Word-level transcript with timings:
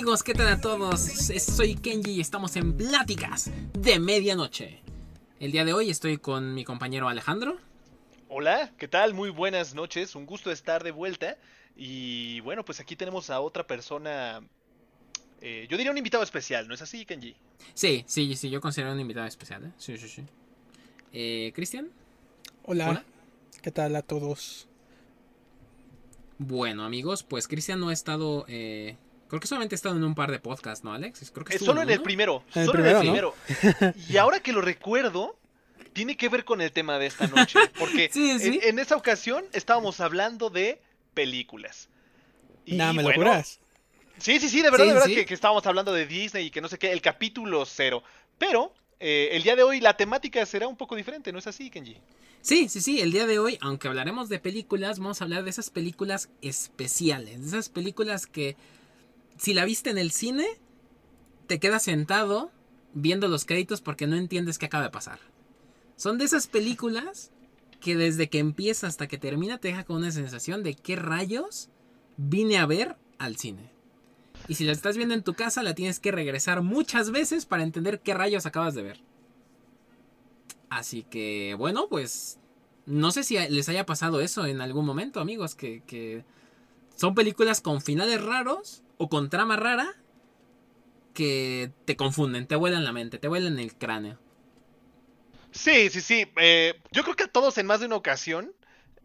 Amigos, 0.00 0.22
¿qué 0.22 0.32
tal 0.32 0.48
a 0.48 0.58
todos? 0.58 0.98
Soy 0.98 1.74
Kenji 1.74 2.12
y 2.12 2.20
estamos 2.22 2.56
en 2.56 2.74
Pláticas 2.74 3.50
de 3.74 3.98
Medianoche. 3.98 4.80
El 5.38 5.52
día 5.52 5.66
de 5.66 5.74
hoy 5.74 5.90
estoy 5.90 6.16
con 6.16 6.54
mi 6.54 6.64
compañero 6.64 7.10
Alejandro. 7.10 7.58
Hola, 8.30 8.72
¿qué 8.78 8.88
tal? 8.88 9.12
Muy 9.12 9.28
buenas 9.28 9.74
noches, 9.74 10.14
un 10.14 10.24
gusto 10.24 10.50
estar 10.50 10.84
de 10.84 10.90
vuelta. 10.90 11.36
Y 11.76 12.40
bueno, 12.40 12.64
pues 12.64 12.80
aquí 12.80 12.96
tenemos 12.96 13.28
a 13.28 13.42
otra 13.42 13.66
persona, 13.66 14.40
eh, 15.42 15.66
yo 15.68 15.76
diría 15.76 15.92
un 15.92 15.98
invitado 15.98 16.24
especial, 16.24 16.66
¿no 16.66 16.72
es 16.72 16.80
así, 16.80 17.04
Kenji? 17.04 17.36
Sí, 17.74 18.02
sí, 18.06 18.34
sí, 18.36 18.48
yo 18.48 18.62
considero 18.62 18.94
un 18.94 19.00
invitado 19.00 19.26
especial, 19.26 19.66
¿eh? 19.66 19.72
Sí, 19.76 19.98
sí, 19.98 20.08
sí. 20.08 20.22
Eh, 21.12 21.52
¿Cristian? 21.54 21.90
Hola. 22.64 23.04
¿Qué 23.60 23.70
tal 23.70 23.94
a 23.94 24.00
todos? 24.00 24.66
Bueno, 26.38 26.84
amigos, 26.84 27.22
pues 27.22 27.46
Cristian 27.46 27.78
no 27.78 27.90
ha 27.90 27.92
estado. 27.92 28.46
Eh, 28.48 28.96
creo 29.30 29.40
que 29.40 29.46
solamente 29.46 29.74
ha 29.74 29.76
estado 29.76 29.96
en 29.96 30.04
un 30.04 30.14
par 30.14 30.30
de 30.30 30.40
podcasts, 30.40 30.84
¿no, 30.84 30.92
Alex? 30.92 31.30
Creo 31.32 31.46
que 31.46 31.56
es 31.56 31.64
solo 31.64 31.80
en 31.80 31.90
el 31.90 32.02
primero. 32.02 32.44
solo 32.52 32.80
en 32.80 32.96
el 32.96 32.98
primero. 32.98 33.34
y 34.08 34.16
ahora 34.16 34.40
que 34.40 34.52
lo 34.52 34.60
recuerdo, 34.60 35.38
tiene 35.92 36.16
que 36.16 36.28
ver 36.28 36.44
con 36.44 36.60
el 36.60 36.72
tema 36.72 36.98
de 36.98 37.06
esta 37.06 37.26
noche. 37.28 37.58
Porque 37.78 38.10
En, 38.14 38.78
esa 38.78 38.96
ocasión 38.96 39.44
estábamos 39.52 40.00
hablando 40.00 40.50
de 40.50 40.82
películas. 41.14 41.88
Y, 42.66 42.76
Nada, 42.76 42.92
me 42.92 43.02
lo 43.02 43.12
juras. 43.12 43.60
Sí, 44.18 44.38
sí, 44.38 44.50
sí, 44.50 44.60
de 44.60 44.70
verdad, 44.70 44.86
de 44.86 44.92
verdad 44.92 45.06
que, 45.06 45.24
que, 45.24 45.32
estábamos 45.32 45.66
hablando 45.66 45.94
de 45.94 46.06
Disney 46.06 46.46
y 46.46 46.50
que 46.50 46.60
no 46.60 46.68
sé 46.68 46.78
qué, 46.78 46.92
el 46.92 47.00
capítulo 47.00 47.64
cero. 47.64 48.02
Pero 48.36 48.74
eh, 48.98 49.30
el 49.32 49.42
día 49.42 49.56
de 49.56 49.62
hoy 49.62 49.80
la 49.80 49.96
temática 49.96 50.44
será 50.44 50.68
un 50.68 50.76
poco 50.76 50.94
diferente, 50.94 51.32
¿no 51.32 51.38
es 51.38 51.46
así, 51.46 51.70
Kenji? 51.70 51.96
Sí, 52.42 52.68
sí, 52.68 52.82
sí, 52.82 53.00
el 53.00 53.12
día 53.12 53.26
de 53.26 53.38
hoy, 53.38 53.58
aunque 53.62 53.88
hablaremos 53.88 54.28
de 54.28 54.38
películas, 54.38 54.98
vamos 54.98 55.20
a 55.20 55.24
hablar 55.24 55.42
de 55.42 55.50
esas 55.50 55.70
películas 55.70 56.28
especiales, 56.42 57.40
de 57.40 57.48
esas 57.48 57.70
películas 57.70 58.26
que 58.26 58.56
si 59.40 59.54
la 59.54 59.64
viste 59.64 59.88
en 59.90 59.98
el 59.98 60.10
cine, 60.10 60.46
te 61.46 61.58
quedas 61.58 61.84
sentado 61.84 62.50
viendo 62.92 63.26
los 63.28 63.44
créditos 63.44 63.80
porque 63.80 64.06
no 64.06 64.16
entiendes 64.16 64.58
qué 64.58 64.66
acaba 64.66 64.84
de 64.84 64.90
pasar. 64.90 65.18
Son 65.96 66.18
de 66.18 66.26
esas 66.26 66.46
películas 66.46 67.32
que 67.80 67.96
desde 67.96 68.28
que 68.28 68.38
empieza 68.38 68.86
hasta 68.86 69.08
que 69.08 69.16
termina 69.16 69.58
te 69.58 69.68
deja 69.68 69.84
con 69.84 69.96
una 69.96 70.12
sensación 70.12 70.62
de 70.62 70.74
qué 70.74 70.96
rayos 70.96 71.70
vine 72.18 72.58
a 72.58 72.66
ver 72.66 72.96
al 73.18 73.36
cine. 73.36 73.70
Y 74.46 74.56
si 74.56 74.64
la 74.64 74.72
estás 74.72 74.98
viendo 74.98 75.14
en 75.14 75.22
tu 75.22 75.32
casa, 75.32 75.62
la 75.62 75.74
tienes 75.74 76.00
que 76.00 76.12
regresar 76.12 76.60
muchas 76.62 77.10
veces 77.10 77.46
para 77.46 77.62
entender 77.62 78.00
qué 78.00 78.12
rayos 78.12 78.44
acabas 78.44 78.74
de 78.74 78.82
ver. 78.82 79.00
Así 80.68 81.02
que, 81.02 81.54
bueno, 81.56 81.88
pues 81.88 82.38
no 82.84 83.10
sé 83.10 83.24
si 83.24 83.38
les 83.38 83.68
haya 83.70 83.86
pasado 83.86 84.20
eso 84.20 84.44
en 84.44 84.60
algún 84.60 84.84
momento, 84.84 85.20
amigos, 85.20 85.54
que, 85.54 86.24
son 86.94 87.14
películas 87.14 87.62
con 87.62 87.80
finales 87.80 88.22
raros 88.22 88.82
o 89.02 89.08
con 89.08 89.30
trama 89.30 89.56
rara 89.56 89.94
que 91.14 91.72
te 91.86 91.96
confunden, 91.96 92.46
te 92.46 92.54
vuelan 92.54 92.84
la 92.84 92.92
mente, 92.92 93.18
te 93.18 93.28
vuelan 93.28 93.58
el 93.58 93.74
cráneo. 93.74 94.18
Sí, 95.52 95.88
sí, 95.88 96.02
sí. 96.02 96.30
Eh, 96.36 96.78
yo 96.92 97.02
creo 97.02 97.16
que 97.16 97.22
a 97.24 97.28
todos 97.28 97.56
en 97.56 97.64
más 97.64 97.80
de 97.80 97.86
una 97.86 97.96
ocasión 97.96 98.52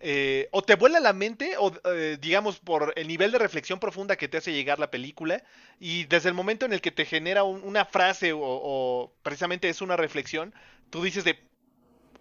eh, 0.02 0.50
o 0.52 0.64
te 0.64 0.76
vuela 0.76 1.00
la 1.00 1.14
mente, 1.14 1.56
o 1.58 1.72
eh, 1.86 2.18
digamos 2.20 2.60
por 2.60 2.92
el 2.98 3.08
nivel 3.08 3.32
de 3.32 3.40
reflexión 3.40 3.80
profunda 3.80 4.18
que 4.18 4.28
te 4.28 4.36
hace 4.36 4.52
llegar 4.52 4.80
la 4.80 4.92
película, 4.92 5.42
y 5.80 6.04
desde 6.04 6.28
el 6.28 6.36
momento 6.36 6.66
en 6.66 6.74
el 6.74 6.82
que 6.82 6.92
te 6.92 7.06
genera 7.06 7.46
una 7.46 7.86
frase 7.86 8.34
o, 8.36 9.14
precisamente 9.24 9.69
es 9.69 9.81
una 9.81 9.96
reflexión, 9.96 10.53
tú 10.90 11.03
dices 11.03 11.24
de, 11.24 11.40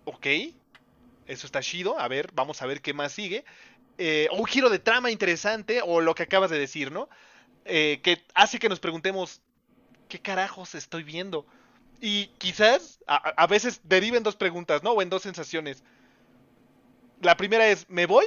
ok, 0.05 0.27
eso 1.27 1.47
está 1.47 1.61
chido, 1.61 1.99
a 1.99 2.07
ver, 2.07 2.31
vamos 2.35 2.63
a 2.63 2.67
ver 2.67 2.81
qué 2.81 2.95
más 2.95 3.11
sigue, 3.11 3.45
o 4.31 4.37
un 4.37 4.47
giro 4.47 4.71
de 4.71 4.79
trama 4.79 5.11
interesante, 5.11 5.81
o 5.85 6.01
lo 6.01 6.15
que 6.15 6.23
acabas 6.23 6.51
de 6.51 6.59
decir, 6.61 6.93
¿no? 6.93 7.09
Que 7.65 8.25
hace 8.35 8.59
que 8.59 8.69
nos 8.69 8.81
preguntemos, 8.81 9.41
¿qué 10.09 10.21
carajos 10.21 10.75
estoy 10.75 11.03
viendo? 11.03 11.47
Y 12.01 12.27
quizás 12.39 13.01
a, 13.07 13.17
a 13.17 13.47
veces 13.47 13.81
deriven 13.85 14.23
dos 14.23 14.37
preguntas, 14.37 14.83
¿no? 14.83 14.93
O 14.93 15.03
en 15.03 15.11
dos 15.11 15.23
sensaciones 15.23 15.83
la 17.25 17.37
primera 17.37 17.67
es, 17.69 17.89
¿me 17.89 18.07
voy? 18.07 18.27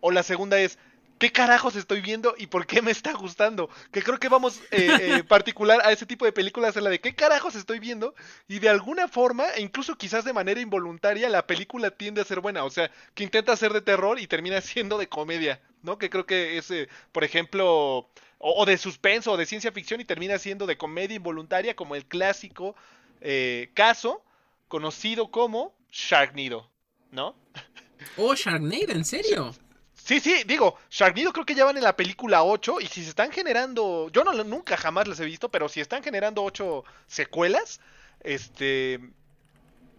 O 0.00 0.10
la 0.10 0.22
segunda 0.22 0.58
es, 0.58 0.78
¿qué 1.18 1.32
carajos 1.32 1.76
estoy 1.76 2.00
viendo 2.00 2.34
y 2.36 2.48
por 2.48 2.66
qué 2.66 2.82
me 2.82 2.90
está 2.90 3.12
gustando? 3.12 3.70
Que 3.90 4.02
creo 4.02 4.18
que 4.18 4.28
vamos 4.28 4.60
eh, 4.70 4.88
eh 5.18 5.24
particular 5.24 5.80
a 5.84 5.92
ese 5.92 6.06
tipo 6.06 6.24
de 6.24 6.32
películas 6.32 6.76
en 6.76 6.84
la 6.84 6.90
de 6.90 7.00
qué 7.00 7.14
carajos 7.14 7.54
estoy 7.54 7.78
viendo 7.78 8.14
y 8.48 8.58
de 8.58 8.68
alguna 8.68 9.08
forma, 9.08 9.46
e 9.56 9.62
incluso 9.62 9.96
quizás 9.96 10.24
de 10.24 10.32
manera 10.32 10.60
involuntaria, 10.60 11.28
la 11.28 11.46
película 11.46 11.90
tiende 11.90 12.20
a 12.20 12.24
ser 12.24 12.40
buena. 12.40 12.64
O 12.64 12.70
sea, 12.70 12.90
que 13.14 13.24
intenta 13.24 13.56
ser 13.56 13.72
de 13.72 13.80
terror 13.80 14.18
y 14.18 14.26
termina 14.26 14.60
siendo 14.60 14.98
de 14.98 15.08
comedia, 15.08 15.60
¿no? 15.82 15.98
Que 15.98 16.10
creo 16.10 16.26
que 16.26 16.58
es, 16.58 16.70
eh, 16.70 16.88
por 17.12 17.24
ejemplo, 17.24 18.10
o, 18.46 18.66
de 18.66 18.76
suspenso 18.76 19.32
o 19.32 19.36
de 19.38 19.46
ciencia 19.46 19.72
ficción 19.72 20.02
y 20.02 20.04
termina 20.04 20.38
siendo 20.38 20.66
de 20.66 20.76
comedia 20.76 21.16
involuntaria 21.16 21.74
como 21.74 21.94
el 21.94 22.04
clásico 22.04 22.76
eh, 23.22 23.70
caso 23.72 24.22
conocido 24.68 25.30
como 25.30 25.74
Sharknado, 25.90 26.68
¿no? 27.10 27.34
Oh, 28.18 28.34
Sharknado, 28.34 28.92
¿en 28.92 29.04
serio? 29.04 29.54
Sí, 29.94 30.20
sí, 30.20 30.42
digo, 30.46 30.76
Sharknado 30.90 31.32
creo 31.32 31.46
que 31.46 31.54
ya 31.54 31.64
van 31.64 31.78
en 31.78 31.84
la 31.84 31.96
película 31.96 32.42
8 32.42 32.82
y 32.82 32.86
si 32.86 33.02
se 33.02 33.08
están 33.08 33.32
generando, 33.32 34.10
yo 34.12 34.24
no 34.24 34.32
nunca 34.44 34.76
jamás 34.76 35.08
las 35.08 35.20
he 35.20 35.24
visto, 35.24 35.48
pero 35.48 35.70
si 35.70 35.80
están 35.80 36.02
generando 36.02 36.42
8 36.42 36.84
secuelas, 37.06 37.80
este, 38.20 39.00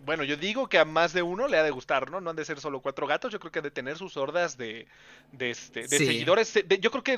bueno, 0.05 0.23
yo 0.23 0.37
digo 0.37 0.69
que 0.69 0.77
a 0.77 0.85
más 0.85 1.13
de 1.13 1.23
uno 1.23 1.47
le 1.47 1.57
ha 1.57 1.63
de 1.63 1.71
gustar, 1.71 2.11
¿no? 2.11 2.21
No 2.21 2.29
han 2.29 2.35
de 2.35 2.45
ser 2.45 2.59
solo 2.59 2.79
cuatro 2.79 3.07
gatos, 3.07 3.33
yo 3.33 3.39
creo 3.39 3.51
que 3.51 3.59
han 3.59 3.63
de 3.63 3.71
tener 3.71 3.97
sus 3.97 4.17
hordas 4.17 4.55
de, 4.55 4.87
de, 5.31 5.49
este, 5.49 5.87
de 5.87 5.97
seguidores. 5.97 6.53
yo 6.79 6.91
creo 6.91 7.03
que, 7.03 7.17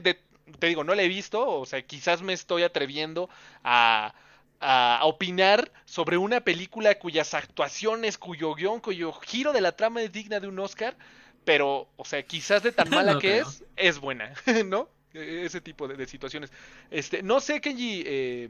te 0.59 0.67
digo, 0.67 0.83
no 0.83 0.95
la 0.95 1.03
he 1.03 1.07
visto, 1.07 1.47
o 1.47 1.65
sea, 1.65 1.81
quizás 1.81 2.21
me 2.21 2.33
estoy 2.33 2.63
atreviendo 2.63 3.29
a, 3.63 4.13
a, 4.59 5.01
opinar 5.03 5.71
sobre 5.85 6.17
una 6.17 6.41
película 6.41 6.97
cuyas 6.97 7.33
actuaciones, 7.33 8.17
cuyo 8.17 8.53
guion, 8.55 8.79
cuyo 8.79 9.13
giro 9.13 9.53
de 9.53 9.61
la 9.61 9.73
trama 9.73 10.01
es 10.01 10.11
digna 10.11 10.39
de 10.39 10.47
un 10.47 10.59
Oscar, 10.59 10.95
pero, 11.43 11.87
o 11.95 12.05
sea, 12.05 12.23
quizás 12.23 12.63
de 12.63 12.71
tan 12.71 12.89
mala 12.89 13.19
que 13.19 13.39
es, 13.39 13.63
es 13.75 13.99
buena, 13.99 14.33
¿no? 14.65 14.89
E, 15.13 15.45
ese 15.45 15.61
tipo 15.61 15.87
de, 15.87 16.05
situaciones. 16.05 16.51
Este, 16.91 17.23
no 17.23 17.39
sé, 17.39 17.61
Kenji, 17.61 18.03
eh, 18.05 18.49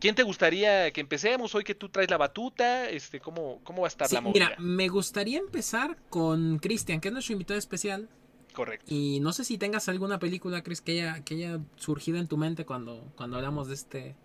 ¿quién 0.00 0.14
te 0.14 0.22
gustaría 0.22 0.90
que 0.90 1.00
empecemos 1.00 1.54
hoy 1.54 1.64
que 1.64 1.74
tú 1.74 1.88
traes 1.88 2.10
la 2.10 2.16
batuta? 2.16 2.88
Este, 2.88 3.20
¿cómo, 3.20 3.60
cómo 3.64 3.82
va 3.82 3.88
a 3.88 3.88
estar 3.88 4.12
la 4.12 4.20
movida? 4.20 4.50
Mira, 4.50 4.56
me 4.58 4.88
gustaría 4.88 5.38
empezar 5.38 5.96
con 6.10 6.58
Cristian, 6.58 7.00
que 7.00 7.08
es 7.08 7.12
nuestro 7.12 7.32
invitado 7.32 7.58
especial. 7.58 8.08
Correcto. 8.56 8.86
Y 8.88 9.20
no 9.20 9.34
sé 9.34 9.44
si 9.44 9.58
tengas 9.58 9.86
alguna 9.90 10.18
película, 10.18 10.62
Chris, 10.62 10.80
que 10.80 10.92
haya, 10.92 11.22
que 11.24 11.34
haya 11.34 11.60
surgido 11.76 12.16
en 12.16 12.26
tu 12.26 12.38
mente 12.38 12.64
cuando, 12.64 13.12
cuando 13.14 13.36
hablamos 13.36 13.68
de 13.68 13.74
este, 13.74 14.16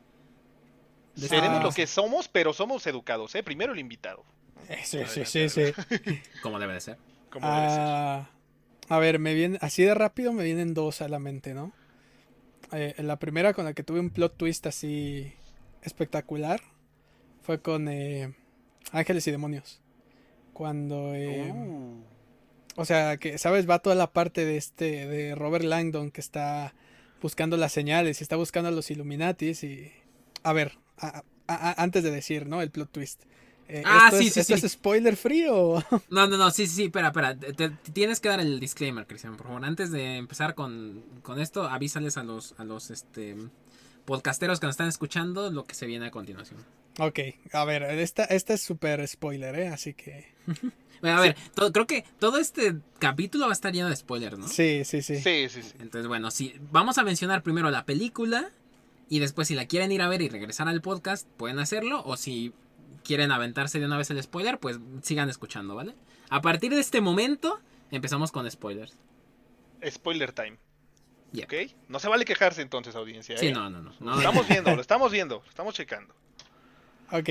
Seremos 1.15 1.61
lo 1.61 1.71
que 1.71 1.85
somos, 1.85 2.29
pero 2.29 2.53
somos 2.53 2.87
educados, 2.87 3.35
¿eh? 3.35 3.43
Primero 3.43 3.73
el 3.73 3.79
invitado. 3.79 4.23
Sí, 4.85 4.99
sí, 5.05 5.25
sí, 5.25 5.49
sí. 5.49 5.63
Como 6.41 6.59
debe 6.59 6.75
de 6.75 6.79
ser. 6.79 6.97
Ah, 7.41 8.29
a 8.87 8.99
ver, 8.99 9.19
me 9.19 9.33
viene, 9.33 9.57
así 9.59 9.83
de 9.83 9.93
rápido 9.93 10.31
me 10.31 10.45
vienen 10.45 10.73
dos 10.73 11.01
a 11.01 11.09
la 11.09 11.19
mente, 11.19 11.53
¿no? 11.53 11.73
Eh, 12.71 12.95
la 12.99 13.19
primera 13.19 13.53
con 13.53 13.65
la 13.65 13.73
que 13.73 13.83
tuve 13.83 13.99
un 13.99 14.11
plot 14.11 14.37
twist 14.37 14.65
así 14.65 15.33
espectacular 15.81 16.61
fue 17.41 17.61
con 17.61 17.89
eh, 17.89 18.33
Ángeles 18.93 19.27
y 19.27 19.31
Demonios. 19.31 19.81
Cuando... 20.53 21.13
Eh, 21.13 21.51
uh. 21.51 22.10
O 22.75 22.85
sea, 22.85 23.17
que, 23.17 23.37
¿sabes? 23.37 23.69
Va 23.69 23.79
toda 23.79 23.95
la 23.95 24.11
parte 24.11 24.45
de 24.45 24.57
este, 24.57 25.05
de 25.07 25.35
Robert 25.35 25.65
Langdon 25.65 26.11
que 26.11 26.21
está 26.21 26.73
buscando 27.21 27.57
las 27.57 27.71
señales 27.71 28.19
y 28.19 28.23
está 28.23 28.35
buscando 28.35 28.69
a 28.69 28.71
los 28.71 28.89
Illuminatis 28.91 29.63
y... 29.63 29.91
A 30.43 30.53
ver, 30.53 30.77
antes 31.47 32.03
de 32.03 32.11
decir, 32.11 32.47
¿no? 32.47 32.61
El 32.61 32.71
plot 32.71 32.91
twist. 32.91 33.23
Eh, 33.67 33.83
ah, 33.85 34.09
sí, 34.11 34.29
sí, 34.29 34.39
¿esto 34.41 34.55
es 34.55 34.69
spoiler 34.69 35.15
free 35.15 35.47
o...? 35.49 35.81
No, 36.09 36.27
no, 36.27 36.37
no, 36.37 36.51
sí, 36.51 36.67
sí, 36.67 36.85
espera, 36.85 37.07
espera. 37.07 37.37
tienes 37.93 38.19
que 38.19 38.29
dar 38.29 38.39
el 38.39 38.59
disclaimer, 38.59 39.05
Cristian, 39.07 39.37
por 39.37 39.47
favor. 39.47 39.63
Antes 39.63 39.91
de 39.91 40.17
empezar 40.17 40.55
con, 40.55 41.03
esto, 41.37 41.63
avísales 41.63 42.17
a 42.17 42.23
los, 42.23 42.55
a 42.57 42.63
los 42.63 42.89
este, 42.89 43.35
podcasteros 44.05 44.59
que 44.59 44.65
nos 44.65 44.73
están 44.73 44.89
escuchando 44.89 45.51
lo 45.51 45.65
que 45.65 45.75
se 45.75 45.85
viene 45.85 46.07
a 46.07 46.11
continuación. 46.11 46.59
Ok, 46.99 47.19
a 47.53 47.63
ver, 47.63 47.83
esta, 47.83 48.25
esta 48.25 48.53
es 48.53 48.61
súper 48.61 49.07
spoiler, 49.07 49.57
¿eh? 49.57 49.67
Así 49.67 49.93
que... 49.93 50.33
bueno, 51.01 51.17
a 51.17 51.21
ver, 51.21 51.35
creo 51.73 51.87
que 51.87 52.05
todo 52.19 52.37
este 52.37 52.75
capítulo 52.99 53.45
va 53.45 53.51
a 53.51 53.53
estar 53.53 53.73
lleno 53.73 53.89
de 53.89 53.95
spoilers, 53.95 54.37
¿no? 54.37 54.47
Sí, 54.47 54.83
sí, 54.85 55.01
sí. 55.01 55.17
Sí, 55.17 55.49
sí, 55.49 55.63
sí. 55.63 55.73
Entonces, 55.79 56.07
bueno, 56.07 56.31
sí, 56.31 56.55
vamos 56.71 56.97
a 56.97 57.03
mencionar 57.03 57.41
primero 57.43 57.69
la 57.71 57.85
película 57.85 58.51
y 59.09 59.19
después 59.19 59.47
si 59.47 59.55
la 59.55 59.65
quieren 59.65 59.91
ir 59.91 60.01
a 60.01 60.07
ver 60.07 60.21
y 60.21 60.29
regresar 60.29 60.67
al 60.67 60.81
podcast, 60.81 61.27
pueden 61.37 61.59
hacerlo. 61.59 62.03
O 62.05 62.17
si 62.17 62.53
quieren 63.03 63.31
aventarse 63.31 63.79
de 63.79 63.85
una 63.85 63.97
vez 63.97 64.09
el 64.11 64.21
spoiler, 64.21 64.59
pues 64.59 64.79
sigan 65.01 65.29
escuchando, 65.29 65.75
¿vale? 65.75 65.95
A 66.29 66.41
partir 66.41 66.71
de 66.71 66.79
este 66.79 67.01
momento, 67.01 67.59
empezamos 67.89 68.31
con 68.31 68.49
spoilers. 68.49 68.95
Spoiler 69.89 70.31
time. 70.31 70.57
¿Ok? 71.43 71.53
No 71.87 71.99
se 71.99 72.07
vale 72.09 72.25
quejarse 72.25 72.61
entonces, 72.61 72.95
audiencia. 72.95 73.37
Sí, 73.37 73.47
¿eh? 73.47 73.53
no, 73.53 73.69
no, 73.69 73.81
no, 73.81 73.91
Lo 73.99 74.17
estamos 74.17 74.47
viendo, 74.47 74.75
lo 74.75 74.81
estamos 74.81 75.11
viendo, 75.11 75.41
lo 75.43 75.49
estamos 75.49 75.73
checando. 75.73 76.13
Ok. 77.11 77.29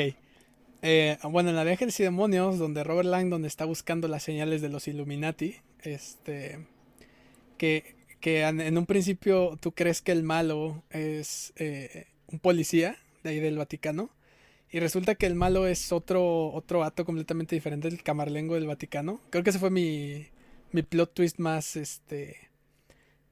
Eh, 0.82 1.19
bueno, 1.25 1.50
en 1.50 1.56
la 1.56 1.65
de 1.65 1.73
Ángeles 1.73 1.99
y 2.00 2.03
Demonios, 2.03 2.59
donde 2.59 2.85
Robert 2.85 3.09
Langdon 3.09 3.44
está 3.44 3.65
buscando 3.65 4.09
las 4.09 4.23
señales 4.23 4.62
de 4.62 4.69
los 4.69 4.88
Illuminati, 4.88 5.56
este. 5.82 6.67
Que 7.59 8.00
que 8.21 8.43
en, 8.43 8.77
un 8.79 8.87
principio 8.87 9.59
tú 9.61 9.73
crees 9.73 10.03
que 10.03 10.12
el 10.12 10.23
malo 10.23 10.85
es 10.91 11.53
eh, 11.56 12.06
un 12.29 12.38
policía 12.38 12.97
de 13.25 13.31
ahí 13.31 13.41
del 13.41 13.56
Vaticano. 13.56 14.11
Y 14.71 14.79
resulta 14.79 15.17
que 15.17 15.27
el 15.27 15.35
malo 15.35 15.67
es 15.67 15.91
otro, 15.91 16.53
otro 16.53 16.85
acto 16.85 17.05
completamente 17.05 17.56
diferente 17.56 17.88
del 17.88 18.05
camarlengo 18.05 18.55
del 18.55 18.69
Vaticano. 18.69 19.21
Creo 19.31 19.43
que 19.43 19.50
ese 19.50 19.59
fue 19.59 19.71
mi, 19.71 20.29
mi 20.71 20.82
plot 20.82 21.12
twist 21.12 21.38
más, 21.38 21.75
este, 21.75 22.37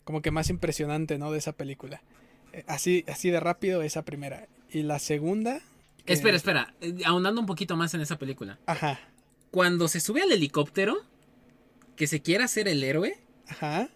como 0.03 0.21
que 0.21 0.33
más 0.33 0.51
impresionante, 0.51 1.17
¿no? 1.17 1.31
De 1.31 1.39
esa 1.39 1.53
película. 1.53 2.03
Eh, 2.53 2.65
Así, 2.67 3.05
así 3.07 3.31
de 3.31 3.39
rápido 3.39 3.83
esa 3.83 4.05
primera. 4.05 4.49
Y 4.71 4.83
la 4.83 4.99
segunda... 4.99 5.61
que- 6.09 6.15
Espera, 6.15 6.37
espera. 6.37 6.75
eh, 6.81 6.95
Ahondando 7.05 7.41
un 7.41 7.47
poquito 7.47 7.77
más 7.77 7.95
en 7.95 8.01
esa 8.01 8.19
película. 8.19 8.59
Ajá, 8.67 8.99
Cuando 9.51 9.89
se 9.89 10.01
sube 10.01 10.23
al 10.23 10.33
helicóptero, 10.33 10.97
que 11.97 12.07
se 12.07 12.21
quiere 12.21 12.45
hacer 12.45 12.69
el 12.69 12.83
héroe, 12.85 13.19
ajá. 13.49 13.89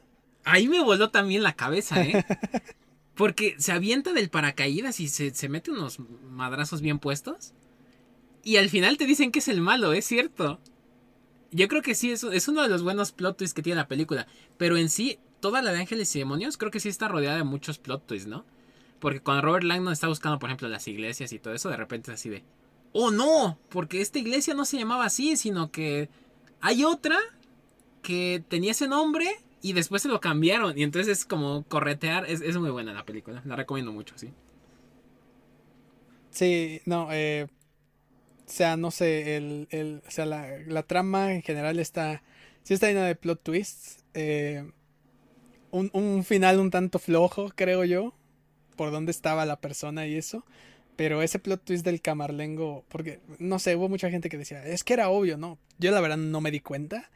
ahí 0.44 0.68
me 0.68 0.80
voló 0.82 1.10
también 1.10 1.42
la 1.42 1.54
cabeza, 1.54 2.00
¿eh? 2.02 2.24
Porque 3.14 3.54
se 3.58 3.72
avienta 3.72 4.12
del 4.12 4.30
paracaídas 4.30 4.98
y 5.00 5.08
se, 5.08 5.34
se 5.34 5.48
mete 5.48 5.70
unos 5.70 5.98
madrazos 6.30 6.80
bien 6.80 6.98
puestos. 6.98 7.52
Y 8.42 8.56
al 8.56 8.70
final 8.70 8.96
te 8.96 9.06
dicen 9.06 9.30
que 9.30 9.40
es 9.40 9.48
el 9.48 9.60
malo, 9.60 9.92
es 9.92 10.06
cierto. 10.06 10.58
Yo 11.50 11.68
creo 11.68 11.82
que 11.82 11.94
sí, 11.94 12.10
es, 12.10 12.24
es 12.24 12.48
uno 12.48 12.62
de 12.62 12.68
los 12.68 12.82
buenos 12.82 13.12
plot 13.12 13.36
twists 13.36 13.54
que 13.54 13.62
tiene 13.62 13.76
la 13.80 13.86
película. 13.88 14.26
Pero 14.56 14.78
en 14.78 14.88
sí, 14.88 15.18
toda 15.40 15.60
la 15.60 15.72
de 15.72 15.80
Ángeles 15.80 16.16
y 16.16 16.20
Demonios 16.20 16.56
creo 16.56 16.70
que 16.70 16.80
sí 16.80 16.88
está 16.88 17.06
rodeada 17.08 17.36
de 17.36 17.44
muchos 17.44 17.78
plot 17.78 18.06
twists, 18.06 18.26
¿no? 18.28 18.44
Porque 19.02 19.18
cuando 19.18 19.42
Robert 19.42 19.64
Langdon 19.64 19.92
está 19.92 20.06
buscando, 20.06 20.38
por 20.38 20.48
ejemplo, 20.48 20.68
las 20.68 20.86
iglesias 20.86 21.32
y 21.32 21.40
todo 21.40 21.52
eso, 21.52 21.68
de 21.68 21.76
repente 21.76 22.12
es 22.12 22.20
así 22.20 22.28
de... 22.28 22.44
¡Oh, 22.92 23.10
no! 23.10 23.58
Porque 23.68 24.00
esta 24.00 24.20
iglesia 24.20 24.54
no 24.54 24.64
se 24.64 24.78
llamaba 24.78 25.06
así, 25.06 25.36
sino 25.36 25.72
que 25.72 26.08
hay 26.60 26.84
otra 26.84 27.18
que 28.00 28.44
tenía 28.48 28.70
ese 28.70 28.86
nombre 28.86 29.28
y 29.60 29.72
después 29.72 30.02
se 30.02 30.08
lo 30.08 30.20
cambiaron. 30.20 30.78
Y 30.78 30.84
entonces 30.84 31.18
es 31.18 31.24
como 31.24 31.64
corretear. 31.64 32.30
Es, 32.30 32.42
es 32.42 32.56
muy 32.58 32.70
buena 32.70 32.92
la 32.92 33.04
película. 33.04 33.42
La 33.44 33.56
recomiendo 33.56 33.90
mucho, 33.90 34.16
sí. 34.16 34.30
Sí, 36.30 36.80
no, 36.84 37.08
eh, 37.10 37.48
o 38.46 38.50
sea, 38.50 38.76
no 38.76 38.92
sé, 38.92 39.36
el, 39.36 39.66
el, 39.70 40.00
o 40.06 40.10
sea, 40.12 40.26
la, 40.26 40.82
trama 40.84 41.32
en 41.32 41.42
general 41.42 41.80
está, 41.80 42.22
sí 42.62 42.72
está 42.72 42.86
llena 42.86 43.04
de 43.04 43.16
plot 43.16 43.42
twists, 43.42 44.04
eh, 44.14 44.70
un, 45.72 45.90
un 45.92 46.22
final 46.22 46.60
un 46.60 46.70
tanto 46.70 47.00
flojo, 47.00 47.50
creo 47.56 47.84
yo, 47.84 48.14
por 48.76 48.90
dónde 48.90 49.10
estaba 49.12 49.46
la 49.46 49.60
persona 49.60 50.06
y 50.06 50.16
eso, 50.16 50.44
pero 50.96 51.22
ese 51.22 51.38
plot 51.38 51.64
twist 51.64 51.84
del 51.84 52.00
camarlengo, 52.00 52.84
porque, 52.88 53.20
no 53.38 53.58
sé, 53.58 53.76
hubo 53.76 53.88
mucha 53.88 54.10
gente 54.10 54.28
que 54.28 54.38
decía, 54.38 54.64
es 54.66 54.84
que 54.84 54.94
era 54.94 55.08
obvio, 55.10 55.36
¿no? 55.36 55.58
Yo 55.78 55.90
la 55.90 56.00
verdad 56.00 56.16
no 56.18 56.40
me 56.40 56.50
di 56.50 56.60
cuenta, 56.60 57.10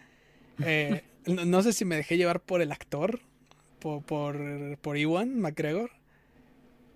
eh, 0.62 1.05
no, 1.26 1.44
no 1.44 1.62
sé 1.62 1.73
si 1.73 1.85
me 1.85 1.97
dejé 1.97 2.17
llevar 2.17 2.41
por 2.41 2.62
el 2.62 2.73
actor, 2.73 3.20
por, 3.81 4.03
por, 4.03 4.79
por 4.79 4.97
Ewan 4.97 5.38
McGregor, 5.41 5.91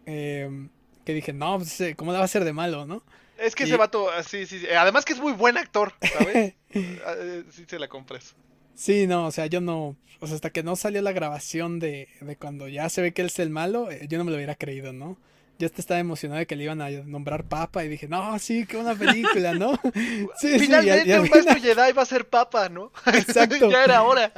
eh, 0.07 0.69
que 1.05 1.15
dije, 1.15 1.33
no, 1.33 1.59
pues, 1.59 1.81
eh, 1.81 1.95
¿cómo 1.97 2.13
la 2.13 2.19
va 2.19 2.25
a 2.25 2.29
ser 2.29 2.45
de 2.45 2.53
malo, 2.53 2.87
no? 2.87 3.03
Es 3.39 3.55
que 3.55 3.65
Y- 3.65 3.67
ese 3.67 3.77
vato, 3.77 4.11
así, 4.11 4.47
sí, 4.47 4.59
sí. 4.61 4.67
Además 4.69 5.05
que 5.05 5.15
es 5.15 5.21
muy 5.21 5.33
buen 5.33 5.57
actor, 5.57 5.95
¿sabes? 6.13 6.55
Ah, 7.05 7.15
eh, 7.19 7.45
sí 7.51 7.65
se 7.67 7.79
la 7.81 7.89
compras. 7.89 8.37
Sí, 8.81 9.07
no, 9.07 9.27
o 9.27 9.31
sea, 9.31 9.45
yo 9.45 9.61
no, 9.61 9.95
o 10.21 10.27
sea, 10.27 10.37
hasta 10.37 10.49
que 10.49 10.63
no 10.63 10.75
salió 10.75 11.03
la 11.03 11.13
grabación 11.13 11.79
de, 11.81 12.09
de 12.23 12.37
cuando 12.37 12.67
ya 12.67 12.89
se 12.89 13.03
ve 13.03 13.13
que 13.13 13.21
él 13.21 13.27
es 13.27 13.39
el 13.39 13.51
malo, 13.51 13.91
eh, 13.91 14.07
yo 14.09 14.17
no 14.17 14.25
me 14.25 14.31
lo 14.31 14.39
hubiera 14.39 14.55
creído, 14.55 14.95
¿no? 14.95 15.19
Yo 15.59 15.67
hasta 15.67 15.83
estaba 15.83 16.01
emocionado 16.01 16.39
de 16.39 16.47
que 16.47 16.57
le 16.57 16.65
iban 16.65 16.81
a 16.81 16.89
nombrar 16.89 17.45
papa 17.45 17.85
y 17.85 17.89
dije, 17.89 18.09
no, 18.09 18.39
sí, 18.39 18.65
qué 18.65 18.77
buena 18.79 18.95
película, 18.95 19.53
¿no? 19.53 19.73
Sí, 20.41 20.49
sí, 20.53 20.59
Finalmente 20.61 20.87
y, 20.87 20.91
al- 21.03 21.09
y 21.09 21.13
al 21.13 21.21
un 21.21 21.29
maestro 21.29 21.61
Jedi 21.61 21.93
va 21.93 22.01
a 22.03 22.07
ser 22.07 22.27
papa, 22.27 22.71
¿no? 22.71 22.91
Exacto. 23.13 23.71
ya 23.71 23.85
era 23.85 24.03
hora. 24.03 24.33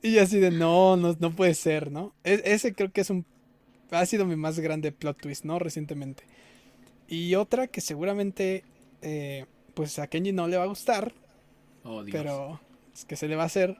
Y 0.00 0.12
yo 0.14 0.22
así 0.22 0.38
de, 0.40 0.50
no, 0.50 0.96
no, 0.96 1.14
no 1.20 1.36
puede 1.36 1.52
ser, 1.54 1.90
¿no? 1.92 2.14
E- 2.24 2.40
ese 2.46 2.72
creo 2.72 2.90
que 2.90 3.02
es 3.02 3.10
un, 3.10 3.26
ha 3.90 4.06
sido 4.06 4.24
mi 4.24 4.36
más 4.36 4.58
grande 4.58 4.90
plot 4.90 5.20
twist, 5.20 5.44
¿no? 5.44 5.58
Recientemente. 5.58 6.24
Y 7.08 7.34
otra 7.34 7.66
que 7.66 7.82
seguramente, 7.82 8.64
eh, 9.02 9.44
pues 9.74 9.98
a 9.98 10.06
Kenji 10.06 10.32
no 10.32 10.48
le 10.48 10.56
va 10.56 10.62
a 10.64 10.68
gustar, 10.68 11.12
Oh, 11.84 12.02
Dios. 12.02 12.16
pero 12.18 12.58
que 13.04 13.16
se 13.16 13.28
le 13.28 13.36
va 13.36 13.42
a 13.44 13.46
hacer, 13.46 13.76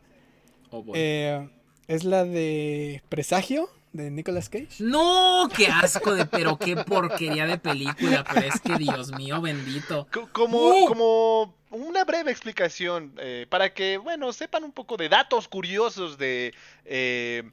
Oh, 0.70 0.84
eh, 0.94 1.48
es 1.86 2.02
la 2.04 2.24
de 2.24 3.00
Presagio, 3.08 3.70
de 3.92 4.10
Nicolas 4.10 4.48
Cage. 4.48 4.68
No, 4.80 5.48
qué 5.56 5.68
asco 5.68 6.12
de, 6.14 6.26
pero 6.26 6.58
qué 6.58 6.76
porquería 6.76 7.46
de 7.46 7.56
película. 7.56 8.24
Pero 8.24 8.46
es 8.46 8.60
que 8.60 8.76
Dios 8.76 9.12
mío, 9.12 9.40
bendito. 9.40 10.06
Co- 10.12 10.28
Como, 10.32 10.58
¡Uh! 10.58 10.86
como 10.88 11.54
una 11.70 12.04
breve 12.04 12.30
explicación, 12.32 13.14
eh, 13.18 13.46
para 13.48 13.72
que, 13.72 13.96
bueno, 13.96 14.32
sepan 14.32 14.64
un 14.64 14.72
poco 14.72 14.96
de 14.96 15.08
datos 15.08 15.46
curiosos 15.48 16.18
de 16.18 16.52
eh, 16.84 17.44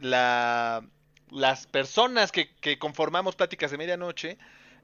la, 0.00 0.84
las 1.30 1.66
personas 1.66 2.32
que, 2.32 2.50
que 2.60 2.78
conformamos 2.78 3.36
Pláticas 3.36 3.70
de 3.70 3.78
Medianoche. 3.78 4.38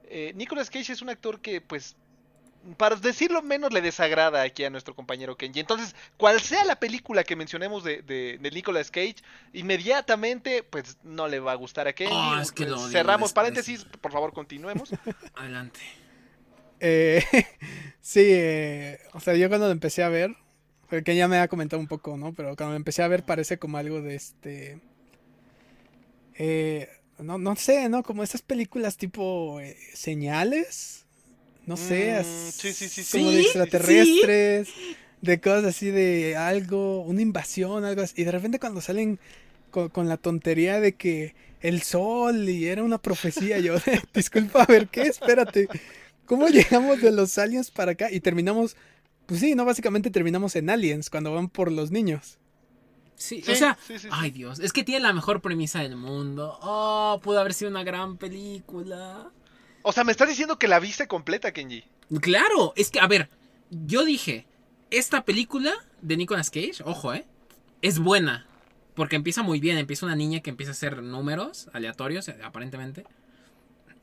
Eh, 0.09 0.31
Nicolas 0.35 0.69
Cage 0.69 0.93
es 0.93 1.01
un 1.01 1.09
actor 1.09 1.41
que, 1.41 1.61
pues, 1.61 1.95
para 2.77 2.95
decirlo 2.95 3.41
menos, 3.41 3.73
le 3.73 3.81
desagrada 3.81 4.41
aquí 4.41 4.63
a 4.63 4.69
nuestro 4.69 4.95
compañero 4.95 5.35
Kenji. 5.37 5.59
Entonces, 5.59 5.95
cual 6.17 6.39
sea 6.41 6.63
la 6.65 6.79
película 6.79 7.23
que 7.23 7.35
mencionemos 7.35 7.83
de, 7.83 8.01
de, 8.01 8.37
de 8.39 8.51
Nicolas 8.51 8.91
Cage, 8.91 9.17
inmediatamente, 9.53 10.63
pues, 10.63 10.97
no 11.03 11.27
le 11.27 11.39
va 11.39 11.51
a 11.53 11.55
gustar 11.55 11.87
a 11.87 11.93
Kenji. 11.93 12.13
Oh, 12.15 12.39
es 12.39 12.51
que 12.51 12.65
lo 12.65 12.79
odio, 12.79 12.89
Cerramos 12.89 13.33
paréntesis, 13.33 13.85
por 14.01 14.11
favor, 14.11 14.33
continuemos. 14.33 14.89
Adelante. 15.35 15.79
Eh, 16.79 17.23
sí, 18.01 18.21
eh, 18.23 18.99
o 19.13 19.19
sea, 19.19 19.35
yo 19.35 19.47
cuando 19.49 19.67
lo 19.67 19.71
empecé 19.71 20.03
a 20.03 20.09
ver, 20.09 20.35
que 21.05 21.15
ya 21.15 21.27
me 21.27 21.39
ha 21.39 21.47
comentado 21.47 21.79
un 21.79 21.87
poco, 21.87 22.17
¿no? 22.17 22.33
Pero 22.33 22.55
cuando 22.55 22.71
lo 22.71 22.77
empecé 22.77 23.03
a 23.03 23.07
ver 23.07 23.23
parece 23.25 23.57
como 23.57 23.77
algo 23.77 24.01
de 24.01 24.15
este... 24.15 24.79
eh, 26.35 26.89
no, 27.19 27.37
no 27.37 27.55
sé, 27.55 27.89
¿no? 27.89 28.03
Como 28.03 28.23
esas 28.23 28.41
películas 28.41 28.97
tipo 28.97 29.59
eh, 29.59 29.77
señales, 29.93 31.02
no 31.65 31.77
sé, 31.77 32.13
Mm, 32.13 32.15
as- 32.15 32.55
sí, 32.57 32.73
sí, 32.73 32.87
sí, 32.89 33.03
como 33.09 33.31
sí. 33.31 33.33
de 33.33 33.41
Sí, 33.79 34.21
extraterrestres, 34.21 34.75
de 35.21 35.41
cosas 35.41 35.65
así 35.65 35.91
de 35.91 36.35
algo, 36.37 37.01
una 37.03 37.21
invasión, 37.21 37.85
algo 37.85 38.01
así. 38.01 38.21
Y 38.21 38.25
de 38.25 38.31
repente 38.31 38.59
cuando 38.59 38.81
salen 38.81 39.19
con, 39.71 39.89
con 39.89 40.09
la 40.09 40.17
tontería 40.17 40.79
de 40.79 40.95
que 40.95 41.35
el 41.61 41.81
sol 41.83 42.49
y 42.49 42.67
era 42.67 42.83
una 42.83 42.99
profecía, 42.99 43.59
yo, 43.59 43.75
disculpa, 44.13 44.63
a 44.63 44.65
ver, 44.67 44.89
¿qué? 44.89 45.03
Espérate. 45.07 45.69
¿Cómo 46.25 46.47
llegamos 46.49 47.01
de 47.01 47.11
los 47.11 47.37
aliens 47.37 47.71
para 47.71 47.93
acá? 47.93 48.11
Y 48.11 48.21
terminamos, 48.21 48.77
pues 49.27 49.41
sí, 49.41 49.55
¿no? 49.55 49.65
Básicamente 49.65 50.11
terminamos 50.11 50.55
en 50.55 50.69
aliens 50.69 51.09
cuando 51.09 51.33
van 51.33 51.49
por 51.49 51.71
los 51.71 51.91
niños. 51.91 52.39
Sí, 53.15 53.43
Sí, 53.43 53.51
o 53.51 53.55
sea, 53.55 53.77
sí, 53.79 53.99
sí, 53.99 54.11
sí. 54.11 54.19
ay 54.19 54.31
Dios, 54.31 54.59
es 54.59 54.73
que 54.73 54.83
tiene 54.83 55.01
la 55.01 55.13
mejor 55.13 55.41
premisa 55.41 55.81
del 55.81 55.95
mundo. 55.95 56.57
Oh, 56.61 57.19
pudo 57.23 57.39
haber 57.39 57.53
sido 57.53 57.71
una 57.71 57.83
gran 57.83 58.17
película. 58.17 59.31
O 59.83 59.91
sea, 59.91 60.03
me 60.03 60.11
estás 60.11 60.29
diciendo 60.29 60.57
que 60.57 60.67
la 60.67 60.79
viste 60.79 61.07
completa, 61.07 61.51
Kenji. 61.51 61.83
Claro, 62.21 62.73
es 62.75 62.89
que, 62.89 62.99
a 62.99 63.07
ver, 63.07 63.29
yo 63.69 64.05
dije, 64.05 64.47
esta 64.89 65.25
película 65.25 65.73
de 66.01 66.17
Nicolas 66.17 66.49
Cage, 66.49 66.81
ojo, 66.85 67.13
eh, 67.13 67.25
es 67.81 67.99
buena. 67.99 68.47
Porque 68.95 69.15
empieza 69.15 69.43
muy 69.43 69.59
bien, 69.59 69.77
empieza 69.77 70.05
una 70.05 70.15
niña 70.15 70.39
que 70.39 70.51
empieza 70.51 70.71
a 70.71 70.73
hacer 70.73 71.01
números 71.01 71.69
aleatorios, 71.73 72.27
eh, 72.29 72.37
aparentemente. 72.43 73.05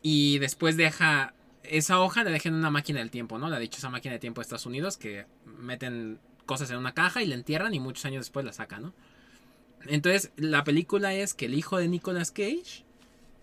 Y 0.03 0.39
después 0.39 0.77
deja 0.77 1.35
esa 1.63 2.01
hoja, 2.01 2.25
la 2.25 2.31
deja 2.31 2.49
en 2.49 2.57
una 2.57 2.71
máquina 2.71 2.99
del 2.99 3.11
tiempo, 3.11 3.39
¿no? 3.39 3.49
La 3.49 3.59
dichosa 3.59 3.89
máquina 3.89 4.15
de 4.15 4.19
tiempo 4.19 4.41
de 4.41 4.43
Estados 4.43 4.67
Unidos, 4.67 4.97
que 4.97 5.27
meten 5.45 6.19
cosas 6.45 6.71
en 6.71 6.79
una 6.79 6.93
caja 6.93 7.23
y 7.23 7.27
la 7.27 7.37
entierran 7.37 7.73
y 7.75 7.81
muchos 7.81 8.05
años 8.05 8.23
después 8.27 8.45
la 8.45 8.53
sacan, 8.53 8.83
¿no? 8.83 8.95
Entonces, 9.87 10.33
la 10.37 10.65
película 10.65 11.15
es 11.15 11.33
que 11.33 11.47
el 11.47 11.55
hijo 11.55 11.79
de 11.79 11.89
Nicolas 11.89 12.33
Cage, 12.33 12.85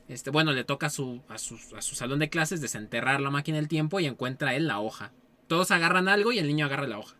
este, 0.08 0.30
bueno, 0.30 0.54
le 0.54 0.64
toca 0.64 0.88
a 0.88 0.90
su, 0.90 1.22
a, 1.28 1.38
su, 1.38 1.60
a 1.76 1.82
su 1.82 1.96
salón 1.96 2.20
de 2.20 2.30
clases 2.30 2.62
desenterrar 2.62 3.20
la 3.20 3.30
máquina 3.30 3.58
del 3.58 3.68
tiempo 3.68 4.00
y 4.00 4.06
encuentra 4.06 4.56
él 4.56 4.68
la 4.68 4.80
hoja. 4.80 5.12
Todos 5.48 5.72
agarran 5.72 6.08
algo 6.08 6.32
y 6.32 6.40
el 6.40 6.48
niño 6.48 6.66
agarra 6.66 6.88
la 6.88 7.00
hoja. 7.00 7.16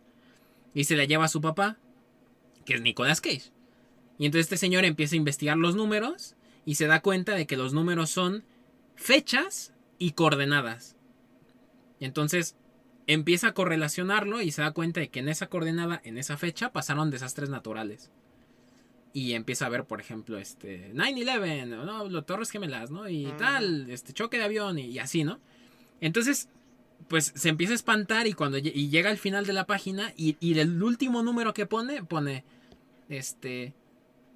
Y 0.74 0.84
se 0.84 0.96
la 0.96 1.04
lleva 1.04 1.26
a 1.26 1.28
su 1.28 1.40
papá, 1.40 1.76
que 2.64 2.74
es 2.74 2.80
Nicolas 2.80 3.20
Cage. 3.20 3.52
Y 4.18 4.26
entonces 4.26 4.46
este 4.46 4.56
señor 4.56 4.84
empieza 4.84 5.14
a 5.14 5.18
investigar 5.18 5.56
los 5.56 5.76
números 5.76 6.34
y 6.64 6.74
se 6.74 6.86
da 6.86 7.00
cuenta 7.00 7.34
de 7.34 7.46
que 7.46 7.56
los 7.56 7.72
números 7.72 8.10
son 8.10 8.44
fechas 8.96 9.72
y 9.98 10.12
coordenadas. 10.12 10.96
Y 12.00 12.04
entonces 12.04 12.56
empieza 13.06 13.48
a 13.48 13.54
correlacionarlo 13.54 14.42
y 14.42 14.50
se 14.50 14.62
da 14.62 14.72
cuenta 14.72 15.00
de 15.00 15.08
que 15.08 15.20
en 15.20 15.28
esa 15.28 15.48
coordenada, 15.48 16.00
en 16.04 16.18
esa 16.18 16.36
fecha, 16.36 16.72
pasaron 16.72 17.10
desastres 17.10 17.48
naturales. 17.48 18.10
Y 19.12 19.32
empieza 19.32 19.66
a 19.66 19.68
ver, 19.68 19.84
por 19.84 20.00
ejemplo, 20.00 20.38
este 20.38 20.92
9-11, 20.94 21.66
¿no? 21.66 22.08
Los 22.08 22.26
Torres 22.26 22.50
Gemelas, 22.50 22.90
¿no? 22.90 23.08
Y 23.08 23.26
Mm. 23.26 23.36
tal, 23.36 23.90
este 23.90 24.12
choque 24.12 24.36
de 24.38 24.44
avión 24.44 24.78
y, 24.78 24.82
y 24.86 24.98
así, 24.98 25.24
¿no? 25.24 25.38
Entonces, 26.00 26.48
pues 27.08 27.32
se 27.34 27.48
empieza 27.48 27.72
a 27.72 27.76
espantar 27.76 28.26
y 28.26 28.32
cuando 28.34 28.58
y 28.58 28.88
llega 28.90 29.08
al 29.10 29.18
final 29.18 29.46
de 29.46 29.52
la 29.54 29.64
página 29.66 30.12
y, 30.16 30.36
y 30.40 30.58
el 30.58 30.82
último 30.82 31.22
número 31.22 31.54
que 31.54 31.64
pone, 31.66 32.02
pone, 32.02 32.44
este, 33.08 33.72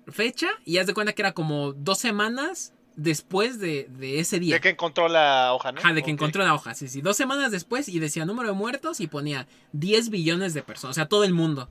fecha 0.08 0.48
y 0.64 0.78
haz 0.78 0.86
de 0.86 0.94
cuenta 0.94 1.12
que 1.12 1.22
era 1.22 1.32
como 1.32 1.72
dos 1.74 1.98
semanas 1.98 2.72
después 2.96 3.58
de, 3.58 3.88
de 3.98 4.20
ese 4.20 4.38
día. 4.40 4.56
De 4.56 4.60
que 4.60 4.70
encontró 4.70 5.08
la 5.08 5.52
hoja, 5.54 5.72
¿no? 5.72 5.80
De 5.94 6.02
que 6.02 6.10
encontró 6.10 6.42
la 6.44 6.54
hoja, 6.54 6.74
sí, 6.74 6.88
sí. 6.88 7.00
Dos 7.00 7.16
semanas 7.16 7.50
después 7.52 7.88
y 7.88 7.98
decía 7.98 8.24
número 8.24 8.48
de 8.48 8.54
muertos 8.54 9.00
y 9.00 9.06
ponía 9.06 9.46
10 9.72 10.10
billones 10.10 10.54
de 10.54 10.62
personas, 10.62 10.92
o 10.92 10.94
sea, 10.94 11.06
todo 11.08 11.24
el 11.24 11.32
mundo. 11.32 11.68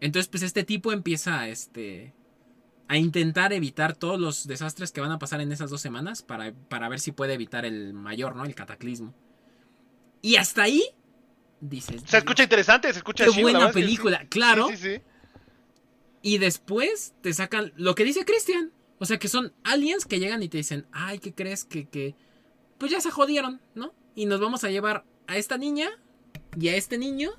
Entonces, 0.00 0.28
pues 0.28 0.42
este 0.42 0.64
tipo 0.64 0.92
empieza, 0.92 1.48
este, 1.48 2.14
a 2.88 2.96
intentar 2.96 3.52
evitar 3.52 3.94
todos 3.94 4.18
los 4.18 4.46
desastres 4.46 4.92
que 4.92 5.00
van 5.00 5.12
a 5.12 5.18
pasar 5.18 5.40
en 5.40 5.52
esas 5.52 5.70
dos 5.70 5.80
semanas 5.80 6.22
para, 6.22 6.52
para 6.52 6.88
ver 6.88 7.00
si 7.00 7.12
puede 7.12 7.34
evitar 7.34 7.64
el 7.64 7.92
mayor, 7.92 8.34
¿no? 8.34 8.44
El 8.44 8.54
cataclismo. 8.54 9.14
Y 10.22 10.36
hasta 10.36 10.62
ahí, 10.62 10.82
dices. 11.60 12.02
Se 12.06 12.18
escucha 12.18 12.42
interesante, 12.42 12.90
se 12.92 12.98
escucha 12.98 13.24
Qué 13.26 13.30
chido, 13.30 13.42
buena 13.42 13.68
sí. 13.68 13.74
película, 13.74 14.26
claro. 14.28 14.68
Sí, 14.68 14.76
sí, 14.76 14.94
sí. 14.96 15.02
Y 16.22 16.38
después 16.38 17.14
te 17.20 17.32
sacan 17.32 17.72
lo 17.76 17.94
que 17.94 18.04
dice 18.04 18.24
Christian. 18.24 18.72
O 18.98 19.04
sea, 19.04 19.18
que 19.18 19.28
son 19.28 19.52
aliens 19.62 20.06
que 20.06 20.18
llegan 20.18 20.42
y 20.42 20.48
te 20.48 20.56
dicen, 20.56 20.86
ay, 20.90 21.20
¿qué 21.20 21.32
crees 21.32 21.64
que, 21.64 21.88
que... 21.88 22.16
Pues 22.78 22.90
ya 22.90 23.00
se 23.00 23.10
jodieron, 23.10 23.60
¿no? 23.74 23.92
Y 24.16 24.26
nos 24.26 24.40
vamos 24.40 24.64
a 24.64 24.70
llevar 24.70 25.04
a 25.26 25.36
esta 25.36 25.56
niña 25.58 25.88
y 26.58 26.68
a 26.68 26.76
este 26.76 26.98
niño 26.98 27.30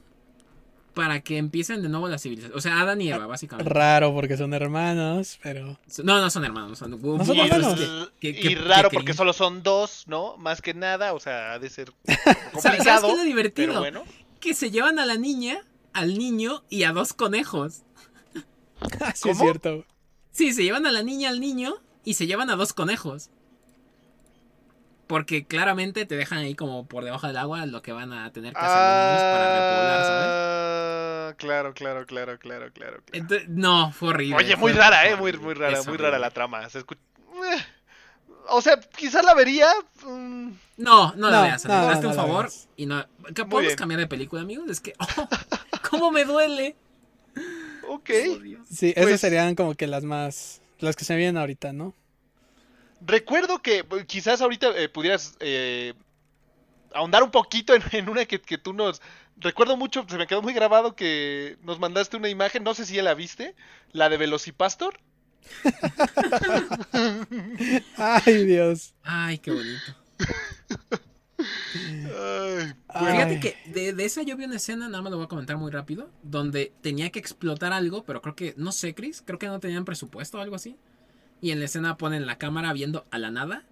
para 0.99 1.21
que 1.21 1.37
empiecen 1.37 1.81
de 1.81 1.87
nuevo 1.87 2.09
la 2.09 2.17
civilización. 2.19 2.57
O 2.57 2.59
sea, 2.61 2.81
Adán 2.81 2.99
y 2.99 3.09
Eva, 3.09 3.25
básicamente. 3.25 3.71
Raro 3.73 4.13
porque 4.13 4.35
son 4.35 4.53
hermanos, 4.53 5.39
pero. 5.41 5.79
No, 6.03 6.19
no 6.19 6.29
son 6.29 6.43
hermanos. 6.43 6.77
Son, 6.77 6.91
¿No 6.91 7.23
son 7.23 7.37
hermanos? 7.37 7.79
que- 8.19 8.29
y 8.31 8.33
que- 8.41 8.55
raro 8.55 8.89
que- 8.89 8.97
porque 8.97 9.13
solo 9.13 9.31
son 9.31 9.63
dos, 9.63 10.03
¿no? 10.07 10.35
Más 10.35 10.61
que 10.61 10.73
nada, 10.73 11.13
o 11.13 11.21
sea, 11.21 11.53
ha 11.53 11.59
de 11.59 11.69
ser 11.69 11.93
¿Sabes 12.05 12.27
complicado. 12.51 13.07
qué 13.07 13.11
es 13.13 13.17
lo 13.19 13.23
divertido? 13.23 13.67
Pero 13.69 13.79
bueno. 13.79 14.03
Que 14.41 14.53
se 14.53 14.71
llevan 14.71 14.99
a 14.99 15.05
la 15.05 15.15
niña, 15.15 15.65
al 15.93 16.17
niño 16.17 16.63
y 16.69 16.83
a 16.83 16.91
dos 16.91 17.13
conejos. 17.13 17.83
Ah, 19.01 19.13
sí, 19.15 19.23
¿Cómo? 19.23 19.33
es 19.33 19.39
cierto. 19.39 19.85
Sí, 20.31 20.53
se 20.53 20.63
llevan 20.63 20.85
a 20.85 20.91
la 20.91 21.01
niña, 21.03 21.29
al 21.29 21.39
niño 21.39 21.75
y 22.05 22.13
se 22.15 22.27
llevan 22.27 22.49
a 22.49 22.55
dos 22.55 22.73
conejos. 22.73 23.29
Porque 25.09 25.43
claramente 25.47 26.05
te 26.05 26.15
dejan 26.15 26.37
ahí 26.37 26.53
como 26.53 26.85
por 26.85 27.03
debajo 27.03 27.25
del 27.25 27.37
agua 27.37 27.65
lo 27.65 27.81
que 27.81 27.91
van 27.91 28.13
a 28.13 28.31
tener 28.31 28.53
que 28.53 28.59
hacer 28.59 28.77
los 28.77 29.07
niños 29.07 29.21
para 29.23 29.55
repoblar, 29.55 30.05
¿sabes? 30.05 30.27
Ah, 30.29 31.33
claro, 31.35 31.73
claro, 31.73 32.05
claro, 32.05 32.37
claro, 32.37 32.71
claro. 32.71 33.01
Entonces, 33.11 33.49
no, 33.49 33.91
fue 33.91 34.09
horrible. 34.09 34.35
Oye, 34.35 34.55
fue 34.55 34.69
muy 34.69 34.73
rara, 34.73 35.09
eh, 35.09 35.15
muy, 35.15 35.33
muy 35.33 35.55
rara, 35.55 35.81
muy 35.81 35.97
rara 35.97 36.19
la 36.19 36.29
trama. 36.29 36.69
Se 36.69 36.77
Eh, 36.81 36.83
O 38.49 38.61
sea, 38.61 38.79
quizás 38.79 39.25
la 39.25 39.33
vería. 39.33 39.65
mm, 40.05 40.51
No, 40.77 41.11
no 41.15 41.29
la 41.31 41.37
No, 41.37 41.41
veas, 41.41 41.65
no, 41.65 41.73
no, 41.81 41.89
hazte 41.89 42.03
no 42.03 42.09
un 42.09 42.15
favor 42.15 42.49
y 42.77 42.85
no. 42.85 43.03
¿que 43.33 43.41
Muy 43.41 43.49
¿Podemos 43.49 43.75
cambiar 43.77 44.01
de 44.01 44.07
película, 44.07 44.43
amigos? 44.43 44.69
Es 44.69 44.79
que. 44.79 44.93
oh, 45.17 45.27
¿Cómo 45.89 46.11
me 46.11 46.23
duele? 46.23 46.75
Ok. 47.87 48.09
Oh. 48.11 48.63
Sí, 48.71 48.93
Pues- 48.93 49.07
esas 49.07 49.21
serían 49.21 49.55
como 49.55 49.73
que 49.73 49.87
las 49.87 50.03
más. 50.03 50.61
Las 50.77 50.95
que 50.95 51.03
se 51.03 51.13
me 51.13 51.17
vienen 51.17 51.37
ahorita, 51.37 51.73
¿no? 51.73 51.95
Recuerdo 53.01 53.61
que 53.61 53.79
eh, 53.79 54.05
quizás 54.07 54.41
ahorita 54.41 54.77
eh, 54.77 54.89
pudieras 54.89 55.35
eh, 55.39 55.93
ahondar 56.93 57.23
un 57.23 57.31
poquito 57.31 57.73
en, 57.73 57.81
en 57.91 58.09
una 58.09 58.25
que, 58.25 58.41
que 58.41 58.57
tú 58.57 58.73
nos... 58.73 59.01
Recuerdo 59.37 59.77
mucho, 59.77 60.05
se 60.09 60.17
me 60.17 60.27
quedó 60.27 60.41
muy 60.41 60.53
grabado 60.53 60.95
que 60.95 61.57
nos 61.63 61.79
mandaste 61.79 62.17
una 62.17 62.27
imagen, 62.27 62.63
no 62.63 62.73
sé 62.73 62.85
si 62.85 62.95
ya 62.95 63.03
la 63.03 63.13
viste, 63.13 63.55
la 63.93 64.09
de 64.09 64.17
Velocipastor. 64.17 64.99
Ay, 67.97 68.45
Dios. 68.45 68.93
Ay, 69.03 69.37
qué 69.37 69.51
bonito. 69.51 69.95
Ay, 71.37 72.73
Ay. 72.89 73.13
Fíjate 73.13 73.39
que 73.39 73.55
de, 73.71 73.93
de 73.93 74.05
esa 74.05 74.23
yo 74.23 74.35
vi 74.35 74.43
una 74.43 74.57
escena, 74.57 74.89
nada 74.89 75.01
más 75.01 75.11
lo 75.11 75.17
voy 75.17 75.25
a 75.25 75.29
comentar 75.29 75.55
muy 75.57 75.71
rápido, 75.71 76.11
donde 76.21 76.73
tenía 76.81 77.09
que 77.11 77.19
explotar 77.19 77.71
algo, 77.71 78.03
pero 78.03 78.21
creo 78.21 78.35
que, 78.35 78.53
no 78.57 78.73
sé, 78.73 78.93
Chris, 78.93 79.23
creo 79.25 79.39
que 79.39 79.47
no 79.47 79.59
tenían 79.61 79.85
presupuesto 79.85 80.37
o 80.37 80.41
algo 80.41 80.57
así. 80.57 80.77
Y 81.41 81.51
en 81.51 81.59
la 81.59 81.65
escena 81.65 81.97
ponen 81.97 82.25
la 82.25 82.37
cámara 82.37 82.73
viendo 82.73 83.05
a 83.11 83.17
la 83.17 83.31
nada 83.31 83.63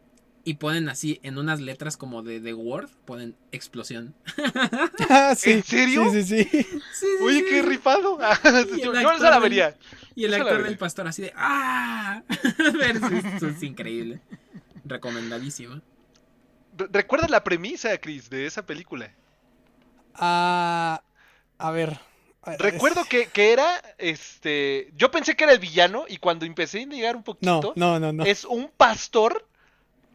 y 0.44 0.54
ponen 0.56 0.88
así 0.88 1.20
en 1.24 1.38
unas 1.38 1.60
letras 1.60 1.98
como 1.98 2.24
de, 2.24 2.40
de 2.40 2.54
Word, 2.54 2.90
ponen 3.06 3.36
explosión. 3.52 4.16
Ah, 5.10 5.36
sí, 5.36 5.52
¿En 5.52 5.64
serio? 5.64 6.10
Sí, 6.12 6.24
sí, 6.24 6.44
sí. 6.44 6.50
Sí, 6.62 6.68
sí, 6.94 7.08
Oye, 7.22 7.40
sí. 7.40 7.46
qué 7.50 7.62
rifado. 7.62 8.18
Y 8.76 8.82
yo 8.82 8.94
el 8.94 9.02
yo 9.02 9.10
actor 9.10 9.16
esa 9.16 9.24
la 9.30 9.32
del- 9.36 9.42
vería. 9.42 9.78
Y 10.16 10.26
el 10.26 10.34
actor 10.34 10.64
del 10.64 10.78
pastor 10.78 11.08
así 11.08 11.22
de 11.24 11.34
¡Ah! 11.36 12.24
Eso 13.36 13.48
es 13.48 13.64
increíble. 13.64 14.20
Recomendadísima. 14.86 15.82
Re- 16.78 16.88
¿Recuerdas 16.92 17.30
la 17.30 17.44
premisa, 17.44 17.98
Chris, 18.00 18.30
de 18.30 18.46
esa 18.46 18.66
película? 18.66 19.12
Ah, 20.16 21.02
a 21.58 21.72
ver. 21.72 22.00
Recuerdo 22.60 23.04
que, 23.06 23.28
que 23.28 23.52
era, 23.54 23.82
este, 23.98 24.90
yo 24.96 25.12
pensé 25.12 25.36
que 25.36 25.44
era 25.44 25.54
el 25.54 25.60
villano 25.60 26.06
y 26.08 26.18
cuando 26.18 26.46
empecé 26.46 26.80
a 26.80 26.82
investigar 26.82 27.16
un 27.16 27.24
No, 27.42 27.60
poquito, 27.60 27.74
no, 27.76 28.00
no, 28.00 28.14
no. 28.14 28.24
es 28.26 28.46
un 28.46 28.70
pastor 28.76 29.48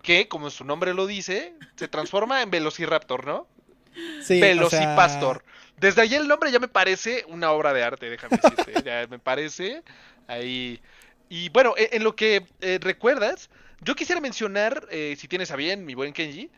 que, 0.03 0.29
como 0.29 0.51
su 0.51 0.65
nombre 0.65 0.95
lo 0.95 1.07
dice, 1.07 1.55
se 1.77 1.89
transforma 1.89 2.43
en 2.43 2.51
Velociraptor, 2.51 3.27
¿no? 3.27 3.47
Sí, 3.95 4.01
o 4.21 4.25
sea, 4.25 4.49
Velocipastor. 4.49 5.45
Desde 5.77 6.03
ahí 6.03 6.15
el 6.15 6.29
nombre 6.29 6.51
ya 6.51 6.59
me 6.59 6.69
parece 6.69 7.25
una 7.29 7.51
obra 7.53 7.73
de 7.73 7.83
arte, 7.83 8.09
déjame 8.09 8.37
decirte. 8.37 8.83
ya 8.85 9.07
me 9.09 9.19
parece 9.19 9.83
ahí. 10.29 10.81
Y 11.29 11.49
bueno, 11.51 11.75
en, 11.77 11.89
en 11.93 12.05
lo 12.05 12.15
que 12.17 12.45
eh, 12.61 12.79
recuerdas, 12.81 13.51
yo 13.81 13.95
quisiera 13.95 14.21
mencionar, 14.21 14.87
eh, 14.91 15.17
si 15.19 15.29
tienes 15.29 15.51
a 15.51 15.57
bien, 15.57 15.85
mi 15.85 15.95
buen 15.95 16.13
Kenji, 16.13 16.51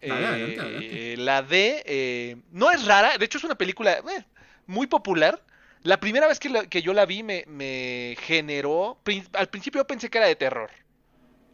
eh, 0.00 0.10
adelante, 0.10 0.60
adelante. 0.60 1.16
la 1.18 1.42
de... 1.42 1.82
eh, 1.86 2.36
no 2.50 2.70
es 2.70 2.84
rara, 2.84 3.16
de 3.16 3.24
hecho 3.24 3.38
es 3.38 3.44
una 3.44 3.54
película 3.54 3.92
eh, 3.92 4.24
muy 4.66 4.86
popular. 4.86 5.42
La 5.82 6.00
primera 6.00 6.26
vez 6.26 6.38
que, 6.40 6.48
la- 6.48 6.66
que 6.66 6.82
yo 6.82 6.92
la 6.94 7.04
vi 7.06 7.22
me, 7.22 7.44
me 7.46 8.16
generó... 8.20 8.98
prin- 9.04 9.28
Al 9.34 9.48
principio 9.48 9.80
yo 9.82 9.86
pensé 9.86 10.08
que 10.10 10.18
era 10.18 10.26
de 10.26 10.36
terror. 10.36 10.70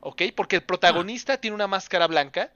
¿Ok? 0.00 0.23
Porque 0.35 0.57
el 0.57 0.62
protagonista 0.62 1.37
tiene 1.38 1.55
una 1.55 1.67
máscara 1.67 2.07
blanca. 2.07 2.50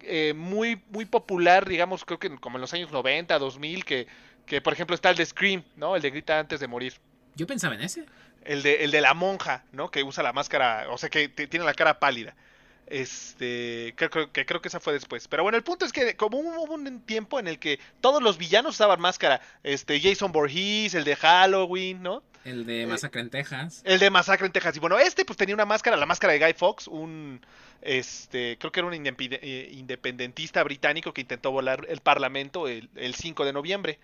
eh, 0.00 0.32
muy, 0.36 0.80
muy 0.90 1.06
popular, 1.06 1.68
digamos, 1.68 2.04
creo 2.04 2.18
que 2.20 2.30
como 2.38 2.56
en 2.56 2.60
los 2.60 2.72
años 2.72 2.92
90, 2.92 3.36
2000, 3.38 3.84
que, 3.84 4.06
que 4.46 4.60
por 4.60 4.72
ejemplo 4.72 4.94
está 4.94 5.10
el 5.10 5.16
de 5.16 5.26
Scream, 5.26 5.64
¿no? 5.76 5.96
El 5.96 6.02
de 6.02 6.10
Grita 6.10 6.38
antes 6.38 6.60
de 6.60 6.68
morir. 6.68 6.94
Yo 7.34 7.46
pensaba 7.48 7.74
en 7.74 7.80
ese. 7.80 8.04
El 8.44 8.62
de, 8.62 8.84
el 8.84 8.92
de 8.92 9.00
la 9.00 9.12
monja, 9.14 9.64
¿no? 9.72 9.90
Que 9.90 10.04
usa 10.04 10.22
la 10.22 10.32
máscara, 10.32 10.86
o 10.90 10.98
sea, 10.98 11.10
que 11.10 11.28
tiene 11.28 11.64
la 11.66 11.74
cara 11.74 11.98
pálida. 11.98 12.36
Este, 12.90 13.94
creo, 13.96 14.32
que 14.32 14.46
creo 14.46 14.60
que 14.60 14.68
esa 14.68 14.80
fue 14.80 14.92
después. 14.92 15.28
Pero 15.28 15.42
bueno, 15.42 15.56
el 15.56 15.64
punto 15.64 15.84
es 15.84 15.92
que 15.92 16.16
como 16.16 16.38
hubo 16.38 16.74
un 16.74 17.00
tiempo 17.02 17.38
en 17.38 17.48
el 17.48 17.58
que 17.58 17.78
todos 18.00 18.22
los 18.22 18.38
villanos 18.38 18.74
usaban 18.76 19.00
máscara, 19.00 19.40
este, 19.62 20.00
Jason 20.00 20.32
Voorhees, 20.32 20.94
el 20.94 21.04
de 21.04 21.16
Halloween, 21.16 22.02
¿no? 22.02 22.22
El 22.44 22.64
de 22.64 22.86
Masacre 22.86 23.20
en 23.20 23.30
Texas. 23.30 23.82
El 23.84 23.98
de 23.98 24.10
Masacre 24.10 24.46
en 24.46 24.52
Texas. 24.52 24.76
Y 24.76 24.80
bueno, 24.80 24.98
este 24.98 25.24
pues 25.24 25.36
tenía 25.36 25.54
una 25.54 25.66
máscara, 25.66 25.96
la 25.96 26.06
máscara 26.06 26.32
de 26.32 26.38
Guy 26.38 26.54
Fawkes, 26.54 26.88
un 26.88 27.40
este, 27.82 28.56
creo 28.58 28.72
que 28.72 28.80
era 28.80 28.86
un 28.88 28.94
eh, 28.94 29.68
independentista 29.72 30.62
británico 30.62 31.12
que 31.12 31.20
intentó 31.20 31.50
volar 31.50 31.86
el 31.88 32.00
parlamento 32.00 32.66
el, 32.68 32.88
el 32.96 33.14
5 33.14 33.44
de 33.44 33.52
noviembre. 33.52 33.98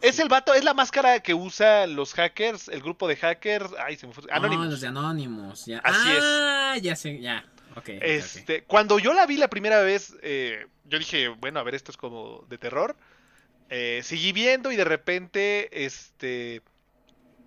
Es 0.00 0.18
el 0.18 0.28
vato, 0.28 0.54
es 0.54 0.64
la 0.64 0.72
máscara 0.72 1.20
que 1.20 1.34
usa 1.34 1.86
los 1.86 2.14
hackers, 2.14 2.68
el 2.68 2.80
grupo 2.80 3.06
de 3.06 3.16
hackers, 3.16 3.70
ay, 3.78 3.96
se 3.96 4.06
me 4.06 4.14
fue, 4.14 4.24
Ah, 4.30 4.36
Anonymous. 4.36 4.66
los 4.70 4.80
de 4.80 4.86
Anonymous. 4.88 5.66
Ya. 5.66 5.78
Así 5.80 6.10
es. 6.10 6.22
ah, 6.24 6.76
ya 6.80 6.96
sé, 6.96 7.20
ya. 7.20 7.44
Este, 8.00 8.62
cuando 8.64 8.98
yo 8.98 9.12
la 9.14 9.26
vi 9.26 9.36
la 9.36 9.48
primera 9.48 9.80
vez, 9.80 10.14
eh, 10.22 10.66
yo 10.84 10.98
dije, 10.98 11.28
bueno, 11.28 11.60
a 11.60 11.62
ver, 11.62 11.74
esto 11.74 11.90
es 11.90 11.96
como 11.96 12.44
de 12.48 12.58
terror. 12.58 12.96
Eh, 13.70 14.00
seguí 14.04 14.32
viendo 14.32 14.70
y 14.72 14.76
de 14.76 14.84
repente, 14.84 15.84
este, 15.84 16.62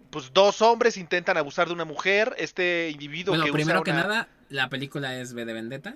pues 0.10 0.34
dos 0.34 0.62
hombres 0.62 0.98
intentan 0.98 1.38
abusar 1.38 1.68
de 1.68 1.74
una 1.74 1.86
mujer. 1.86 2.34
Este 2.38 2.90
individuo 2.92 3.34
Bueno, 3.34 3.46
que 3.46 3.52
primero 3.52 3.80
usa 3.80 3.84
que 3.86 3.92
una- 3.92 4.04
nada, 4.04 4.30
la 4.50 4.70
película 4.70 5.20
es 5.20 5.34
B 5.34 5.46
de 5.46 5.54
Vendetta. 5.54 5.96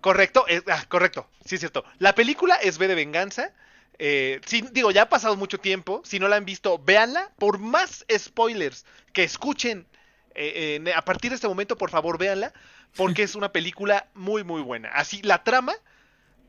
Correcto, 0.00 0.46
es- 0.48 0.62
ah, 0.68 0.84
correcto, 0.88 1.28
sí 1.44 1.56
es 1.56 1.60
cierto. 1.60 1.84
La 1.98 2.14
película 2.14 2.54
es 2.56 2.78
B 2.78 2.88
de 2.88 2.94
Venganza. 2.94 3.52
Eh, 3.98 4.40
sí, 4.46 4.64
digo, 4.72 4.90
ya 4.92 5.02
ha 5.02 5.08
pasado 5.10 5.36
mucho 5.36 5.58
tiempo. 5.58 6.00
Si 6.06 6.18
no 6.18 6.26
la 6.28 6.36
han 6.36 6.46
visto, 6.46 6.78
véanla. 6.78 7.30
Por 7.38 7.58
más 7.58 8.06
spoilers 8.16 8.86
que 9.12 9.24
escuchen 9.24 9.86
eh, 10.34 10.80
eh, 10.86 10.92
a 10.94 11.02
partir 11.04 11.30
de 11.32 11.34
este 11.34 11.48
momento, 11.48 11.76
por 11.76 11.90
favor, 11.90 12.16
véanla. 12.16 12.54
Porque 12.96 13.22
es 13.22 13.34
una 13.34 13.52
película 13.52 14.08
muy, 14.14 14.44
muy 14.44 14.62
buena. 14.62 14.90
Así, 14.90 15.22
la 15.22 15.42
trama 15.44 15.74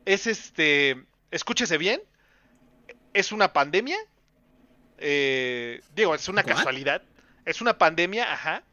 es 0.06 0.28
este. 0.28 1.04
Escúchese 1.32 1.78
bien. 1.78 2.02
Es 3.14 3.32
una 3.32 3.54
pandemia. 3.54 3.98
eh, 4.98 5.82
digo, 5.96 6.16
es 6.16 6.28
una 6.28 6.42
¿What? 6.42 6.48
casualidad. 6.56 7.02
Es 7.46 7.62
una 7.62 7.78
pandemia, 7.78 8.32
ajá. 8.34 8.64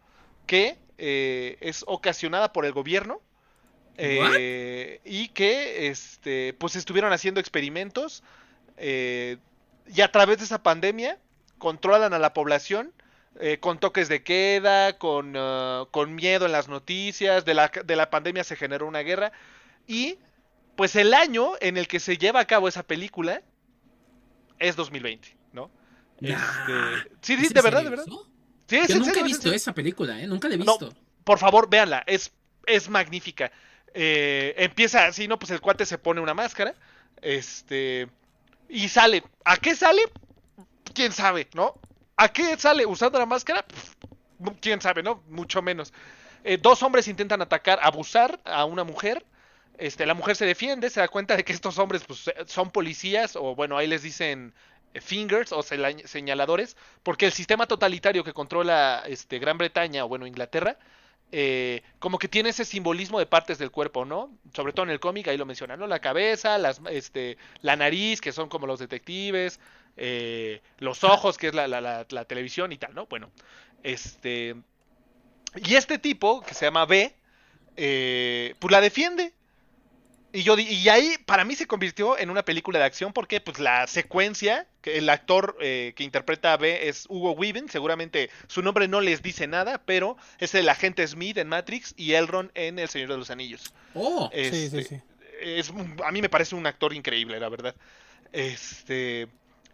Que 0.46 0.76
eh, 0.98 1.56
es 1.60 1.84
ocasionada 1.87 2.52
por 2.52 2.64
el 2.64 2.72
gobierno. 2.72 3.20
eh, 3.96 5.00
y 5.04 5.28
que 5.30 5.88
este 5.88 6.54
pues 6.54 6.76
estuvieron 6.76 7.12
haciendo 7.12 7.40
experimentos 7.40 8.22
eh, 8.76 9.38
y 9.92 10.02
a 10.02 10.12
través 10.12 10.38
de 10.38 10.44
esa 10.44 10.62
pandemia 10.62 11.18
controlan 11.58 12.14
a 12.14 12.20
la 12.20 12.32
población 12.32 12.92
eh, 13.40 13.59
con 13.59 13.78
toques 13.78 14.09
de 14.09 14.23
queda, 14.23 14.99
con, 14.99 15.35
ah, 15.37 15.87
con 15.90 16.14
miedo 16.14 16.47
en 16.47 16.52
las 16.52 16.68
noticias, 16.68 17.45
de 17.45 17.54
la, 17.54 17.68
de 17.85 17.97
la 17.97 18.11
pandemia 18.11 18.45
se 18.45 18.57
generó 18.57 18.87
una 18.87 19.00
guerra 19.00 19.33
y 19.87 20.18
pues 20.76 20.95
el 20.97 21.14
año 21.14 21.52
en 21.61 21.76
el 21.76 21.88
que 21.88 22.00
se 22.00 22.18
lleva 22.18 22.40
a 22.40 22.47
cabo 22.47 22.68
esa 22.68 22.83
película 22.85 23.42
es 24.59 24.76
2020, 24.76 25.37
¿no? 25.52 25.71
Nah. 26.21 26.35
Este, 26.35 27.11
sí, 27.21 27.35
¿Es 27.35 27.49
sí, 27.49 27.54
de 27.54 27.62
verdad, 27.62 27.85
de 27.85 27.90
verdad. 27.90 28.04
Sí, 28.68 28.76
es 28.76 28.88
Yo 28.88 28.95
en 28.95 28.99
nunca 29.00 29.12
serio, 29.14 29.26
he 29.26 29.28
visto 29.28 29.52
esa 29.52 29.73
película, 29.73 30.21
¿eh? 30.21 30.26
Nunca 30.26 30.49
la 30.49 30.54
he 30.54 30.59
No, 30.59 30.78
visto. 30.78 30.95
Por 31.25 31.38
favor, 31.38 31.68
véanla, 31.68 32.04
es, 32.07 32.33
es 32.66 32.88
magnífica. 32.88 33.50
Eh, 33.95 34.54
empieza 34.59 35.07
así, 35.07 35.26
¿no? 35.26 35.38
Pues 35.38 35.50
el 35.50 35.61
cuate 35.61 35.87
se 35.87 35.99
pone 35.99 36.21
una 36.21 36.35
máscara, 36.35 36.75
este, 37.23 38.09
y 38.68 38.88
sale. 38.88 39.23
¿A 39.45 39.57
qué 39.57 39.75
sale? 39.75 40.02
¿Quién 40.95 41.12
sabe, 41.12 41.49
no? 41.54 41.75
¿A 42.18 42.28
qué 42.28 42.56
sale 42.58 42.84
usando 42.84 43.16
la 43.16 43.26
máscara? 43.26 43.64
Quién 44.60 44.80
sabe, 44.80 45.04
¿no? 45.04 45.22
Mucho 45.28 45.62
menos. 45.62 45.92
Eh, 46.42 46.58
dos 46.60 46.82
hombres 46.82 47.06
intentan 47.06 47.40
atacar, 47.42 47.78
abusar 47.80 48.40
a 48.44 48.64
una 48.64 48.82
mujer. 48.82 49.25
Este, 49.78 50.04
la 50.04 50.14
mujer 50.14 50.34
se 50.34 50.44
defiende, 50.44 50.90
se 50.90 50.98
da 50.98 51.06
cuenta 51.06 51.37
de 51.37 51.44
que 51.44 51.52
estos 51.52 51.78
hombres 51.78 52.02
pues, 52.04 52.25
son 52.46 52.72
policías, 52.72 53.37
o 53.37 53.54
bueno, 53.54 53.78
ahí 53.78 53.87
les 53.87 54.02
dicen 54.02 54.52
eh, 54.94 55.00
fingers 55.00 55.52
o 55.52 55.62
señaladores, 55.62 56.76
porque 57.04 57.26
el 57.26 57.32
sistema 57.32 57.66
totalitario 57.66 58.25
que 58.25 58.32
controla 58.32 59.04
este, 59.06 59.38
Gran 59.38 59.56
Bretaña 59.56 60.04
o 60.04 60.08
bueno, 60.08 60.26
Inglaterra, 60.26 60.76
eh, 61.30 61.82
como 62.00 62.18
que 62.18 62.26
tiene 62.26 62.48
ese 62.48 62.64
simbolismo 62.64 63.20
de 63.20 63.26
partes 63.26 63.58
del 63.58 63.70
cuerpo, 63.70 64.04
¿no? 64.04 64.37
Sobre 64.54 64.72
todo 64.72 64.87
en 64.87 64.90
el 64.90 64.98
cómic, 64.98 65.28
ahí 65.28 65.37
lo 65.37 65.46
mencionan, 65.46 65.78
¿no? 65.78 65.87
La 65.87 66.00
cabeza, 66.00 66.58
las, 66.58 66.80
este, 66.90 67.38
la 67.60 67.76
nariz, 67.76 68.20
que 68.20 68.32
son 68.32 68.48
como 68.48 68.66
los 68.66 68.80
detectives, 68.80 69.60
eh, 69.97 70.61
los 70.78 71.04
ojos, 71.04 71.38
que 71.38 71.49
es 71.49 71.54
la, 71.54 71.66
la, 71.68 72.07
la, 72.09 72.25
televisión 72.25 72.73
y 72.73 72.78
tal, 72.78 72.95
¿no? 72.95 73.07
Bueno, 73.07 73.30
este... 73.83 74.57
Y 75.57 75.76
este 75.76 75.99
tipo, 75.99 76.42
que 76.42 76.54
se 76.54 76.66
llama 76.66 76.85
B, 76.85 77.14
eh, 77.76 78.54
pues 78.59 78.71
la 78.71 78.80
defiende. 78.80 79.33
Y, 80.30 80.42
yo, 80.42 80.59
y 80.59 80.88
ahí 80.90 81.14
para 81.25 81.45
mí 81.45 81.54
se 81.54 81.66
convirtió 81.66 82.18
en 82.18 82.28
una 82.28 82.45
película 82.45 82.78
de 82.78 82.85
acción 82.85 83.14
porque 83.14 83.40
pues 83.40 83.59
la 83.59 83.87
secuencia, 83.87 84.66
que 84.83 84.99
el 84.99 85.09
actor 85.09 85.57
eh, 85.59 85.95
que 85.97 86.04
interpreta 86.04 86.52
a 86.52 86.59
B 86.59 86.88
es 86.88 87.07
Hugo 87.09 87.33
Weaving, 87.33 87.71
seguramente 87.71 88.28
su 88.47 88.61
nombre 88.61 88.88
no 88.88 89.00
les 89.00 89.23
dice 89.23 89.47
nada, 89.47 89.80
pero 89.87 90.18
es 90.38 90.54
el 90.54 90.68
agente 90.68 91.07
Smith 91.07 91.38
en 91.38 91.49
Matrix 91.49 91.95
y 91.97 92.12
Elrond 92.12 92.50
en 92.54 92.78
El 92.78 92.90
Señor 92.90 93.09
de 93.09 93.16
los 93.16 93.30
Anillos. 93.30 93.73
Oh, 93.95 94.28
sí, 94.35 94.50
sí, 94.50 94.64
Este, 94.64 94.85
sí. 94.85 95.00
es, 95.40 95.73
a 96.04 96.12
mí 96.12 96.21
me 96.21 96.28
parece 96.28 96.57
un 96.57 96.66
actor 96.66 96.92
increíble, 96.92 97.40
la 97.40 97.49
verdad. 97.49 97.75
Este, 98.30 99.28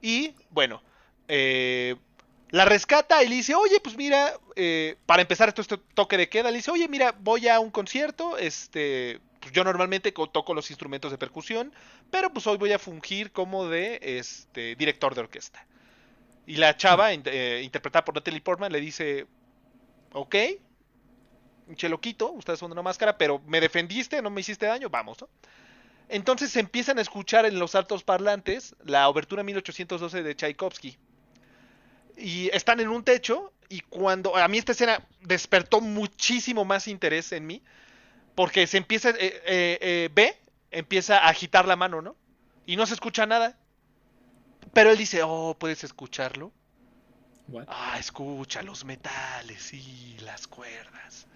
y 0.04 0.34
bueno, 0.50 0.82
eh, 1.28 1.96
la 2.50 2.66
rescata 2.66 3.24
y 3.24 3.28
le 3.28 3.36
dice, 3.36 3.54
oye, 3.54 3.80
pues 3.80 3.96
mira, 3.96 4.34
eh, 4.54 4.96
para 5.06 5.22
empezar 5.22 5.48
esto, 5.48 5.62
este 5.62 5.78
toque 5.94 6.18
de 6.18 6.28
queda, 6.28 6.50
le 6.50 6.58
dice, 6.58 6.70
oye, 6.70 6.86
mira, 6.88 7.14
voy 7.20 7.48
a 7.48 7.58
un 7.58 7.70
concierto, 7.70 8.36
este, 8.36 9.18
pues 9.40 9.50
yo 9.52 9.64
normalmente 9.64 10.12
toco 10.12 10.52
los 10.52 10.70
instrumentos 10.70 11.10
de 11.10 11.16
percusión, 11.16 11.72
pero 12.10 12.30
pues 12.30 12.46
hoy 12.46 12.58
voy 12.58 12.72
a 12.72 12.78
fungir 12.78 13.32
como 13.32 13.66
de 13.66 13.98
este 14.02 14.76
director 14.76 15.14
de 15.14 15.22
orquesta. 15.22 15.66
Y 16.46 16.56
la 16.56 16.76
chava, 16.76 17.14
eh, 17.14 17.62
interpretada 17.64 18.04
por 18.04 18.14
Natalie 18.14 18.42
Portman, 18.42 18.70
le 18.70 18.82
dice, 18.82 19.26
ok, 20.12 20.36
cheloquito, 21.76 22.30
ustedes 22.32 22.58
son 22.58 22.70
una 22.72 22.82
máscara, 22.82 23.16
pero 23.16 23.40
me 23.46 23.58
defendiste, 23.58 24.20
no 24.20 24.28
me 24.28 24.42
hiciste 24.42 24.66
daño, 24.66 24.90
vamos, 24.90 25.18
¿no? 25.22 25.30
Entonces 26.08 26.50
se 26.50 26.60
empiezan 26.60 26.98
a 26.98 27.02
escuchar 27.02 27.46
en 27.46 27.58
los 27.58 27.74
altos 27.74 28.04
parlantes 28.04 28.76
la 28.84 29.08
obertura 29.08 29.42
1812 29.42 30.22
de 30.22 30.34
Tchaikovsky. 30.34 30.96
Y 32.16 32.48
están 32.52 32.80
en 32.80 32.88
un 32.88 33.02
techo 33.02 33.52
y 33.68 33.80
cuando 33.80 34.36
a 34.36 34.46
mí 34.48 34.58
esta 34.58 34.72
escena 34.72 35.06
despertó 35.22 35.80
muchísimo 35.80 36.64
más 36.64 36.86
interés 36.88 37.32
en 37.32 37.46
mí, 37.46 37.62
porque 38.34 38.66
se 38.66 38.76
empieza, 38.76 39.10
eh, 39.10 39.16
eh, 39.20 39.78
eh, 39.80 40.10
ve, 40.14 40.36
empieza 40.70 41.18
a 41.18 41.28
agitar 41.28 41.66
la 41.66 41.76
mano, 41.76 42.02
¿no? 42.02 42.16
Y 42.66 42.76
no 42.76 42.86
se 42.86 42.94
escucha 42.94 43.26
nada. 43.26 43.58
Pero 44.72 44.90
él 44.90 44.98
dice, 44.98 45.22
oh, 45.22 45.56
¿puedes 45.58 45.84
escucharlo? 45.84 46.52
What? 47.48 47.64
Ah, 47.68 47.96
escucha 47.98 48.62
los 48.62 48.84
metales 48.84 49.72
y 49.72 50.16
las 50.20 50.46
cuerdas. 50.46 51.26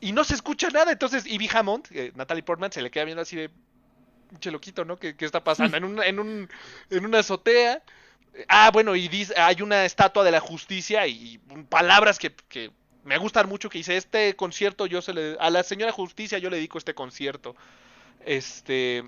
Y 0.00 0.12
no 0.12 0.24
se 0.24 0.34
escucha 0.34 0.70
nada. 0.70 0.92
Entonces, 0.92 1.26
Ivy 1.26 1.48
Hammond, 1.52 2.14
Natalie 2.14 2.42
Portman, 2.42 2.72
se 2.72 2.80
le 2.80 2.90
queda 2.90 3.04
viendo 3.04 3.22
así 3.22 3.36
de. 3.36 3.50
Che 4.38 4.50
loquito, 4.50 4.84
¿no? 4.84 4.98
¿Qué, 4.98 5.16
qué 5.16 5.24
está 5.24 5.42
pasando? 5.42 5.76
En, 5.76 5.84
un, 5.84 6.02
en, 6.02 6.18
un, 6.18 6.48
en 6.90 7.04
una 7.04 7.18
azotea. 7.18 7.82
Ah, 8.48 8.70
bueno, 8.72 8.94
y 8.94 9.08
dice, 9.08 9.34
hay 9.36 9.60
una 9.62 9.84
estatua 9.84 10.22
de 10.22 10.30
la 10.30 10.40
justicia 10.40 11.06
y, 11.06 11.34
y 11.34 11.38
palabras 11.68 12.18
que, 12.18 12.32
que, 12.48 12.70
me 13.04 13.18
gustan 13.18 13.48
mucho 13.48 13.68
que 13.68 13.78
dice, 13.78 13.96
este 13.96 14.36
concierto 14.36 14.86
yo 14.86 15.02
se 15.02 15.12
le... 15.12 15.36
A 15.40 15.50
la 15.50 15.62
señora 15.62 15.92
justicia 15.92 16.38
yo 16.38 16.50
le 16.50 16.56
dedico 16.56 16.78
este 16.78 16.94
concierto. 16.94 17.56
Este... 18.24 19.04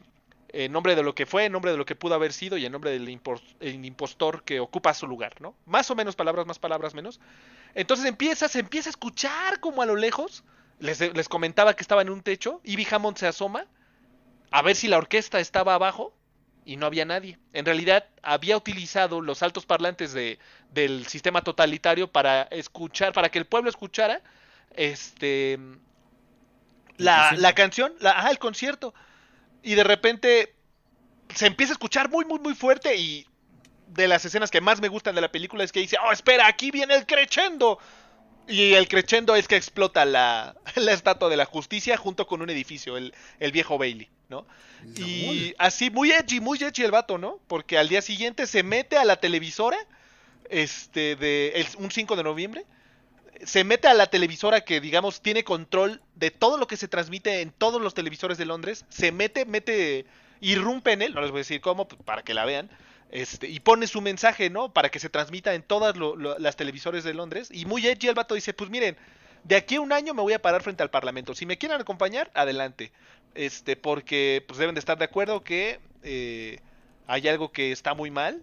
En 0.55 0.71
nombre 0.71 0.95
de 0.95 1.03
lo 1.03 1.15
que 1.15 1.25
fue, 1.25 1.47
en 1.47 1.53
nombre 1.53 1.71
de 1.71 1.79
lo 1.79 1.87
que 1.87 1.97
pudo 1.97 2.15
haber 2.15 2.35
sido 2.35 2.59
y 2.59 2.67
en 2.67 2.73
nombre 2.73 2.91
del 2.91 3.09
impostor 3.09 4.43
que 4.43 4.61
ocupa 4.61 4.93
su 4.93 5.07
lugar, 5.07 5.41
¿no? 5.41 5.55
Más 5.65 5.91
o 5.91 5.95
menos 5.95 6.15
palabras, 6.15 6.45
más 6.45 6.59
palabras, 6.59 6.93
menos. 6.93 7.21
Entonces 7.75 8.05
empieza, 8.05 8.49
se 8.49 8.59
empieza 8.59 8.91
a 8.91 8.93
escuchar 8.93 9.61
como 9.61 9.81
a 9.81 9.87
lo 9.87 9.97
lejos. 9.97 10.45
Les, 10.79 11.01
les 11.01 11.29
comentaba 11.31 11.75
que 11.75 11.83
estaba 11.83 12.03
en 12.03 12.11
un 12.11 12.21
techo. 12.21 12.61
Ivy 12.65 12.87
Hammond 12.91 13.17
se 13.17 13.27
asoma 13.27 13.67
a 14.53 14.63
ver 14.63 14.77
si 14.77 14.89
la 14.89 14.99
orquesta 14.99 15.41
estaba 15.41 15.75
abajo 15.75 16.15
y 16.65 16.77
no 16.77 16.87
había 16.87 17.05
nadie. 17.05 17.39
En 17.53 17.65
realidad 17.65 18.07
había 18.23 18.57
utilizado 18.57 19.21
los 19.21 19.43
altos 19.43 19.67
parlantes 19.67 20.13
de, 20.13 20.39
del 20.71 21.07
sistema 21.07 21.43
totalitario 21.43 22.11
para 22.11 22.43
escuchar, 22.45 23.13
para 23.13 23.31
que 23.31 23.39
el 23.39 23.47
pueblo 23.47 23.71
escuchara 23.71 24.23
este 24.75 25.59
la, 26.99 27.33
la 27.33 27.55
canción, 27.55 27.93
la, 27.99 28.13
ajá, 28.13 28.31
el 28.31 28.39
concierto. 28.39 28.95
Y 29.63 29.75
de 29.75 29.85
repente 29.85 30.55
se 31.35 31.47
empieza 31.47 31.73
a 31.73 31.75
escuchar 31.75 32.11
muy, 32.11 32.25
muy, 32.25 32.39
muy 32.39 32.55
fuerte 32.55 32.97
y 32.97 33.27
de 33.89 34.09
las 34.09 34.25
escenas 34.25 34.51
que 34.51 34.61
más 34.61 34.81
me 34.81 34.89
gustan 34.89 35.15
de 35.15 35.21
la 35.21 35.31
película 35.31 35.65
es 35.65 35.73
que 35.73 35.81
dice, 35.81 35.97
oh, 36.05 36.13
espera, 36.13 36.47
aquí 36.47 36.71
viene 36.71 36.95
el 36.95 37.07
crescendo. 37.07 37.79
Y 38.49 38.75
el 38.75 38.89
crescendo 38.89 39.37
es 39.37 39.47
que 39.47 39.57
explota 39.57 40.05
la, 40.05 40.57
la 40.77 40.93
estatua 40.93 41.29
de 41.29 41.37
la 41.37 41.45
justicia 41.45 41.97
junto 41.97 42.27
con 42.27 42.43
un 42.43 42.51
edificio, 42.51 42.97
el, 42.97 43.15
el 43.39 43.53
viejo 43.53 43.79
Bailey, 43.79 44.11
Y 44.97 45.55
así, 45.59 45.91
muy 45.91 46.11
edgy, 46.13 46.41
muy 46.41 46.59
edgy 46.59 46.83
el 46.83 46.91
vato, 46.91 47.19
¿no? 47.19 47.39
Porque 47.47 47.79
al 47.79 47.89
día 47.89 48.03
siguiente 48.03 48.47
se 48.47 48.63
mete 48.63 48.97
a 48.97 49.05
la 49.05 49.17
televisora, 49.17 49.77
este, 50.49 51.17
de 51.17 51.53
el, 51.55 51.67
un 51.79 51.91
5 51.91 52.17
de 52.17 52.23
noviembre, 52.23 52.65
se 53.45 53.65
mete 53.65 53.89
a 53.89 53.95
la 53.95 54.07
televisora 54.07 54.63
que, 54.63 54.81
digamos, 54.81 55.21
tiene 55.21 55.45
control 55.45 56.01
de 56.15 56.31
todo 56.31 56.59
lo 56.59 56.67
que 56.67 56.77
se 56.77 56.89
transmite 56.89 57.41
en 57.41 57.51
todos 57.51 57.81
los 57.81 57.95
televisores 57.95 58.39
de 58.39 58.45
Londres, 58.45 58.85
se 58.89 59.13
mete, 59.13 59.45
mete, 59.45 60.07
irrumpe 60.41 60.93
en 60.93 61.03
él, 61.03 61.15
no 61.15 61.21
les 61.21 61.31
voy 61.31 61.39
a 61.39 61.41
decir 61.41 61.61
cómo, 61.61 61.89
pues, 61.89 62.01
para 62.03 62.23
que 62.23 62.35
la 62.35 62.45
vean, 62.45 62.71
este, 63.11 63.49
y 63.49 63.61
pone 63.61 63.87
su 63.87 64.01
mensaje, 64.01 64.49
¿no? 64.49 64.73
Para 64.73 64.91
que 64.91 64.99
se 64.99 65.11
transmita 65.11 65.55
en 65.55 65.63
todas 65.63 65.97
lo, 65.97 66.17
lo, 66.17 66.39
las 66.39 66.57
televisores 66.57 67.05
de 67.05 67.15
Londres, 67.15 67.49
y 67.53 67.67
muy 67.67 67.87
edgy 67.87 68.09
el 68.09 68.15
vato 68.15 68.35
dice, 68.35 68.55
pues 68.55 68.71
miren, 68.71 68.97
de 69.45 69.57
aquí 69.57 69.77
a 69.77 69.81
un 69.81 69.93
año 69.93 70.15
me 70.15 70.23
voy 70.23 70.33
a 70.33 70.43
parar 70.43 70.63
frente 70.63 70.83
al 70.83 70.91
Parlamento. 70.91 71.35
Si 71.35 71.47
me 71.47 71.59
quieren 71.59 71.81
acompañar, 71.81 72.31
adelante. 72.35 72.93
Este, 73.35 73.77
porque 73.77 74.45
pues 74.47 74.59
deben 74.59 74.75
de 74.75 74.79
estar 74.81 74.99
de 74.99 75.05
acuerdo 75.05 75.43
que 75.43 75.81
eh, 76.03 76.61
hay 77.07 77.29
algo 77.29 77.51
que 77.53 77.73
está 77.73 77.95
muy 77.95 78.11
mal 78.11 78.43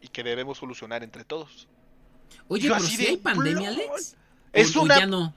y 0.00 0.08
que 0.08 0.22
debemos 0.22 0.58
solucionar 0.58 1.02
entre 1.02 1.24
todos. 1.24 1.68
Oye, 2.48 2.68
Yo 2.68 2.74
pero 2.74 2.84
si 2.86 2.96
de, 2.96 3.08
hay 3.08 3.16
pandemia. 3.16 3.68
Alex. 3.70 4.16
Es 4.52 4.74
O- 4.76 4.80
o 4.80 4.82
una- 4.84 4.98
ya 4.98 5.06
no. 5.06 5.32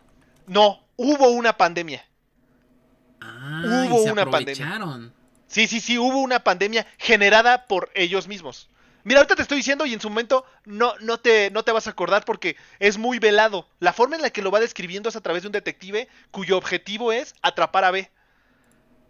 No, 0.48 0.84
hubo 0.98 1.30
una 1.30 1.56
pandemia. 1.56 2.04
Ah, 3.22 3.64
Hubo 3.66 4.02
y 4.02 4.04
se 4.06 4.12
una 4.12 4.30
pandemia. 4.30 4.80
Sí, 5.48 5.68
sí, 5.68 5.80
sí, 5.80 5.98
hubo 5.98 6.20
una 6.20 6.40
pandemia 6.44 6.86
generada 6.98 7.68
por 7.68 7.90
ellos 7.96 8.28
mismos. 8.28 8.70
Mira, 9.04 9.20
ahorita 9.20 9.36
te 9.36 9.42
estoy 9.42 9.58
diciendo 9.58 9.86
y 9.86 9.94
en 9.94 10.02
su 10.02 10.10
momento 10.10 10.46
no, 10.66 10.94
no, 11.02 11.20
te, 11.20 11.50
no 11.52 11.64
te 11.64 11.72
vas 11.72 11.88
a 11.88 11.92
acordar 11.92 12.26
porque 12.26 12.56
es 12.80 12.98
muy 12.98 13.18
velado. 13.20 13.68
La 13.80 13.94
forma 13.94 14.16
en 14.16 14.22
la 14.22 14.30
que 14.30 14.42
lo 14.42 14.52
va 14.52 14.60
describiendo 14.60 15.10
es 15.10 15.16
a 15.16 15.22
través 15.22 15.42
de 15.44 15.48
un 15.48 15.52
detective 15.54 16.08
cuyo 16.32 16.58
objetivo 16.58 17.12
es 17.12 17.34
atrapar 17.42 17.84
a 17.86 17.92
B. 17.92 18.12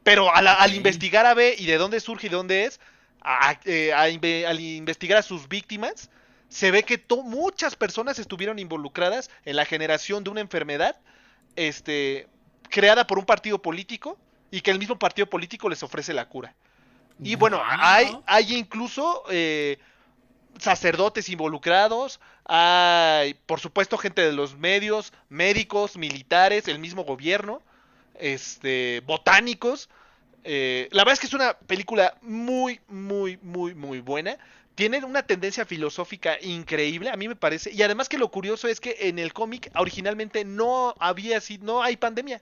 Pero 0.10 0.34
a 0.36 0.42
la- 0.42 0.54
al 0.56 0.74
investigar 0.74 1.28
a 1.28 1.36
B 1.36 1.54
y 1.56 1.68
de 1.68 1.78
dónde 1.78 2.00
surge 2.00 2.26
y 2.26 2.30
de 2.32 2.36
dónde 2.36 2.66
es, 2.66 2.80
a- 3.22 3.60
eh, 3.66 3.94
a 3.94 4.02
al 4.50 4.60
investigar 4.60 5.20
a 5.20 5.22
sus 5.22 5.48
víctimas, 5.48 6.10
se 6.48 6.72
ve 6.72 6.82
que 6.82 6.98
to- 6.98 7.22
muchas 7.22 7.76
personas 7.76 8.18
estuvieron 8.18 8.58
involucradas 8.58 9.30
en 9.46 9.56
la 9.56 9.66
generación 9.66 10.24
de 10.24 10.32
una 10.32 10.42
enfermedad 10.42 10.96
este, 11.56 12.28
creada 12.72 13.06
por 13.06 13.20
un 13.20 13.26
partido 13.26 13.62
político 13.62 14.18
y 14.50 14.62
que 14.62 14.72
el 14.72 14.80
mismo 14.80 14.98
partido 14.98 15.28
político 15.28 15.70
les 15.70 15.84
ofrece 15.84 16.12
la 16.12 16.28
cura. 16.28 16.56
Y 17.24 17.36
bueno, 17.36 17.62
hay 18.26 18.56
incluso 18.58 19.26
eh, 19.30 19.78
sacerdotes 20.58 21.30
involucrados, 21.30 22.20
hay 22.46 23.36
por 23.46 23.60
supuesto 23.60 23.96
gente 23.96 24.24
de 24.24 24.34
los 24.34 24.58
medios, 24.58 25.14
médicos, 25.30 25.98
militares, 25.98 26.68
el 26.68 26.80
mismo 26.80 27.04
gobierno, 27.04 27.62
este, 28.16 29.04
botánicos. 29.06 29.88
Eh, 30.44 30.88
la 30.92 31.04
verdad 31.04 31.14
es 31.14 31.20
que 31.20 31.28
es 31.28 31.34
una 31.34 31.54
película 31.54 32.18
muy, 32.22 32.80
muy, 32.88 33.38
muy, 33.42 33.74
muy 33.74 34.00
buena. 34.00 34.38
Tiene 34.76 35.04
una 35.04 35.24
tendencia 35.24 35.66
filosófica 35.66 36.38
increíble, 36.42 37.10
a 37.10 37.18
mí 37.18 37.28
me 37.28 37.36
parece. 37.36 37.72
Y 37.72 37.82
además 37.82 38.08
que 38.08 38.18
lo 38.18 38.32
curioso 38.32 38.68
es 38.68 38.80
que 38.80 38.96
en 39.00 39.20
el 39.20 39.34
cómic 39.34 39.70
originalmente 39.76 40.46
no 40.46 40.96
había 41.00 41.38
así, 41.38 41.58
no 41.58 41.84
hay 41.84 41.98
pandemia. 41.98 42.42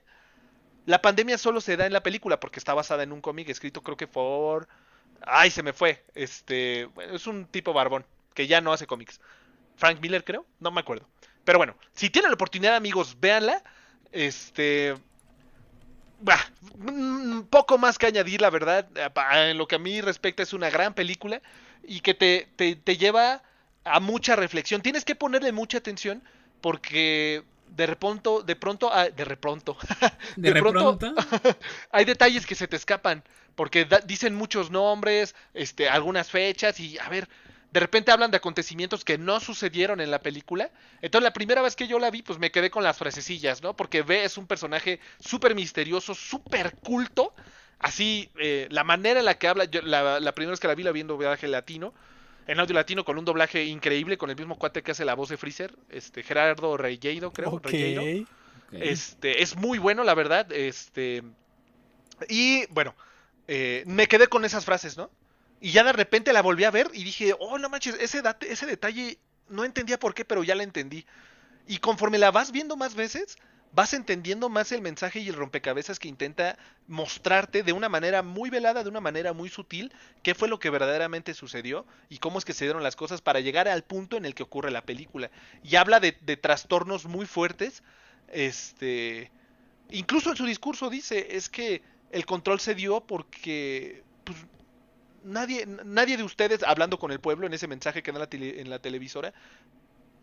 La 0.86 1.02
pandemia 1.02 1.38
solo 1.38 1.62
se 1.62 1.76
da 1.78 1.86
en 1.86 1.94
la 1.94 2.04
película 2.04 2.40
porque 2.40 2.60
está 2.60 2.74
basada 2.74 3.04
en 3.04 3.12
un 3.12 3.22
cómic 3.22 3.50
escrito 3.50 3.82
creo 3.82 3.98
que 3.98 4.08
por... 4.08 4.68
Ay, 5.22 5.50
se 5.50 5.64
me 5.64 5.74
fue. 5.74 6.06
Este, 6.14 6.86
bueno, 6.94 7.16
es 7.16 7.26
un 7.26 7.46
tipo 7.48 7.74
barbón 7.74 8.06
que 8.36 8.46
ya 8.46 8.62
no 8.62 8.72
hace 8.72 8.86
cómics. 8.86 9.20
Frank 9.76 10.00
Miller 10.00 10.24
creo, 10.24 10.46
no 10.60 10.70
me 10.70 10.80
acuerdo. 10.80 11.08
Pero 11.44 11.58
bueno, 11.58 11.76
si 11.94 12.10
tienen 12.10 12.30
la 12.30 12.36
oportunidad 12.36 12.76
amigos, 12.76 13.18
véanla. 13.20 13.64
Este... 14.12 14.96
Bah, 16.20 16.40
poco 17.50 17.78
más 17.78 17.98
que 17.98 18.08
añadir, 18.08 18.42
la 18.42 18.50
verdad. 18.50 18.88
En 19.34 19.58
lo 19.58 19.68
que 19.68 19.76
a 19.76 19.80
mí 19.80 20.02
respecta 20.02 20.44
es 20.44 20.54
una 20.54 20.70
gran 20.70 20.94
película 20.94 21.42
y 21.84 22.00
que 22.00 22.14
te, 22.14 22.48
te, 22.56 22.76
te 22.76 22.98
lleva 22.98 23.44
a 23.84 24.00
mucha 24.00 24.36
reflexión. 24.36 24.82
Tienes 24.82 25.06
que 25.06 25.16
ponerle 25.16 25.52
mucha 25.52 25.78
atención 25.78 26.24
porque 26.62 27.44
de 27.68 27.96
pronto, 27.96 28.42
de 28.42 28.56
pronto, 28.56 28.90
ah, 28.92 29.10
de 29.10 29.26
repronto, 29.26 29.78
De, 30.36 30.50
repronto. 30.54 30.98
hay 31.92 32.06
detalles 32.06 32.46
que 32.46 32.56
se 32.56 32.68
te 32.68 32.76
escapan, 32.76 33.24
porque 33.56 33.88
dicen 34.06 34.36
muchos 34.36 34.72
nombres, 34.72 35.36
este, 35.54 35.90
algunas 35.90 36.30
fechas 36.30 36.80
y 36.80 36.98
a 37.00 37.10
ver, 37.10 37.28
de 37.78 37.82
repente 37.82 38.12
hablan 38.12 38.32
de 38.32 38.38
acontecimientos 38.38 39.06
que 39.06 39.20
no 39.20 39.40
sucedieron 39.40 40.02
en 40.02 40.10
la 40.10 40.20
película. 40.20 40.72
Entonces 41.00 41.24
la 41.24 41.32
primera 41.32 41.62
vez 41.62 41.76
que 41.76 41.88
yo 41.88 42.00
la 42.00 42.10
vi, 42.10 42.24
pues 42.24 42.40
me 42.40 42.50
quedé 42.50 42.72
con 42.72 42.84
las 42.84 42.98
frasecillas, 42.98 43.62
¿no? 43.62 43.76
Porque 43.76 44.02
B 44.02 44.24
es 44.24 44.40
un 44.40 44.48
personaje 44.48 45.00
súper 45.20 45.54
misterioso, 45.54 46.16
súper 46.16 46.76
culto. 46.78 47.36
Así, 47.78 48.32
eh, 48.40 48.68
la 48.72 48.84
manera 48.84 49.20
en 49.20 49.26
la 49.26 49.38
que 49.38 49.48
habla, 49.48 49.66
yo, 49.66 49.84
la, 49.84 50.20
la 50.20 50.32
primera 50.34 50.54
vez 50.54 50.60
que 50.60 50.68
la 50.68 50.74
vi 50.74 50.82
la 50.82 50.92
vi 50.92 51.02
en 51.02 51.08
doblaje 51.08 51.48
latino, 51.48 51.94
en 52.48 52.60
audio 52.60 52.74
latino 52.74 53.06
con 53.06 53.20
un 53.20 53.26
doblaje 53.26 53.66
increíble, 53.66 54.18
con 54.18 54.32
el 54.32 54.36
mismo 54.36 54.58
cuate 54.58 54.82
que 54.82 54.90
hace 54.90 55.06
la 55.06 55.14
voz 55.14 55.30
de 55.30 55.38
Freezer, 55.38 55.76
este, 55.92 56.24
Gerardo 56.24 56.78
Reyeiro, 56.78 57.32
creo. 57.32 57.52
Ok. 57.52 57.68
Reyeiro. 57.68 58.02
Ok. 58.02 58.74
Este, 58.74 59.44
es 59.44 59.56
muy 59.56 59.78
bueno, 59.78 60.04
la 60.04 60.16
verdad. 60.16 60.52
Este. 60.52 61.22
Y 62.28 62.66
bueno, 62.72 62.96
eh, 63.48 63.84
me 63.86 64.08
quedé 64.08 64.26
con 64.26 64.46
esas 64.46 64.66
frases, 64.66 64.98
¿no? 64.98 65.12
Y 65.60 65.72
ya 65.72 65.84
de 65.84 65.94
repente 65.94 66.34
la 66.34 66.42
volví 66.42 66.64
a 66.64 66.72
ver 66.72 66.90
y 66.94 67.04
dije, 67.04 67.34
oh, 67.40 67.58
no 67.58 67.70
manches, 67.70 67.96
ese, 68.00 68.22
ese 68.42 68.66
detalle 68.66 69.18
no 69.50 69.64
entendía 69.64 70.00
por 70.00 70.14
qué, 70.14 70.26
pero 70.26 70.44
ya 70.44 70.56
la 70.56 70.64
entendí. 70.64 71.06
Y 71.68 71.78
conforme 71.80 72.18
la 72.18 72.32
vas 72.32 72.52
viendo 72.52 72.78
más 72.78 72.96
veces, 72.96 73.38
vas 73.74 73.94
entendiendo 73.94 74.50
más 74.50 74.72
el 74.72 74.82
mensaje 74.82 75.20
y 75.20 75.28
el 75.28 75.36
rompecabezas 75.36 76.00
que 76.00 76.08
intenta 76.08 76.58
mostrarte 76.88 77.64
de 77.64 77.74
una 77.74 77.90
manera 77.90 78.22
muy 78.22 78.50
velada, 78.50 78.84
de 78.84 78.90
una 78.90 79.02
manera 79.02 79.34
muy 79.34 79.50
sutil, 79.50 79.92
qué 80.24 80.36
fue 80.36 80.48
lo 80.48 80.60
que 80.60 80.70
verdaderamente 80.70 81.34
sucedió 81.34 81.86
y 82.10 82.20
cómo 82.20 82.40
es 82.40 82.46
que 82.46 82.54
se 82.54 82.66
dieron 82.66 82.84
las 82.84 82.96
cosas 82.96 83.22
para 83.22 83.40
llegar 83.40 83.68
al 83.68 83.84
punto 83.84 84.18
en 84.18 84.26
el 84.26 84.36
que 84.36 84.44
ocurre 84.44 84.72
la 84.72 84.86
película. 84.86 85.30
Y 85.64 85.76
habla 85.76 86.00
de, 86.00 86.18
de 86.22 86.38
trastornos 86.38 87.06
muy 87.06 87.26
fuertes. 87.26 87.84
Este. 88.30 89.32
Incluso 89.90 90.32
en 90.32 90.38
su 90.38 90.46
discurso 90.46 90.90
dice, 90.90 91.36
es 91.38 91.50
que 91.50 91.82
el 92.12 92.26
control 92.26 92.60
se 92.60 92.76
dio 92.76 93.02
porque. 93.02 94.04
Pues, 94.24 94.38
nadie, 95.28 95.66
nadie 95.86 96.18
de 96.18 96.24
ustedes, 96.24 96.64
hablando 96.64 96.98
con 97.00 97.12
el 97.12 97.20
pueblo 97.20 97.46
en 97.48 97.54
ese 97.54 97.68
mensaje 97.68 98.02
que 98.04 98.12
da 98.12 98.18
en 98.18 98.22
la, 98.22 98.30
tele- 98.30 98.60
en 98.62 98.70
la 98.70 98.80
televisora, 98.80 99.34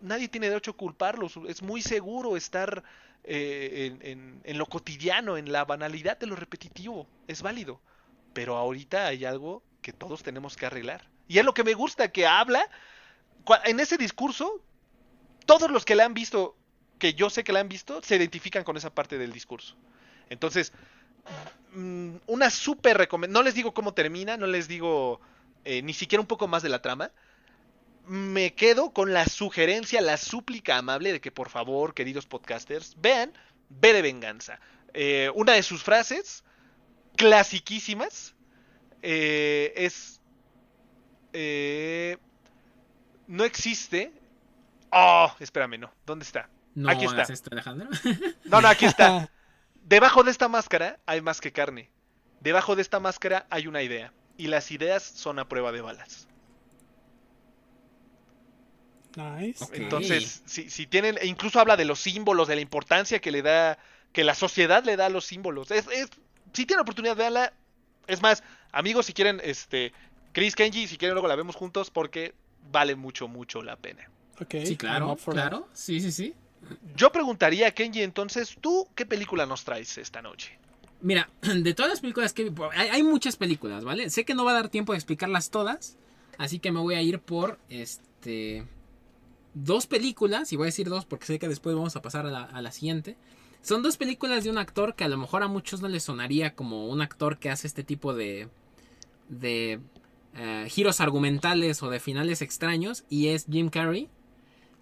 nadie 0.00 0.28
tiene 0.28 0.48
derecho 0.48 0.72
a 0.72 0.76
culparlos. 0.76 1.38
Es 1.48 1.62
muy 1.62 1.82
seguro 1.82 2.36
estar 2.36 2.82
eh, 3.24 3.90
en, 4.00 4.06
en- 4.10 4.40
en 4.44 4.58
lo 4.58 4.66
cotidiano, 4.66 5.36
en 5.36 5.52
la 5.52 5.64
banalidad 5.64 6.18
de 6.18 6.26
lo 6.26 6.36
repetitivo. 6.36 7.06
Es 7.28 7.42
válido. 7.42 7.80
Pero 8.32 8.56
ahorita 8.56 9.06
hay 9.06 9.24
algo 9.24 9.62
que 9.82 9.92
todos 9.92 10.22
tenemos 10.22 10.56
que 10.56 10.66
arreglar. 10.66 11.08
Y 11.28 11.38
es 11.38 11.44
lo 11.44 11.54
que 11.54 11.64
me 11.64 11.74
gusta, 11.74 12.10
que 12.10 12.26
habla. 12.26 12.68
En 13.64 13.80
ese 13.80 13.96
discurso, 13.96 14.62
todos 15.46 15.70
los 15.70 15.84
que 15.84 15.94
la 15.94 16.04
han 16.04 16.14
visto, 16.14 16.56
que 16.98 17.14
yo 17.14 17.30
sé 17.30 17.44
que 17.44 17.52
la 17.52 17.60
han 17.60 17.68
visto, 17.68 18.02
se 18.02 18.16
identifican 18.16 18.64
con 18.64 18.76
esa 18.76 18.94
parte 18.94 19.18
del 19.18 19.32
discurso. 19.32 19.76
Entonces, 20.30 20.72
mm, 21.74 22.16
una 22.26 22.50
súper 22.50 22.96
recomendación. 22.96 23.32
No 23.32 23.42
les 23.42 23.54
digo 23.54 23.74
cómo 23.74 23.94
termina, 23.94 24.36
no 24.36 24.46
les 24.46 24.68
digo 24.68 25.20
eh, 25.64 25.82
ni 25.82 25.94
siquiera 25.94 26.20
un 26.20 26.26
poco 26.26 26.48
más 26.48 26.62
de 26.62 26.68
la 26.68 26.82
trama. 26.82 27.10
Me 28.06 28.54
quedo 28.54 28.92
con 28.92 29.14
la 29.14 29.26
sugerencia, 29.26 30.00
la 30.02 30.18
súplica 30.18 30.76
amable 30.76 31.12
de 31.12 31.20
que 31.20 31.30
por 31.32 31.48
favor, 31.48 31.94
queridos 31.94 32.26
podcasters, 32.26 32.96
vean 33.00 33.32
B 33.70 33.92
de 33.92 34.02
Venganza. 34.02 34.60
Eh, 34.92 35.30
una 35.34 35.52
de 35.52 35.62
sus 35.62 35.82
frases, 35.82 36.44
clasiquísimas, 37.16 38.34
eh, 39.02 39.72
es... 39.76 40.20
eh, 41.32 42.18
no 43.26 43.44
existe... 43.44 44.12
Oh, 44.90 45.32
espérame, 45.40 45.78
no. 45.80 45.90
¿Dónde 46.06 46.24
está? 46.24 46.48
No 46.74 46.90
aquí 46.90 47.04
está. 47.04 47.26
Alejandro. 47.50 47.88
No, 48.44 48.60
no, 48.60 48.68
aquí 48.68 48.84
está. 48.84 49.28
Debajo 49.84 50.22
de 50.24 50.30
esta 50.30 50.48
máscara 50.48 50.98
hay 51.06 51.20
más 51.20 51.40
que 51.40 51.52
carne. 51.52 51.90
Debajo 52.40 52.74
de 52.76 52.82
esta 52.82 53.00
máscara 53.00 53.46
hay 53.50 53.66
una 53.66 53.82
idea. 53.82 54.12
Y 54.36 54.48
las 54.48 54.70
ideas 54.70 55.02
son 55.02 55.38
a 55.38 55.48
prueba 55.48 55.72
de 55.72 55.80
balas. 55.80 56.26
Nice. 59.16 59.68
Entonces, 59.72 60.42
si, 60.44 60.68
si 60.70 60.86
tienen, 60.86 61.16
e 61.20 61.26
incluso 61.26 61.60
habla 61.60 61.76
de 61.76 61.84
los 61.84 62.00
símbolos, 62.00 62.48
de 62.48 62.56
la 62.56 62.60
importancia 62.62 63.20
que 63.20 63.30
le 63.30 63.42
da, 63.42 63.78
que 64.12 64.24
la 64.24 64.34
sociedad 64.34 64.82
le 64.84 64.96
da 64.96 65.06
a 65.06 65.10
los 65.10 65.24
símbolos. 65.24 65.70
Es, 65.70 65.86
es- 65.88 66.10
si 66.52 66.66
tienen 66.66 66.80
oportunidad, 66.82 67.16
véanla. 67.16 67.52
Es 68.06 68.20
más, 68.22 68.42
amigos, 68.72 69.06
si 69.06 69.12
quieren, 69.12 69.40
este, 69.44 69.92
Chris, 70.32 70.56
Kenji, 70.56 70.88
si 70.88 70.96
quieren 70.98 71.14
luego 71.14 71.28
la 71.28 71.36
vemos 71.36 71.54
juntos 71.56 71.90
porque 71.90 72.34
vale 72.72 72.96
mucho, 72.96 73.28
mucho 73.28 73.62
la 73.62 73.76
pena. 73.76 74.10
Ok, 74.40 74.54
Sí, 74.64 74.76
claro, 74.76 75.16
claro. 75.16 75.68
Sí, 75.72 76.00
sí, 76.00 76.10
sí. 76.10 76.34
Yo 76.96 77.10
preguntaría, 77.12 77.70
Kenji, 77.72 78.02
entonces, 78.02 78.56
¿tú 78.60 78.88
qué 78.94 79.06
película 79.06 79.46
nos 79.46 79.64
traes 79.64 79.98
esta 79.98 80.22
noche? 80.22 80.58
Mira, 81.00 81.28
de 81.42 81.74
todas 81.74 81.90
las 81.90 82.00
películas 82.00 82.32
que 82.32 82.52
hay, 82.74 82.88
hay 82.88 83.02
muchas 83.02 83.36
películas, 83.36 83.84
¿vale? 83.84 84.10
Sé 84.10 84.24
que 84.24 84.34
no 84.34 84.44
va 84.44 84.52
a 84.52 84.54
dar 84.54 84.68
tiempo 84.68 84.92
de 84.92 84.98
explicarlas 84.98 85.50
todas, 85.50 85.96
así 86.38 86.58
que 86.58 86.72
me 86.72 86.80
voy 86.80 86.94
a 86.94 87.02
ir 87.02 87.20
por 87.20 87.58
este 87.68 88.66
dos 89.54 89.86
películas, 89.86 90.52
y 90.52 90.56
voy 90.56 90.64
a 90.64 90.66
decir 90.66 90.88
dos 90.88 91.04
porque 91.04 91.26
sé 91.26 91.38
que 91.38 91.48
después 91.48 91.76
vamos 91.76 91.94
a 91.94 92.02
pasar 92.02 92.26
a 92.26 92.30
la, 92.30 92.42
a 92.42 92.60
la 92.62 92.72
siguiente. 92.72 93.16
Son 93.62 93.82
dos 93.82 93.96
películas 93.96 94.44
de 94.44 94.50
un 94.50 94.58
actor 94.58 94.94
que 94.94 95.04
a 95.04 95.08
lo 95.08 95.16
mejor 95.16 95.42
a 95.42 95.48
muchos 95.48 95.80
no 95.80 95.88
les 95.88 96.02
sonaría 96.02 96.54
como 96.54 96.88
un 96.88 97.00
actor 97.00 97.38
que 97.38 97.50
hace 97.50 97.66
este 97.66 97.84
tipo 97.84 98.12
de 98.12 98.48
de 99.28 99.80
eh, 100.36 100.66
giros 100.68 101.00
argumentales 101.00 101.82
o 101.82 101.90
de 101.90 102.00
finales 102.00 102.42
extraños 102.42 103.04
y 103.08 103.28
es 103.28 103.46
Jim 103.50 103.70
Carrey. 103.70 104.08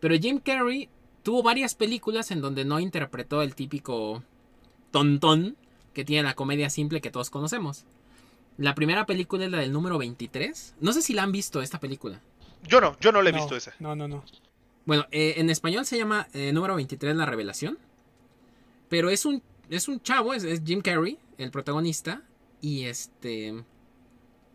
Pero 0.00 0.16
Jim 0.16 0.40
Carrey 0.40 0.88
tuvo 1.22 1.42
varias 1.42 1.74
películas 1.74 2.30
en 2.30 2.40
donde 2.40 2.64
no 2.64 2.80
interpretó 2.80 3.42
el 3.42 3.54
típico 3.54 4.22
tontón 4.90 5.56
que 5.94 6.04
tiene 6.04 6.22
la 6.22 6.34
comedia 6.34 6.70
simple 6.70 7.00
que 7.00 7.10
todos 7.10 7.30
conocemos. 7.30 7.84
La 8.58 8.74
primera 8.74 9.06
película 9.06 9.44
es 9.44 9.50
la 9.50 9.58
del 9.58 9.72
número 9.72 9.98
23. 9.98 10.76
No 10.80 10.92
sé 10.92 11.02
si 11.02 11.14
la 11.14 11.22
han 11.22 11.32
visto 11.32 11.62
esta 11.62 11.80
película. 11.80 12.20
Yo 12.66 12.80
no, 12.80 12.96
yo 13.00 13.12
no 13.12 13.22
la 13.22 13.30
he 13.30 13.32
No, 13.32 13.38
visto 13.38 13.56
esa. 13.56 13.74
No, 13.78 13.96
no, 13.96 14.08
no. 14.08 14.24
Bueno, 14.84 15.06
eh, 15.10 15.34
en 15.36 15.48
español 15.50 15.84
se 15.86 15.96
llama 15.96 16.28
eh, 16.32 16.52
número 16.52 16.74
23 16.76 17.16
La 17.16 17.26
Revelación. 17.26 17.78
Pero 18.88 19.10
es 19.10 19.24
un, 19.24 19.42
es 19.70 19.88
un 19.88 20.00
chavo, 20.02 20.34
es, 20.34 20.44
es 20.44 20.62
Jim 20.64 20.82
Carrey, 20.82 21.18
el 21.38 21.50
protagonista. 21.50 22.22
Y 22.60 22.84
este... 22.84 23.64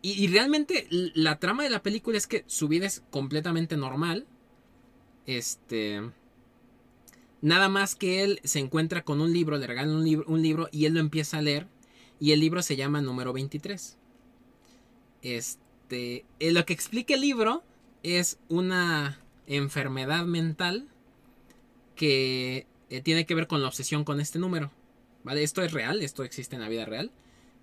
Y, 0.00 0.12
y 0.24 0.28
realmente 0.28 0.86
la 0.90 1.38
trama 1.40 1.64
de 1.64 1.70
la 1.70 1.82
película 1.82 2.16
es 2.16 2.26
que 2.28 2.44
su 2.46 2.68
vida 2.68 2.86
es 2.86 3.02
completamente 3.10 3.76
normal. 3.76 4.26
Este... 5.26 6.02
Nada 7.40 7.68
más 7.68 7.94
que 7.94 8.24
él 8.24 8.40
se 8.44 8.58
encuentra 8.58 9.04
con 9.04 9.20
un 9.20 9.32
libro, 9.32 9.56
le 9.58 9.66
regalan 9.66 9.94
un 9.94 10.42
libro, 10.42 10.68
y 10.72 10.86
él 10.86 10.94
lo 10.94 11.00
empieza 11.00 11.38
a 11.38 11.42
leer. 11.42 11.66
Y 12.18 12.32
el 12.32 12.40
libro 12.40 12.62
se 12.62 12.76
llama 12.76 13.00
número 13.00 13.32
23. 13.32 13.96
Este... 15.22 16.24
eh, 16.40 16.52
lo 16.52 16.66
que 16.66 16.72
explica 16.72 17.14
el 17.14 17.20
libro 17.20 17.62
es 18.02 18.38
una 18.48 19.20
enfermedad 19.46 20.24
mental 20.24 20.88
que 21.94 22.66
eh, 22.90 23.00
tiene 23.02 23.26
que 23.26 23.34
ver 23.34 23.46
con 23.46 23.62
la 23.62 23.68
obsesión 23.68 24.04
con 24.04 24.20
este 24.20 24.38
número. 24.38 24.72
¿Vale? 25.24 25.42
Esto 25.42 25.62
es 25.62 25.72
real, 25.72 26.02
esto 26.02 26.24
existe 26.24 26.56
en 26.56 26.62
la 26.62 26.68
vida 26.68 26.86
real. 26.86 27.10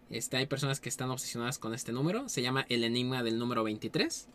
Este, 0.10 0.38
hay 0.38 0.46
personas 0.46 0.80
que 0.80 0.90
están 0.90 1.10
obsesionadas 1.10 1.58
con 1.58 1.74
este 1.74 1.92
número. 1.92 2.30
Se 2.30 2.42
llama 2.42 2.66
El 2.70 2.84
Enigma 2.84 3.24
del 3.24 3.40
número 3.40 3.64
23. 3.64 4.28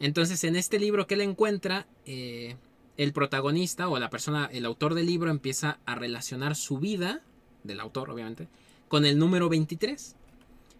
Entonces, 0.00 0.44
en 0.44 0.56
este 0.56 0.78
libro 0.78 1.06
que 1.06 1.14
él 1.14 1.22
encuentra, 1.22 1.86
eh, 2.06 2.56
el 2.96 3.12
protagonista 3.12 3.88
o 3.88 3.98
la 3.98 4.10
persona, 4.10 4.48
el 4.52 4.64
autor 4.66 4.94
del 4.94 5.06
libro, 5.06 5.30
empieza 5.30 5.78
a 5.84 5.94
relacionar 5.94 6.56
su 6.56 6.78
vida, 6.78 7.22
del 7.64 7.80
autor, 7.80 8.10
obviamente, 8.10 8.48
con 8.88 9.04
el 9.04 9.18
número 9.18 9.48
23. 9.48 10.16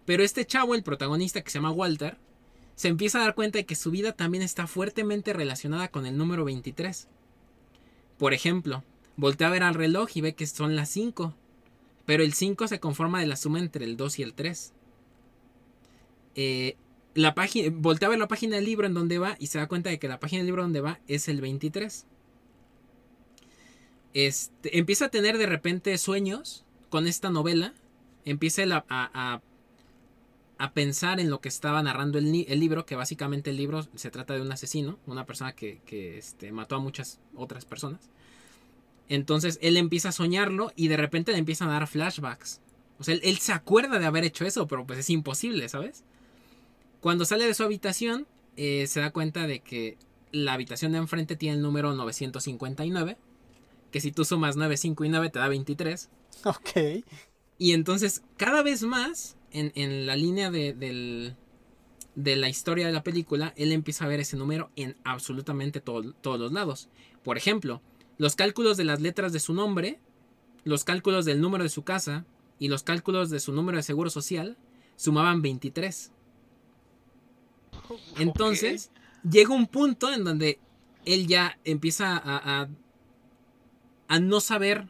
Pero 0.05 0.23
este 0.23 0.45
chavo, 0.45 0.75
el 0.75 0.83
protagonista 0.83 1.43
que 1.43 1.51
se 1.51 1.59
llama 1.59 1.71
Walter, 1.71 2.19
se 2.77 2.89
empieza 2.89 3.19
a 3.19 3.23
dar 3.23 3.35
cuenta 3.35 3.59
de 3.59 3.67
que 3.67 3.77
su 3.77 3.91
vida 3.91 4.13
también 4.13 4.43
está 4.43 4.67
fuertemente 4.67 5.33
relacionada 5.33 5.89
con 5.89 6.07
el 6.07 6.17
número 6.17 6.45
23. 6.45 7.09
Por 8.19 8.35
ejemplo, 8.35 8.83
voltea 9.17 9.49
a 9.49 9.51
ver 9.51 9.63
al 9.63 9.75
reloj 9.75 10.11
y 10.15 10.21
ve 10.21 10.35
que 10.35 10.47
son 10.47 10.77
las 10.77 10.89
5, 10.91 11.35
pero 12.05 12.23
el 12.23 12.35
5 12.35 12.69
se 12.69 12.81
conforma 12.81 13.21
de 13.21 13.27
la 13.27 13.37
suma 13.37 13.59
entre 13.59 13.85
el 13.85 13.97
2 13.97 14.19
y 14.19 14.23
el 14.23 14.35
3. 14.35 14.73
Eh, 16.37 16.77
la 17.15 17.35
página, 17.35 17.71
voltea 17.77 18.09
a 18.09 18.11
ver 18.11 18.19
la 18.19 18.29
página 18.29 18.57
del 18.57 18.65
libro 18.65 18.87
en 18.87 18.95
donde 18.95 19.19
va 19.19 19.37
y 19.39 19.49
se 19.49 19.59
da 19.59 19.69
cuenta 19.69 19.91
de 19.91 19.99
que 19.99 20.09
la 20.09 20.21
página 20.21 20.41
del 20.41 20.47
libro 20.47 20.63
donde 20.63 20.81
va 20.81 21.01
es 21.09 21.29
el 21.29 21.41
23. 21.41 22.07
Este, 24.13 24.79
empieza 24.79 25.07
a 25.07 25.09
tener 25.09 25.39
de 25.39 25.47
repente 25.47 25.97
sueños 25.99 26.65
con 26.89 27.07
esta 27.07 27.31
novela. 27.31 27.75
Empieza 28.25 28.63
a, 28.63 28.85
a- 28.89 29.41
a- 30.59 30.73
pensar 30.73 31.21
en 31.21 31.31
lo 31.31 31.41
que 31.41 31.49
estaba 31.49 31.83
narrando 31.83 32.19
el, 32.19 32.47
el 32.49 32.61
libro, 32.61 32.87
que 32.87 32.97
básicamente 32.97 33.51
el 33.51 33.57
libro 33.57 33.87
se 33.95 34.11
trata 34.11 34.35
de 34.35 34.41
un 34.41 34.51
asesino, 34.53 34.99
una 35.07 35.27
persona 35.27 35.53
que, 35.55 35.81
que, 35.85 36.17
este, 36.19 36.53
mató 36.53 36.77
a 36.77 36.81
muchas 36.81 37.21
otras 37.37 37.65
personas. 37.65 38.09
Entonces 39.09 39.59
él 39.63 39.77
empieza 39.77 40.09
a 40.11 40.13
soñarlo 40.13 40.73
y 40.77 40.89
de 40.89 40.97
repente 40.97 41.33
le 41.33 41.39
empiezan 41.39 41.69
a 41.69 41.75
dar 41.75 41.87
flashbacks. 41.87 42.61
O 42.99 43.05
sea, 43.05 43.17
él 43.23 43.39
se 43.39 43.53
acuerda 43.53 43.99
de 43.99 44.07
haber 44.07 44.25
hecho 44.25 44.45
eso, 44.47 44.67
pero 44.67 44.87
pues 44.87 44.99
es 44.99 45.11
imposible, 45.11 45.69
¿sabes? 45.69 46.05
Cuando 47.05 47.27
sale 47.27 47.45
de 47.45 47.53
su 47.53 47.63
habitación, 47.63 48.27
eh, 48.57 48.87
se 48.87 49.01
da 49.01 49.11
cuenta 49.11 49.47
de 49.47 49.61
que 49.61 49.99
la 50.33 50.55
habitación 50.55 50.93
de 50.93 50.99
enfrente 50.99 51.37
tiene 51.37 51.57
el 51.57 51.63
número 51.63 51.93
959 51.93 53.19
que 53.91 54.01
si 54.01 54.11
tú 54.11 54.25
sumas 54.25 54.57
9, 54.57 54.79
5 54.79 55.05
y 55.05 55.09
9 55.11 55.29
te 55.29 55.39
da 55.39 55.49
23. 55.49 56.09
Ok. 56.47 57.05
Y 57.59 57.73
entonces, 57.73 58.23
cada 58.39 58.63
vez 58.63 58.85
más, 58.85 59.37
en, 59.51 59.71
en 59.75 60.07
la 60.07 60.17
línea 60.17 60.51
de, 60.51 60.73
del- 60.73 61.37
de 62.15 62.37
la 62.37 62.49
historia 62.49 62.87
de 62.87 62.93
la 62.95 63.03
película, 63.03 63.53
él 63.57 63.71
empieza 63.73 64.07
a 64.07 64.09
ver 64.09 64.21
ese 64.21 64.39
número 64.39 64.71
en 64.75 64.97
absolutamente 65.05 65.81
todo- 65.83 66.15
todos 66.15 66.41
los 66.41 66.53
lados. 66.53 66.89
Por 67.23 67.37
ejemplo, 67.37 67.83
los 68.17 68.35
cálculos 68.35 68.79
de 68.79 68.85
las 68.85 69.03
letras 69.03 69.33
de 69.35 69.41
su 69.41 69.53
nombre, 69.53 70.01
los 70.65 70.85
cálculos 70.85 71.27
del 71.27 71.43
número 71.43 71.65
de 71.65 71.71
su 71.71 71.85
casa 71.85 72.25
y 72.59 72.69
los 72.69 72.83
cálculos 72.83 73.29
de 73.29 73.41
su 73.41 73.53
número 73.53 73.77
de 73.77 73.83
seguro 73.83 74.09
social 74.09 74.57
sumaban 74.97 75.43
23. 75.43 76.11
Entonces, 78.19 78.91
llega 79.29 79.55
un 79.55 79.67
punto 79.67 80.13
en 80.13 80.25
donde 80.25 80.59
él 81.05 81.27
ya 81.27 81.59
empieza 81.65 82.17
a, 82.17 82.63
a, 82.63 82.69
a 84.09 84.19
no 84.21 84.41
saber 84.41 84.87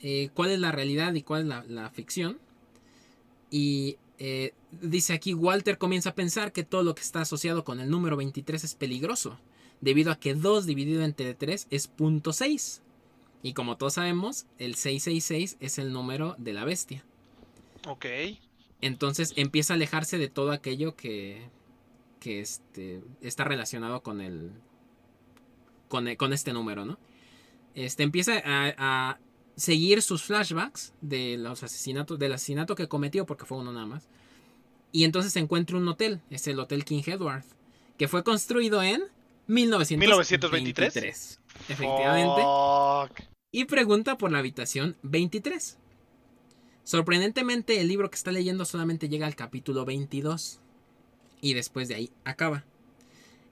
eh, 0.00 0.30
cuál 0.34 0.50
es 0.50 0.60
la 0.60 0.72
realidad 0.72 1.14
y 1.14 1.22
cuál 1.22 1.42
es 1.42 1.46
la, 1.48 1.64
la 1.68 1.90
ficción. 1.90 2.38
Y 3.50 3.98
eh, 4.18 4.54
dice 4.70 5.12
aquí, 5.12 5.34
Walter 5.34 5.78
comienza 5.78 6.10
a 6.10 6.14
pensar 6.14 6.52
que 6.52 6.64
todo 6.64 6.82
lo 6.82 6.94
que 6.94 7.02
está 7.02 7.22
asociado 7.22 7.64
con 7.64 7.80
el 7.80 7.90
número 7.90 8.16
23 8.16 8.64
es 8.64 8.74
peligroso, 8.74 9.38
debido 9.80 10.12
a 10.12 10.16
que 10.16 10.34
2 10.34 10.66
dividido 10.66 11.02
entre 11.02 11.34
3 11.34 11.66
es 11.70 11.94
.6. 11.96 12.80
Y 13.42 13.54
como 13.54 13.76
todos 13.76 13.94
sabemos, 13.94 14.46
el 14.58 14.76
666 14.76 15.56
es 15.60 15.78
el 15.78 15.92
número 15.92 16.36
de 16.38 16.52
la 16.52 16.64
bestia. 16.64 17.04
Ok. 17.86 18.06
Entonces 18.80 19.32
empieza 19.36 19.72
a 19.72 19.76
alejarse 19.76 20.18
de 20.18 20.28
todo 20.28 20.52
aquello 20.52 20.94
que, 20.94 21.48
que 22.22 22.38
este, 22.38 23.02
está 23.20 23.42
relacionado 23.42 24.00
con 24.00 24.20
el, 24.20 24.52
con, 25.88 26.06
e- 26.06 26.16
con 26.16 26.32
este 26.32 26.52
número, 26.52 26.84
¿no? 26.84 26.96
Este, 27.74 28.04
empieza 28.04 28.34
a, 28.44 28.74
a 28.78 29.18
seguir 29.56 30.02
sus 30.02 30.22
flashbacks 30.22 30.94
de 31.00 31.36
los 31.36 31.64
asesinatos, 31.64 32.20
del 32.20 32.32
asesinato 32.32 32.76
que 32.76 32.86
cometió, 32.86 33.26
porque 33.26 33.44
fue 33.44 33.58
uno 33.58 33.72
nada 33.72 33.86
más. 33.86 34.08
Y 34.92 35.02
entonces 35.02 35.32
se 35.32 35.40
encuentra 35.40 35.76
un 35.76 35.88
hotel, 35.88 36.20
es 36.30 36.46
el 36.46 36.60
Hotel 36.60 36.84
King 36.84 37.02
Edward, 37.06 37.42
que 37.98 38.06
fue 38.06 38.22
construido 38.22 38.80
en 38.84 39.02
1923. 39.48 39.98
1923. 39.98 41.40
Efectivamente 41.70 42.42
Fuck. 42.42 43.28
y 43.50 43.64
pregunta 43.64 44.16
por 44.16 44.30
la 44.30 44.38
habitación 44.38 44.96
23. 45.02 45.76
Sorprendentemente, 46.84 47.80
el 47.80 47.88
libro 47.88 48.10
que 48.10 48.16
está 48.16 48.30
leyendo 48.30 48.64
solamente 48.64 49.08
llega 49.08 49.26
al 49.26 49.34
capítulo 49.34 49.84
22 49.84 50.60
y 51.42 51.52
después 51.52 51.88
de 51.88 51.96
ahí 51.96 52.10
acaba. 52.24 52.64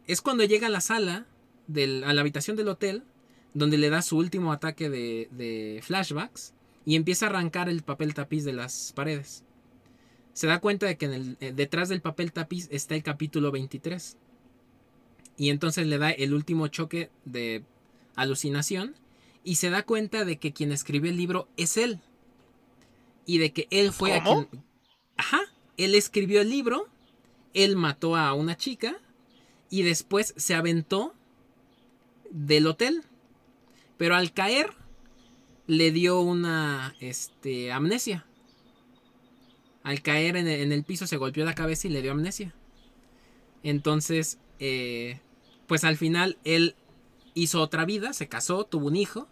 Es 0.06 0.22
cuando 0.22 0.44
llega 0.44 0.68
a 0.68 0.70
la 0.70 0.80
sala, 0.80 1.26
del- 1.66 2.04
a 2.04 2.14
la 2.14 2.22
habitación 2.22 2.56
del 2.56 2.68
hotel, 2.68 3.02
donde 3.52 3.76
le 3.76 3.90
da 3.90 4.00
su 4.00 4.16
último 4.16 4.52
ataque 4.52 4.88
de, 4.88 5.28
de 5.32 5.80
flashbacks 5.82 6.54
y 6.86 6.96
empieza 6.96 7.26
a 7.26 7.28
arrancar 7.30 7.68
el 7.68 7.82
papel 7.82 8.14
tapiz 8.14 8.44
de 8.44 8.52
las 8.54 8.92
paredes. 8.94 9.44
Se 10.32 10.46
da 10.46 10.60
cuenta 10.60 10.86
de 10.86 10.96
que 10.96 11.06
en 11.06 11.12
el- 11.12 11.36
eh, 11.40 11.52
detrás 11.54 11.88
del 11.88 12.00
papel 12.00 12.32
tapiz 12.32 12.68
está 12.70 12.94
el 12.94 13.02
capítulo 13.02 13.50
23. 13.50 14.16
Y 15.36 15.50
entonces 15.50 15.86
le 15.86 15.98
da 15.98 16.10
el 16.10 16.32
último 16.32 16.68
choque 16.68 17.10
de 17.24 17.64
alucinación 18.14 18.94
y 19.42 19.56
se 19.56 19.70
da 19.70 19.82
cuenta 19.82 20.24
de 20.24 20.38
que 20.38 20.52
quien 20.52 20.70
escribió 20.70 21.10
el 21.10 21.16
libro 21.16 21.48
es 21.56 21.76
él. 21.76 21.98
Y 23.26 23.38
de 23.38 23.52
que 23.52 23.66
él 23.70 23.92
fue 23.92 24.14
a 24.14 24.22
¿Cómo? 24.22 24.48
quien... 24.48 24.62
Ajá, 25.16 25.40
él 25.76 25.94
escribió 25.94 26.40
el 26.40 26.50
libro, 26.50 26.88
él 27.54 27.76
mató 27.76 28.16
a 28.16 28.32
una 28.34 28.56
chica 28.56 28.96
y 29.68 29.82
después 29.82 30.34
se 30.36 30.54
aventó 30.54 31.14
del 32.30 32.66
hotel. 32.66 33.02
Pero 33.96 34.16
al 34.16 34.32
caer 34.32 34.70
le 35.66 35.90
dio 35.92 36.20
una 36.20 36.94
este, 37.00 37.70
amnesia. 37.72 38.26
Al 39.82 40.02
caer 40.02 40.36
en 40.36 40.46
el, 40.48 40.60
en 40.60 40.72
el 40.72 40.84
piso 40.84 41.06
se 41.06 41.16
golpeó 41.16 41.44
la 41.44 41.54
cabeza 41.54 41.86
y 41.86 41.90
le 41.90 42.02
dio 42.02 42.12
amnesia. 42.12 42.54
Entonces, 43.62 44.38
eh, 44.58 45.20
pues 45.66 45.84
al 45.84 45.96
final 45.96 46.38
él 46.44 46.74
hizo 47.34 47.60
otra 47.60 47.84
vida, 47.84 48.12
se 48.12 48.28
casó, 48.28 48.64
tuvo 48.64 48.86
un 48.88 48.96
hijo, 48.96 49.28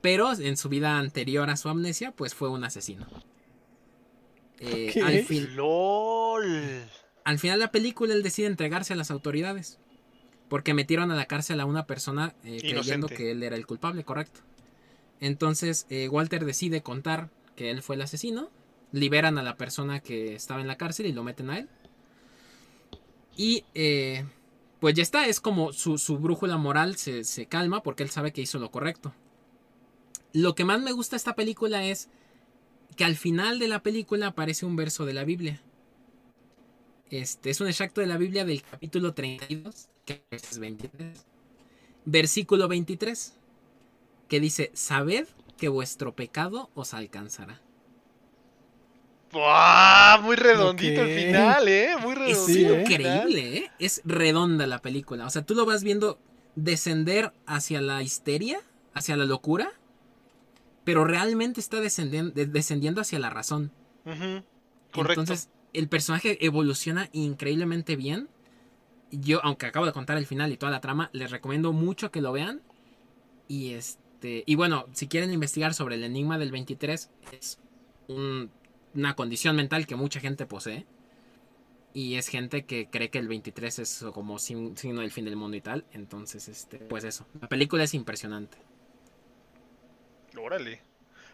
pero 0.00 0.32
en 0.32 0.56
su 0.56 0.68
vida 0.68 0.98
anterior 0.98 1.50
a 1.50 1.56
su 1.56 1.68
amnesia, 1.68 2.12
pues 2.12 2.34
fue 2.34 2.48
un 2.48 2.64
asesino. 2.64 3.06
Eh, 4.58 5.00
al, 5.04 5.24
fin- 5.24 5.56
LOL. 5.56 6.82
Al 7.30 7.38
final 7.38 7.60
de 7.60 7.66
la 7.66 7.70
película 7.70 8.12
él 8.12 8.24
decide 8.24 8.48
entregarse 8.48 8.92
a 8.92 8.96
las 8.96 9.12
autoridades, 9.12 9.78
porque 10.48 10.74
metieron 10.74 11.12
a 11.12 11.14
la 11.14 11.26
cárcel 11.26 11.60
a 11.60 11.64
una 11.64 11.86
persona 11.86 12.34
eh, 12.42 12.58
creyendo 12.60 13.06
que 13.06 13.30
él 13.30 13.44
era 13.44 13.54
el 13.54 13.66
culpable, 13.66 14.02
correcto. 14.02 14.40
Entonces 15.20 15.86
eh, 15.90 16.08
Walter 16.08 16.44
decide 16.44 16.82
contar 16.82 17.30
que 17.54 17.70
él 17.70 17.82
fue 17.82 17.94
el 17.94 18.02
asesino, 18.02 18.50
liberan 18.90 19.38
a 19.38 19.44
la 19.44 19.56
persona 19.56 20.00
que 20.00 20.34
estaba 20.34 20.60
en 20.60 20.66
la 20.66 20.76
cárcel 20.76 21.06
y 21.06 21.12
lo 21.12 21.22
meten 21.22 21.50
a 21.50 21.58
él. 21.58 21.68
Y 23.36 23.64
eh, 23.74 24.24
pues 24.80 24.96
ya 24.96 25.04
está, 25.04 25.26
es 25.26 25.40
como 25.40 25.72
su, 25.72 25.98
su 25.98 26.18
brújula 26.18 26.56
moral 26.56 26.96
se, 26.96 27.22
se 27.22 27.46
calma 27.46 27.84
porque 27.84 28.02
él 28.02 28.10
sabe 28.10 28.32
que 28.32 28.42
hizo 28.42 28.58
lo 28.58 28.72
correcto. 28.72 29.14
Lo 30.32 30.56
que 30.56 30.64
más 30.64 30.80
me 30.80 30.90
gusta 30.90 31.14
de 31.14 31.18
esta 31.18 31.36
película 31.36 31.84
es 31.84 32.08
que 32.96 33.04
al 33.04 33.14
final 33.14 33.60
de 33.60 33.68
la 33.68 33.84
película 33.84 34.26
aparece 34.26 34.66
un 34.66 34.74
verso 34.74 35.06
de 35.06 35.14
la 35.14 35.22
Biblia. 35.22 35.62
Este 37.10 37.50
es 37.50 37.60
un 37.60 37.66
extracto 37.66 38.00
de 38.00 38.06
la 38.06 38.16
Biblia 38.16 38.44
del 38.44 38.62
capítulo 38.62 39.12
32, 39.14 39.88
que 40.04 40.24
es 40.30 40.58
23. 40.58 41.26
Versículo 42.04 42.68
23, 42.68 43.34
que 44.28 44.40
dice, 44.40 44.70
sabed 44.74 45.26
que 45.58 45.68
vuestro 45.68 46.14
pecado 46.14 46.70
os 46.74 46.94
alcanzará. 46.94 47.60
¡Buah! 49.32 50.20
Muy 50.22 50.36
redondito 50.36 51.02
el 51.02 51.18
final, 51.18 51.68
¿eh? 51.68 51.90
Muy 52.00 52.12
Es 52.12 52.18
redondito. 52.18 52.68
Final. 52.68 52.80
increíble, 52.80 53.56
¿eh? 53.58 53.70
Es 53.78 54.02
redonda 54.04 54.66
la 54.66 54.80
película. 54.80 55.26
O 55.26 55.30
sea, 55.30 55.42
tú 55.42 55.54
lo 55.54 55.66
vas 55.66 55.82
viendo 55.82 56.18
descender 56.54 57.32
hacia 57.46 57.80
la 57.80 58.02
histeria, 58.02 58.60
hacia 58.94 59.16
la 59.16 59.24
locura, 59.24 59.72
pero 60.84 61.04
realmente 61.04 61.60
está 61.60 61.80
descendiendo, 61.80 62.32
descendiendo 62.34 63.00
hacia 63.00 63.18
la 63.18 63.30
razón. 63.30 63.72
Correcto. 64.04 65.20
Entonces, 65.20 65.48
el 65.72 65.88
personaje 65.88 66.44
evoluciona 66.44 67.08
increíblemente 67.12 67.96
bien. 67.96 68.28
Yo, 69.10 69.40
aunque 69.44 69.66
acabo 69.66 69.86
de 69.86 69.92
contar 69.92 70.16
el 70.18 70.26
final 70.26 70.52
y 70.52 70.56
toda 70.56 70.70
la 70.72 70.80
trama, 70.80 71.10
les 71.12 71.30
recomiendo 71.30 71.72
mucho 71.72 72.10
que 72.10 72.20
lo 72.20 72.32
vean. 72.32 72.62
Y 73.48 73.72
este. 73.72 74.44
Y 74.46 74.54
bueno, 74.54 74.86
si 74.92 75.08
quieren 75.08 75.32
investigar 75.32 75.74
sobre 75.74 75.96
el 75.96 76.04
enigma 76.04 76.38
del 76.38 76.52
23, 76.52 77.10
es 77.32 77.58
un- 78.08 78.50
una 78.94 79.14
condición 79.16 79.56
mental 79.56 79.86
que 79.86 79.96
mucha 79.96 80.20
gente 80.20 80.46
posee. 80.46 80.86
Y 81.92 82.14
es 82.14 82.28
gente 82.28 82.64
que 82.66 82.88
cree 82.88 83.10
que 83.10 83.18
el 83.18 83.26
23 83.26 83.80
es 83.80 84.04
como 84.14 84.38
signo 84.38 85.00
del 85.00 85.10
fin 85.10 85.24
del 85.24 85.34
mundo 85.34 85.56
y 85.56 85.60
tal. 85.60 85.84
Entonces, 85.92 86.46
este, 86.48 86.78
pues 86.78 87.02
eso. 87.02 87.26
La 87.40 87.48
película 87.48 87.82
es 87.82 87.94
impresionante. 87.94 88.58
Órale. 90.40 90.82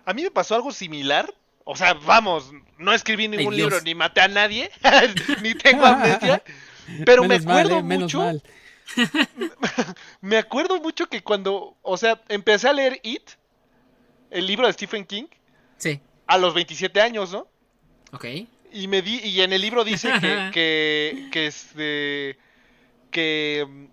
A 0.04 0.14
mí 0.14 0.22
me 0.22 0.30
pasó 0.30 0.54
algo 0.54 0.72
similar. 0.72 1.34
O 1.68 1.74
sea, 1.74 1.94
vamos, 1.94 2.52
no 2.78 2.92
escribí 2.92 3.26
ningún 3.26 3.56
libro, 3.56 3.80
ni 3.80 3.92
maté 3.96 4.20
a 4.20 4.28
nadie, 4.28 4.70
ni 5.42 5.52
tengo 5.54 5.84
amnesia. 5.84 6.40
Pero 7.04 7.24
me 7.24 7.40
mal, 7.40 7.58
acuerdo 7.66 7.78
eh, 7.78 7.82
menos 7.82 8.14
mucho. 8.14 8.18
mal. 8.20 8.42
Me 10.20 10.36
acuerdo 10.38 10.80
mucho 10.80 11.08
que 11.08 11.22
cuando, 11.24 11.76
o 11.82 11.96
sea, 11.96 12.22
empecé 12.28 12.68
a 12.68 12.72
leer 12.72 13.00
It, 13.02 13.30
el 14.30 14.46
libro 14.46 14.68
de 14.68 14.72
Stephen 14.74 15.04
King, 15.04 15.24
Sí, 15.76 16.00
a 16.28 16.38
los 16.38 16.54
27 16.54 17.00
años, 17.00 17.32
¿no? 17.32 17.48
ok. 18.12 18.24
Y 18.72 18.86
me 18.86 19.02
di, 19.02 19.18
y 19.24 19.40
en 19.40 19.52
el 19.52 19.60
libro 19.60 19.82
dice 19.82 20.12
que, 20.20 20.50
que, 20.52 21.28
que 21.32 21.46
este, 21.46 22.38
que, 23.10 23.88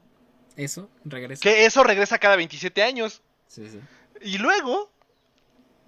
Eso, 0.55 0.89
regresa. 1.05 1.41
que 1.41 1.65
eso 1.65 1.83
regresa 1.83 2.19
cada 2.19 2.35
27 2.35 2.83
años. 2.83 3.23
Sí, 3.47 3.67
sí. 3.69 3.79
Y 4.21 4.37
luego 4.37 4.92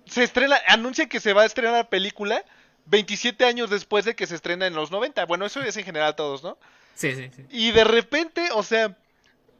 se 0.06 0.24
estrena, 0.24 0.60
anuncia 0.68 1.08
que 1.08 1.20
se 1.20 1.34
va 1.34 1.44
a 1.44 1.46
estrenar 1.46 1.74
la 1.74 1.90
película 1.90 2.44
27 2.86 3.46
años 3.46 3.70
después 3.70 4.06
de 4.06 4.16
que 4.16 4.28
se 4.28 4.36
estrena 4.36 4.68
en 4.68 4.76
los 4.76 4.92
90. 4.92 5.26
Bueno, 5.26 5.46
eso 5.46 5.62
es 5.62 5.76
en 5.78 5.86
general 5.86 6.16
todos, 6.16 6.44
¿no? 6.44 6.58
Sí, 6.94 7.14
sí, 7.14 7.30
sí. 7.36 7.46
Y 7.50 7.72
de 7.72 7.84
repente, 7.84 8.50
o 8.54 8.64
sea, 8.64 8.96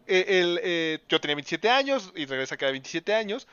el, 0.08 0.60
eh, 0.64 1.00
yo 1.10 1.20
tenía 1.20 1.36
27 1.36 1.70
años 1.70 2.14
y 2.16 2.26
regresa 2.26 2.58
cada 2.58 2.72
27 2.72 3.14
años. 3.14 3.48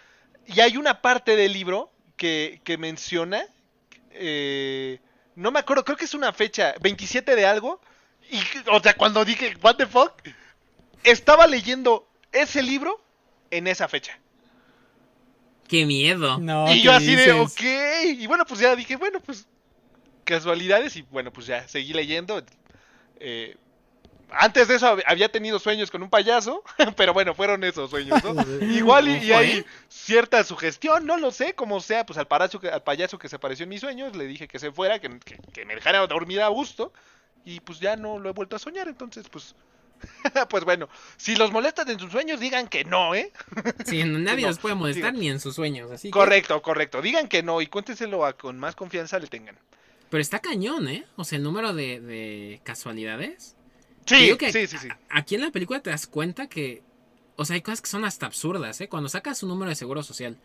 Y 0.47 0.61
hay 0.61 0.77
una 0.77 1.01
parte 1.01 1.37
del 1.37 1.53
libro 1.53 1.91
que, 2.17 2.61
que 2.65 2.77
menciona, 2.77 3.47
eh, 4.11 5.01
no 5.35 5.51
me 5.51 5.61
acuerdo, 5.61 5.85
creo 5.85 5.97
que 5.97 6.05
es 6.05 6.15
una 6.15 6.33
fecha, 6.33 6.75
27 6.81 7.35
de 7.35 7.47
algo. 7.47 7.81
Y, 8.31 8.41
o 8.71 8.81
sea, 8.81 8.95
cuando 8.95 9.25
dije, 9.25 9.57
¿What 9.63 9.77
the 9.77 9.87
fuck? 9.87 10.13
Estaba 11.03 11.47
leyendo 11.47 12.09
ese 12.31 12.63
libro 12.63 13.03
en 13.51 13.67
esa 13.67 13.89
fecha. 13.89 14.19
Qué 15.73 15.87
miedo. 15.87 16.39
No, 16.39 16.71
y 16.71 16.77
¿qué 16.77 16.83
yo 16.83 16.93
así 16.93 17.17
de, 17.17 17.33
ok. 17.33 17.63
Y 18.19 18.27
bueno, 18.27 18.45
pues 18.45 18.61
ya 18.61 18.77
dije, 18.77 18.97
bueno, 18.97 19.21
pues 19.21 19.47
casualidades. 20.23 20.95
Y 20.97 21.03
bueno, 21.11 21.33
pues 21.33 21.47
ya 21.47 21.67
seguí 21.67 21.95
leyendo. 21.95 22.45
Eh, 23.19 23.57
antes 24.29 24.69
de 24.69 24.75
eso 24.75 24.87
hab- 24.95 25.03
había 25.07 25.31
tenido 25.31 25.59
sueños 25.59 25.91
con 25.91 26.03
un 26.03 26.11
payaso, 26.11 26.63
pero 26.99 27.15
bueno, 27.15 27.35
fueron 27.35 27.65
esos 27.65 27.89
sueños, 27.89 28.23
¿no? 28.23 28.35
Igual 28.67 29.09
y, 29.09 29.13
y 29.25 29.31
Ojo, 29.31 29.41
ahí 29.41 29.51
¿eh? 29.61 29.65
cierta 29.89 30.45
sugestión, 30.45 31.07
no 31.07 31.17
lo 31.17 31.31
sé, 31.31 31.55
como 31.55 31.81
sea, 31.81 32.05
pues 32.05 32.19
al, 32.19 32.29
payaso 32.29 32.61
que, 32.61 32.69
al 32.69 32.83
payaso 32.83 33.19
que 33.19 33.31
se 33.31 33.37
apareció 33.37 33.63
en 33.63 33.71
mis 33.71 33.81
sueños, 33.81 34.15
le 34.15 34.27
dije 34.27 34.49
que 34.49 34.59
se 34.59 34.73
fuera, 34.73 34.99
que, 34.99 35.09
que, 35.21 35.39
que 35.55 35.65
me 35.65 35.75
dejara 35.75 36.07
dormir 36.07 36.43
a 36.43 36.49
gusto, 36.49 36.93
y 37.47 37.61
pues 37.61 37.81
ya 37.81 37.97
no 37.97 38.19
lo 38.19 38.29
he 38.29 38.33
vuelto 38.35 38.57
a 38.57 38.59
soñar, 38.59 38.89
entonces 38.89 39.27
pues... 39.31 39.55
pues 40.51 40.65
bueno, 40.65 40.89
si 41.17 41.37
los 41.37 41.53
molestan 41.53 41.89
en 41.91 41.99
sus 41.99 42.11
sueños, 42.13 42.41
digan 42.41 42.69
que 42.69 42.85
no, 42.85 43.15
¿eh? 43.15 43.33
Sí, 43.87 44.03
nadie 44.07 44.43
No, 44.43 44.49
los 44.49 44.59
puede 44.59 44.75
molestar 44.75 45.15
ni 45.15 45.29
en 45.29 45.41
sus 45.41 45.55
sueños, 45.55 45.91
así 45.91 46.09
que- 46.09 46.13
Correcto, 46.13 46.61
correcto. 46.63 47.03
Digan 47.03 47.29
que 47.29 47.43
no 47.43 47.61
y 47.61 47.67
cuéntenselo 47.67 48.25
a 48.25 48.35
con 48.35 48.59
más 48.59 48.75
confianza 48.75 49.19
le 49.19 49.27
tengan. 49.27 49.57
Pero 50.11 50.21
está 50.21 50.41
cañón, 50.41 50.89
¿eh? 50.89 51.05
O 51.17 51.25
sea, 51.25 51.39
el 51.39 51.43
número 51.45 51.73
de, 51.73 52.01
de 52.01 52.61
casualidades. 52.65 53.57
Sí, 54.07 54.37
que 54.37 54.53
sí, 54.53 54.67
sí, 54.67 54.77
sí. 54.79 54.89
Aquí 55.09 55.37
en 55.37 55.41
la 55.43 55.51
película 55.51 55.81
te 55.81 55.91
das 55.91 56.07
cuenta 56.07 56.49
que. 56.49 56.83
O 57.37 57.45
sea, 57.47 57.55
hay 57.55 57.63
cosas 57.63 57.81
que 57.81 57.89
son 57.89 58.05
hasta 58.05 58.27
absurdas, 58.27 58.81
¿eh? 58.83 58.89
Cuando 58.89 59.09
sacas 59.09 59.43
un 59.43 59.49
número 59.49 59.71
de 59.71 59.75
seguro 59.75 60.03
social 60.03 60.37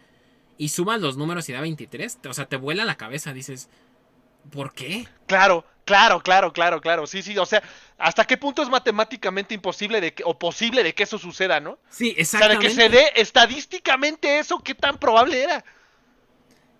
y 0.57 0.69
sumas 0.69 1.01
los 1.01 1.17
números 1.17 1.49
y 1.49 1.53
da 1.53 1.59
23, 1.61 2.17
te- 2.21 2.29
o 2.29 2.33
sea, 2.33 2.45
te 2.47 2.55
vuela 2.55 2.85
la 2.85 2.95
cabeza, 2.95 3.33
dices. 3.33 3.67
¿Por 4.51 4.73
qué? 4.73 5.07
Claro, 5.25 5.65
claro, 5.85 6.21
claro, 6.21 6.53
claro, 6.53 6.81
claro. 6.81 7.07
Sí, 7.07 7.21
sí, 7.21 7.37
o 7.37 7.45
sea, 7.45 7.61
¿hasta 7.97 8.25
qué 8.25 8.37
punto 8.37 8.61
es 8.61 8.69
matemáticamente 8.69 9.53
imposible 9.53 9.99
de 10.01 10.13
que, 10.13 10.23
o 10.25 10.37
posible 10.37 10.83
de 10.83 10.93
que 10.93 11.03
eso 11.03 11.17
suceda, 11.17 11.59
no? 11.59 11.79
Sí, 11.89 12.15
O 12.19 12.25
sea, 12.25 12.47
de 12.47 12.55
exactamente. 12.55 12.67
que 12.67 12.73
se 12.73 12.89
dé 12.89 13.11
estadísticamente 13.15 14.39
eso, 14.39 14.59
¿qué 14.59 14.75
tan 14.75 14.97
probable 14.97 15.43
era? 15.43 15.63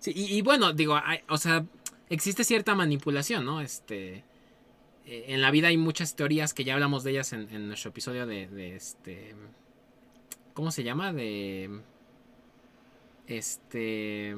Sí, 0.00 0.12
y, 0.14 0.36
y 0.36 0.42
bueno, 0.42 0.72
digo, 0.72 0.96
hay- 1.02 1.22
o 1.28 1.36
sea, 1.38 1.64
existe 2.08 2.44
cierta 2.44 2.74
manipulación, 2.74 3.44
¿no? 3.44 3.60
Este. 3.60 4.24
eh, 5.06 5.24
En 5.28 5.40
la 5.42 5.50
vida 5.50 5.68
hay 5.68 5.76
muchas 5.76 6.14
teorías 6.16 6.54
que 6.54 6.64
ya 6.64 6.74
hablamos 6.74 7.04
de 7.04 7.10
ellas 7.12 7.32
en, 7.32 7.48
en 7.50 7.68
nuestro 7.68 7.90
episodio 7.90 8.26
de, 8.26 8.46
de 8.48 8.76
este. 8.76 9.34
¿Cómo 10.54 10.70
se 10.70 10.82
llama? 10.84 11.12
De. 11.12 11.80
Este. 13.26 14.34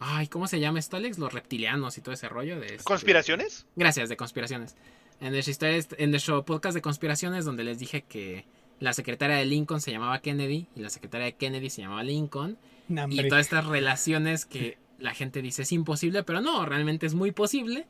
Ay, 0.00 0.28
¿cómo 0.28 0.46
se 0.46 0.60
llama 0.60 0.78
esto, 0.78 0.96
Alex? 0.96 1.18
Los 1.18 1.32
reptilianos 1.32 1.98
y 1.98 2.00
todo 2.00 2.14
ese 2.14 2.28
rollo 2.28 2.60
de. 2.60 2.66
este- 2.66 2.84
¿Conspiraciones? 2.84 3.66
Gracias, 3.76 4.08
de 4.08 4.16
conspiraciones. 4.16 4.76
En 5.20 5.32
nuestra 5.32 5.50
historia, 5.76 5.80
en 5.98 6.10
nuestro 6.10 6.44
podcast 6.44 6.74
de 6.74 6.82
conspiraciones, 6.82 7.44
donde 7.44 7.64
les 7.64 7.78
dije 7.80 8.02
que 8.02 8.44
la 8.78 8.92
secretaria 8.92 9.36
de 9.36 9.44
Lincoln 9.44 9.80
se 9.80 9.90
llamaba 9.90 10.20
Kennedy 10.20 10.68
y 10.76 10.80
la 10.80 10.90
secretaria 10.90 11.26
de 11.26 11.34
Kennedy 11.34 11.68
se 11.70 11.82
llamaba 11.82 12.04
Lincoln. 12.04 12.56
Nah, 12.88 13.06
Y 13.10 13.28
todas 13.28 13.44
estas 13.46 13.66
relaciones 13.66 14.46
que 14.46 14.78
la 15.00 15.14
gente 15.14 15.42
dice 15.42 15.62
es 15.62 15.72
imposible, 15.72 16.22
pero 16.22 16.40
no, 16.40 16.64
realmente 16.64 17.06
es 17.06 17.14
muy 17.14 17.32
posible. 17.32 17.86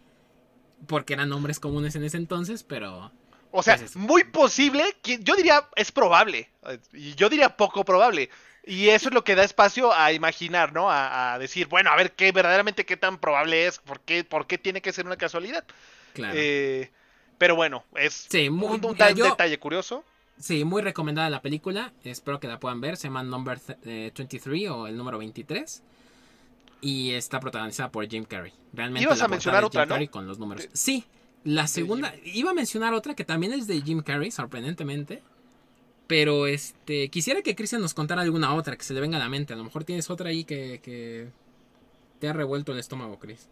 Porque 0.86 1.12
eran 1.14 1.28
nombres 1.28 1.58
comunes 1.60 1.94
en 1.96 2.04
ese 2.04 2.16
entonces, 2.16 2.62
pero. 2.62 3.12
O 3.50 3.62
sea, 3.62 3.76
Pues 3.76 3.90
es- 3.90 3.96
muy 3.96 4.24
posible, 4.24 4.84
yo 5.22 5.34
diría 5.36 5.68
es 5.76 5.90
probable, 5.92 6.50
y 6.92 7.14
yo 7.14 7.28
diría 7.28 7.56
poco 7.56 7.84
probable. 7.84 8.30
Y 8.68 8.90
eso 8.90 9.08
es 9.08 9.14
lo 9.14 9.24
que 9.24 9.34
da 9.34 9.44
espacio 9.44 9.92
a 9.94 10.12
imaginar, 10.12 10.72
¿no? 10.74 10.90
A, 10.90 11.32
a 11.34 11.38
decir, 11.38 11.66
bueno, 11.68 11.90
a 11.90 11.96
ver 11.96 12.12
qué 12.12 12.32
verdaderamente 12.32 12.84
qué 12.84 12.96
tan 12.98 13.18
probable 13.18 13.66
es, 13.66 13.78
por 13.78 14.00
qué, 14.00 14.24
por 14.24 14.46
qué 14.46 14.58
tiene 14.58 14.82
que 14.82 14.92
ser 14.92 15.06
una 15.06 15.16
casualidad. 15.16 15.64
Claro. 16.12 16.34
Eh, 16.36 16.90
pero 17.38 17.56
bueno, 17.56 17.84
es 17.96 18.26
Sí, 18.28 18.50
muy- 18.50 18.66
un, 18.68 18.84
un 18.84 18.92
mira, 18.92 19.06
tal 19.06 19.14
yo- 19.14 19.24
detalle 19.24 19.58
curioso. 19.58 20.04
Sí, 20.38 20.64
muy 20.64 20.82
recomendada 20.82 21.30
la 21.30 21.40
película. 21.42 21.92
Espero 22.04 22.38
que 22.38 22.46
la 22.46 22.60
puedan 22.60 22.80
ver. 22.80 22.96
Se 22.96 23.08
llama 23.08 23.22
Number 23.22 23.58
eh, 23.84 24.12
23 24.16 24.68
o 24.70 24.86
el 24.86 24.96
número 24.96 25.18
23. 25.18 25.82
Y 26.80 27.12
está 27.12 27.40
protagonizada 27.40 27.90
por 27.90 28.06
Jim 28.08 28.24
Carrey. 28.24 28.52
Realmente 28.72 29.02
Ibas 29.04 29.18
la 29.18 29.24
a 29.24 29.28
mencionar 29.28 29.60
Jim 29.62 29.66
otra, 29.66 29.86
¿no? 29.86 29.94
Carrey 29.94 30.08
con 30.08 30.26
los 30.28 30.38
números. 30.38 30.64
De- 30.64 30.70
Sí, 30.76 31.04
la 31.42 31.66
segunda. 31.66 32.14
Iba 32.24 32.52
a 32.52 32.54
mencionar 32.54 32.94
otra 32.94 33.14
que 33.14 33.24
también 33.24 33.52
es 33.52 33.66
de 33.66 33.80
Jim 33.82 34.00
Carrey, 34.02 34.30
sorprendentemente. 34.30 35.22
Pero 36.08 36.46
este. 36.48 37.08
Quisiera 37.10 37.42
que 37.42 37.54
Cristian 37.54 37.80
nos 37.82 37.94
contara 37.94 38.22
alguna 38.22 38.54
otra 38.54 38.76
que 38.76 38.82
se 38.82 38.94
le 38.94 39.00
venga 39.00 39.16
a 39.18 39.20
la 39.20 39.28
mente. 39.28 39.52
A 39.52 39.56
lo 39.56 39.62
mejor 39.64 39.84
tienes 39.84 40.10
otra 40.10 40.30
ahí 40.30 40.42
que, 40.44 40.80
que 40.82 41.28
te 42.18 42.28
ha 42.28 42.32
revuelto 42.32 42.72
el 42.72 42.78
estómago, 42.80 43.18
Chris. 43.20 43.48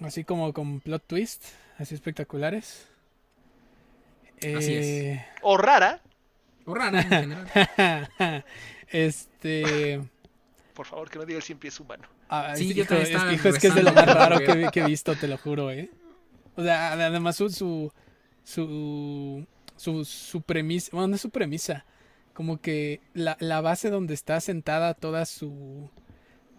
Así 0.00 0.22
como 0.22 0.52
con 0.52 0.78
plot 0.80 1.02
twist, 1.06 1.44
así 1.78 1.94
espectaculares. 1.96 2.86
Así 4.36 4.74
es. 4.74 4.86
Eh, 4.86 5.26
O 5.42 5.56
rara, 5.56 6.00
O 6.66 6.74
rara 6.74 7.00
en 7.00 7.08
general. 7.08 8.44
este. 8.88 10.00
por 10.74 10.86
favor, 10.86 11.10
que 11.10 11.18
no 11.18 11.24
diga 11.24 11.38
el 11.38 11.42
cien 11.42 11.58
pies 11.58 11.80
humano. 11.80 12.06
ah, 12.28 12.52
Sí, 12.54 12.70
es- 12.70 12.76
yo 12.76 12.82
hijo, 12.84 12.94
también 12.94 13.16
es, 13.16 13.34
hijo, 13.34 13.48
es 13.48 13.58
que 13.58 13.66
es 13.68 13.74
de 13.74 13.82
lo 13.82 13.92
más 13.92 14.06
raro 14.14 14.38
que, 14.38 14.80
he 14.80 14.84
visto, 14.84 15.16
te 15.16 15.26
lo 15.26 15.38
juro, 15.38 15.70
¿eh? 15.72 15.90
O 16.56 16.62
sea, 16.62 16.92
además 16.92 17.36
su. 17.36 17.50
su. 17.50 17.90
su, 18.44 19.46
su, 19.78 20.04
su 20.04 20.42
premisa. 20.42 20.90
Bueno, 20.92 21.08
no 21.08 21.14
es 21.14 21.22
su 21.22 21.30
premisa. 21.30 21.86
Como 22.34 22.60
que 22.60 23.00
la, 23.14 23.36
la 23.40 23.60
base 23.62 23.88
donde 23.88 24.12
está 24.14 24.40
sentada 24.40 24.92
toda 24.94 25.24
su. 25.24 25.90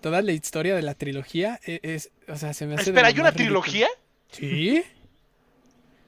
Toda 0.01 0.21
la 0.21 0.31
historia 0.31 0.75
de 0.75 0.81
la 0.81 0.95
trilogía 0.95 1.59
e- 1.65 1.79
es. 1.83 2.09
o 2.27 2.35
sea, 2.37 2.53
se 2.53 2.65
me 2.65 2.73
hace. 2.75 2.89
Espera, 2.89 3.07
¿hay 3.09 3.13
una 3.19 3.31
ridículo. 3.31 3.61
trilogía? 3.61 3.87
Sí. 4.31 4.81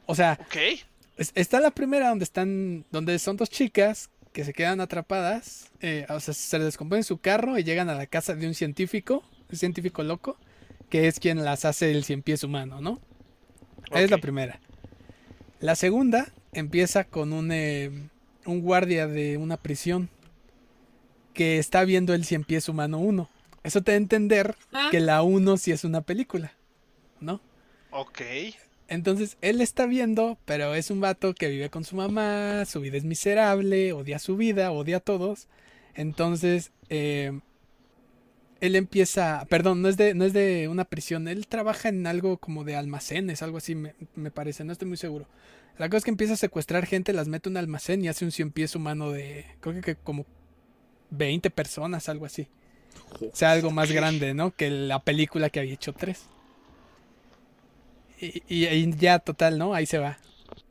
O 0.06 0.15
sea, 0.15 0.39
es- 1.17 1.32
está 1.36 1.60
la 1.60 1.71
primera 1.71 2.10
donde 2.10 2.24
están, 2.24 2.86
donde 2.91 3.19
son 3.19 3.38
dos 3.38 3.50
chicas 3.50 4.10
que 4.34 4.45
se 4.45 4.54
quedan 4.54 4.80
atrapadas, 4.80 5.71
eh, 5.82 6.06
o 6.10 6.19
sea, 6.21 6.34
se 6.34 6.58
les 6.58 6.65
descompone 6.67 7.04
su 7.04 7.17
carro 7.17 7.58
y 7.60 7.63
llegan 7.65 7.89
a 7.89 7.95
la 7.95 8.06
casa 8.08 8.34
de 8.34 8.47
un 8.47 8.54
científico, 8.54 9.24
un 9.52 9.58
científico 9.58 10.04
loco, 10.04 10.38
que 10.89 11.08
es 11.08 11.19
quien 11.19 11.43
las 11.43 11.65
hace 11.65 11.91
el 11.91 12.06
cien 12.06 12.21
pies 12.21 12.43
humano, 12.45 12.80
¿no? 12.80 13.02
Esa 13.89 14.00
Es 14.02 14.10
la 14.12 14.19
primera. 14.19 14.62
La 15.60 15.76
segunda 15.76 16.32
empieza 16.53 17.03
con 17.03 17.33
un, 17.33 17.51
eh, 17.51 17.91
un 18.45 18.61
guardia 18.61 19.07
de 19.07 19.37
una 19.37 19.57
prisión 19.57 20.09
que 21.33 21.57
está 21.59 21.83
viendo 21.85 22.13
el 22.13 22.25
cien 22.25 22.43
pies 22.43 22.67
humano 22.69 22.99
1. 22.99 23.29
Eso 23.63 23.81
te 23.81 23.91
da 23.91 23.95
a 23.95 23.97
entender 23.97 24.55
Ah. 24.73 24.89
que 24.91 24.99
la 24.99 25.21
1 25.23 25.57
sí 25.57 25.71
es 25.71 25.83
una 25.83 26.01
película, 26.01 26.51
¿no? 27.19 27.39
Ok. 27.91 28.21
Entonces, 28.87 29.37
él 29.41 29.61
está 29.61 29.85
viendo, 29.85 30.37
pero 30.45 30.75
es 30.75 30.91
un 30.91 30.99
vato 30.99 31.33
que 31.33 31.47
vive 31.47 31.69
con 31.69 31.85
su 31.85 31.95
mamá, 31.95 32.65
su 32.65 32.81
vida 32.81 32.97
es 32.97 33.05
miserable, 33.05 33.93
odia 33.93 34.19
su 34.19 34.35
vida, 34.35 34.71
odia 34.71 34.97
a 34.97 34.99
todos. 34.99 35.47
Entonces, 35.95 36.71
eh, 36.89 37.39
él 38.59 38.75
empieza, 38.75 39.45
perdón, 39.49 39.81
no 39.81 39.87
es, 39.87 39.95
de, 39.97 40.13
no 40.13 40.25
es 40.25 40.33
de 40.33 40.67
una 40.67 40.83
prisión, 40.85 41.27
él 41.27 41.47
trabaja 41.47 41.89
en 41.89 42.05
algo 42.05 42.37
como 42.37 42.63
de 42.65 42.75
almacenes, 42.75 43.41
algo 43.41 43.57
así 43.57 43.75
me, 43.75 43.93
me 44.15 44.29
parece, 44.31 44.63
no 44.65 44.73
estoy 44.73 44.87
muy 44.89 44.97
seguro. 44.97 45.25
La 45.81 45.89
cosa 45.89 45.97
es 45.97 46.03
que 46.03 46.11
empieza 46.11 46.33
a 46.33 46.37
secuestrar 46.37 46.85
gente, 46.85 47.11
las 47.11 47.27
mete 47.27 47.49
en 47.49 47.53
un 47.53 47.57
almacén 47.57 48.03
y 48.05 48.07
hace 48.07 48.23
un 48.23 48.31
cien 48.31 48.51
pies 48.51 48.75
humano 48.75 49.09
de, 49.09 49.45
creo 49.61 49.73
que, 49.73 49.81
que 49.81 49.95
como 49.95 50.27
20 51.09 51.49
personas, 51.49 52.07
algo 52.07 52.25
así. 52.27 52.47
O 53.21 53.35
sea, 53.35 53.51
algo 53.51 53.71
más 53.71 53.91
grande, 53.91 54.33
¿no? 54.35 54.51
Que 54.51 54.69
la 54.69 54.99
película 55.03 55.49
que 55.49 55.59
había 55.59 55.73
hecho 55.73 55.91
tres. 55.93 56.25
Y, 58.19 58.43
y- 58.47 58.67
y 58.67 58.95
ya, 58.95 59.17
total, 59.19 59.57
¿no? 59.57 59.73
Ahí 59.73 59.85
se 59.87 59.97
va. 59.97 60.19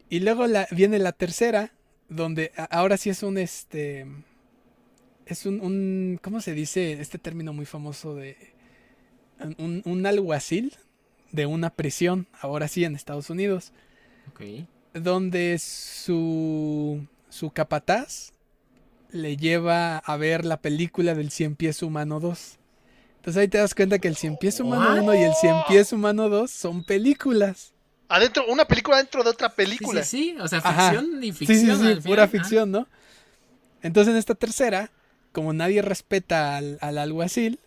Y 0.09 0.21
luego 0.21 0.47
la, 0.47 0.69
viene 0.71 0.99
la 1.01 1.11
tercera, 1.13 1.73
donde 2.09 2.53
a- 2.57 2.65
ahora 2.65 2.97
sí 2.97 3.11
es 3.11 3.23
un, 3.25 3.37
este... 3.39 4.07
Es 5.27 5.45
un, 5.45 5.61
un- 5.61 6.21
¿Cómo 6.23 6.41
se 6.41 6.55
dice 6.55 7.01
este 7.01 7.19
término 7.19 7.53
muy 7.53 7.67
famoso 7.67 8.15
de... 8.15 8.37
Un, 9.59 9.83
un 9.85 10.07
alguacil 10.07 10.73
de 11.33 11.47
una 11.47 11.71
prisión, 11.71 12.29
ahora 12.41 12.69
sí 12.69 12.85
en 12.85 12.95
Estados 12.95 13.29
Unidos. 13.31 13.73
Donde 14.95 15.59
su, 15.59 17.07
su 17.29 17.51
capataz 17.51 18.33
le 19.11 19.37
lleva 19.37 19.99
a 19.99 20.17
ver 20.17 20.45
la 20.45 20.61
película 20.61 21.15
del 21.15 21.31
Cien 21.31 21.57
Pies 21.57 21.83
Humano 21.83 22.21
2. 22.21 22.59
Entonces 23.17 23.41
ahí 23.41 23.49
te 23.49 23.59
das 23.59 23.75
cuenta 23.75 23.99
que 23.99 24.09
el 24.09 24.17
Cien 24.17 24.37
Pies 24.37 24.61
Humano 24.61 24.89
What? 24.89 24.99
1 25.03 25.15
y 25.15 25.23
el 25.25 25.35
Cien 25.35 25.55
Pies 25.69 25.93
Humano 25.93 26.29
2 26.29 26.51
son 26.51 26.85
películas. 26.85 27.73
Adentro, 28.09 28.45
una 28.49 28.65
película 28.65 28.97
dentro 28.97 29.23
de 29.23 29.31
otra 29.31 29.49
Sí, 29.49 29.55
película. 29.57 30.03
sí, 30.03 30.33
sí. 30.33 30.37
O 30.41 30.49
sea, 30.49 30.61
Ajá. 30.61 30.91
ficción 30.91 31.23
y 31.25 31.33
Sí, 31.33 31.47
ficción. 31.47 31.79
sí, 31.79 31.85
sí, 31.85 31.93
al 31.93 32.03
pura 32.03 32.23
final. 32.23 32.41
ficción, 32.41 32.71
¿no? 32.71 32.87
Entonces 33.83 34.13
en 34.13 34.19
esta 34.19 34.35
tercera, 34.35 34.91
como 35.33 35.53
nadie 35.53 35.81
respeta 35.83 36.57
al, 36.57 36.79
al 36.81 36.99
alguacil, 36.99 37.59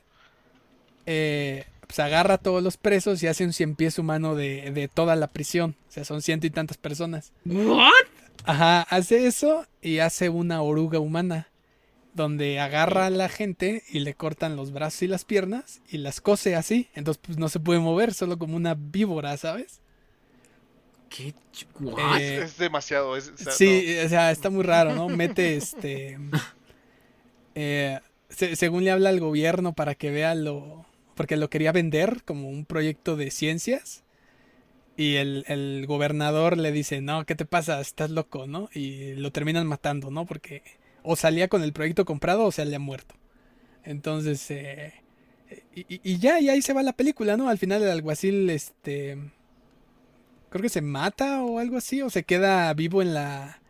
eh, 1.06 1.66
pues 1.96 2.00
agarra 2.08 2.36
a 2.36 2.38
todos 2.40 2.64
los 2.64 2.78
presos 2.78 3.22
y 3.22 3.28
hace 3.28 3.44
un 3.46 3.54
cien 3.54 3.76
pies 3.76 4.00
humano 4.00 4.34
de, 4.34 4.72
de 4.72 4.88
toda 4.88 5.16
la 5.16 5.28
prisión. 5.28 5.76
O 5.90 5.92
sea, 5.92 6.04
son 6.06 6.24
ciento 6.24 6.48
y 6.48 6.50
tantas 6.50 6.78
personas. 6.78 7.34
Ah, 7.48 7.52
¿What? 7.54 7.92
Ajá, 8.46 8.82
hace 8.90 9.28
eso 9.28 9.68
y 9.80 10.00
hace 10.00 10.30
una 10.30 10.62
oruga 10.64 10.98
humana. 11.00 11.50
Donde 12.16 12.60
agarra 12.60 13.08
a 13.08 13.10
la 13.12 13.30
gente 13.30 13.84
y 13.90 14.00
le 14.00 14.14
cortan 14.16 14.56
los 14.56 14.72
brazos 14.72 15.04
y 15.04 15.08
las 15.08 15.24
piernas 15.26 15.82
y 15.90 15.98
las 16.00 16.20
cose 16.22 16.56
así. 16.56 16.88
Entonces, 16.96 17.22
pues 17.24 17.38
no 17.38 17.48
se 17.50 17.60
puede 17.60 17.80
mover, 17.80 18.14
solo 18.14 18.38
como 18.40 18.56
una 18.56 18.76
víbora, 18.76 19.36
¿sabes? 19.38 19.80
¿Qué? 21.10 21.34
Eh, 22.10 22.42
Es 22.44 22.58
demasiado. 22.58 23.16
es- 23.18 23.30
o 23.34 23.38
sea, 23.38 23.52
Sí, 23.52 23.98
o 24.04 24.10
sea, 24.10 24.32
está 24.32 24.50
muy 24.50 24.64
raro, 24.64 24.94
¿no? 24.96 25.10
Mete 25.10 25.56
este. 25.58 26.18
eh, 27.56 28.00
se- 28.30 28.56
según 28.56 28.84
le 28.84 28.92
habla 28.92 29.10
al 29.10 29.20
gobierno 29.20 29.74
para 29.74 29.94
que 29.96 30.10
vea 30.12 30.34
lo. 30.36 30.86
Porque 31.16 31.38
lo 31.38 31.50
quería 31.50 31.72
vender 31.72 32.24
como 32.24 32.50
un 32.50 32.66
proyecto 32.66 33.16
de 33.16 33.32
ciencias. 33.32 34.04
Y 34.96 35.16
el, 35.16 35.46
el 35.48 35.86
gobernador 35.88 36.58
le 36.58 36.72
dice, 36.72 37.02
no, 37.02 37.26
¿qué 37.26 37.36
te 37.36 37.46
pasa? 37.46 37.82
Estás 37.82 38.12
loco, 38.12 38.46
¿no? 38.48 38.70
Y 38.74 39.14
lo 39.14 39.32
terminan 39.32 39.66
matando, 39.68 40.12
¿no? 40.12 40.26
Porque 40.26 40.62
o 41.04 41.16
salía 41.16 41.48
con 41.48 41.64
el 41.64 41.74
proyecto 41.74 42.06
comprado 42.06 42.46
o 42.46 42.52
salía 42.52 42.80
muerto. 42.80 43.16
Entonces, 43.84 44.50
eh, 44.52 44.94
y, 45.76 45.86
y, 46.04 46.18
ya, 46.20 46.40
y 46.40 46.50
ahí 46.50 46.62
se 46.62 46.74
va 46.74 46.84
la 46.84 46.94
película, 46.94 47.38
¿no? 47.38 47.50
Al 47.50 47.58
final 47.58 47.84
el 47.84 47.90
alguacil, 47.90 48.50
este, 48.50 49.18
creo 50.50 50.62
que 50.62 50.70
se 50.70 50.82
mata 50.82 51.44
o 51.44 51.60
algo 51.60 51.78
así, 51.78 52.02
o 52.02 52.10
se 52.10 52.24
queda 52.24 52.74
vivo 52.74 53.02
en 53.02 53.14
la, 53.14 53.62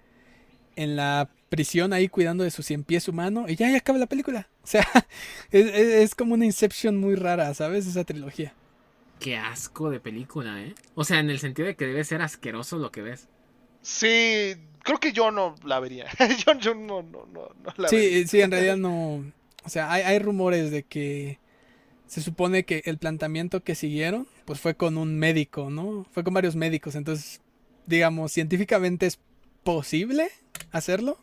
en 0.75 0.95
la 0.95 1.29
prisión 1.53 1.93
ahí 1.93 2.09
cuidando 2.09 2.43
de 2.43 2.49
su 2.49 2.63
cien 2.63 2.83
pies 2.83 3.07
humano 3.07 3.45
y 3.47 3.55
ya, 3.55 3.69
ya 3.69 3.77
acaba 3.77 3.99
la 3.99 4.07
película. 4.07 4.49
O 4.63 4.67
sea, 4.67 4.87
es, 5.51 5.67
es, 5.71 6.15
como 6.15 6.33
una 6.33 6.45
Inception 6.45 6.97
muy 6.97 7.13
rara, 7.13 7.53
¿sabes? 7.53 7.85
Esa 7.85 8.03
trilogía. 8.03 8.55
Qué 9.19 9.37
asco 9.37 9.91
de 9.91 9.99
película, 9.99 10.63
¿eh? 10.63 10.73
O 10.95 11.03
sea, 11.03 11.19
en 11.19 11.29
el 11.29 11.37
sentido 11.37 11.67
de 11.67 11.75
que 11.75 11.85
debe 11.85 12.03
ser 12.05 12.23
asqueroso 12.23 12.79
lo 12.79 12.91
que 12.91 13.03
ves. 13.03 13.27
Sí, 13.83 14.55
creo 14.81 14.99
que 14.99 15.13
yo 15.13 15.29
no 15.29 15.53
la 15.63 15.79
vería. 15.79 16.07
yo, 16.43 16.57
yo 16.57 16.73
no, 16.73 17.03
no, 17.03 17.27
no, 17.31 17.49
no, 17.63 17.73
la 17.77 17.87
sí, 17.87 17.97
vería. 17.97 18.27
Sí, 18.27 18.41
en 18.41 18.49
realidad 18.49 18.77
no. 18.77 19.23
O 19.63 19.69
sea, 19.69 19.91
hay, 19.91 20.01
hay 20.01 20.17
rumores 20.17 20.71
de 20.71 20.81
que 20.81 21.37
se 22.07 22.21
supone 22.21 22.63
que 22.63 22.81
el 22.85 22.97
planteamiento 22.97 23.63
que 23.63 23.75
siguieron, 23.75 24.27
pues 24.45 24.59
fue 24.59 24.73
con 24.73 24.97
un 24.97 25.19
médico, 25.19 25.69
¿no? 25.69 26.07
Fue 26.13 26.23
con 26.23 26.33
varios 26.33 26.55
médicos. 26.55 26.95
Entonces, 26.95 27.41
digamos, 27.85 28.31
científicamente 28.31 29.05
es 29.05 29.19
posible 29.63 30.31
hacerlo. 30.71 31.19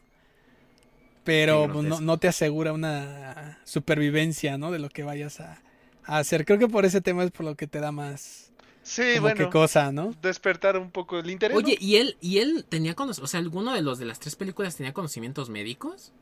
Pero 1.24 1.70
pues, 1.72 1.84
no, 1.86 2.00
no, 2.00 2.18
te 2.18 2.28
asegura 2.28 2.72
una 2.72 3.60
supervivencia, 3.64 4.58
¿no? 4.58 4.70
De 4.70 4.78
lo 4.78 4.88
que 4.88 5.02
vayas 5.02 5.40
a, 5.40 5.60
a, 6.04 6.18
hacer. 6.18 6.44
Creo 6.44 6.58
que 6.58 6.68
por 6.68 6.84
ese 6.84 7.00
tema 7.00 7.24
es 7.24 7.30
por 7.30 7.44
lo 7.44 7.56
que 7.56 7.66
te 7.66 7.80
da 7.80 7.92
más. 7.92 8.52
Sí, 8.82 9.18
bueno. 9.20 9.36
Qué 9.36 9.50
cosa, 9.50 9.92
¿no? 9.92 10.14
Despertar 10.22 10.76
un 10.78 10.90
poco 10.90 11.18
el 11.18 11.30
interés. 11.30 11.56
Oye, 11.56 11.76
¿y 11.78 11.96
él, 11.96 12.16
y 12.20 12.38
él 12.38 12.64
tenía 12.68 12.94
conocimientos? 12.94 13.24
O 13.24 13.30
sea, 13.30 13.40
¿alguno 13.40 13.74
de 13.74 13.82
los 13.82 13.98
de 13.98 14.06
las 14.06 14.18
tres 14.18 14.36
películas 14.36 14.76
tenía 14.76 14.94
conocimientos 14.94 15.50
médicos? 15.50 16.12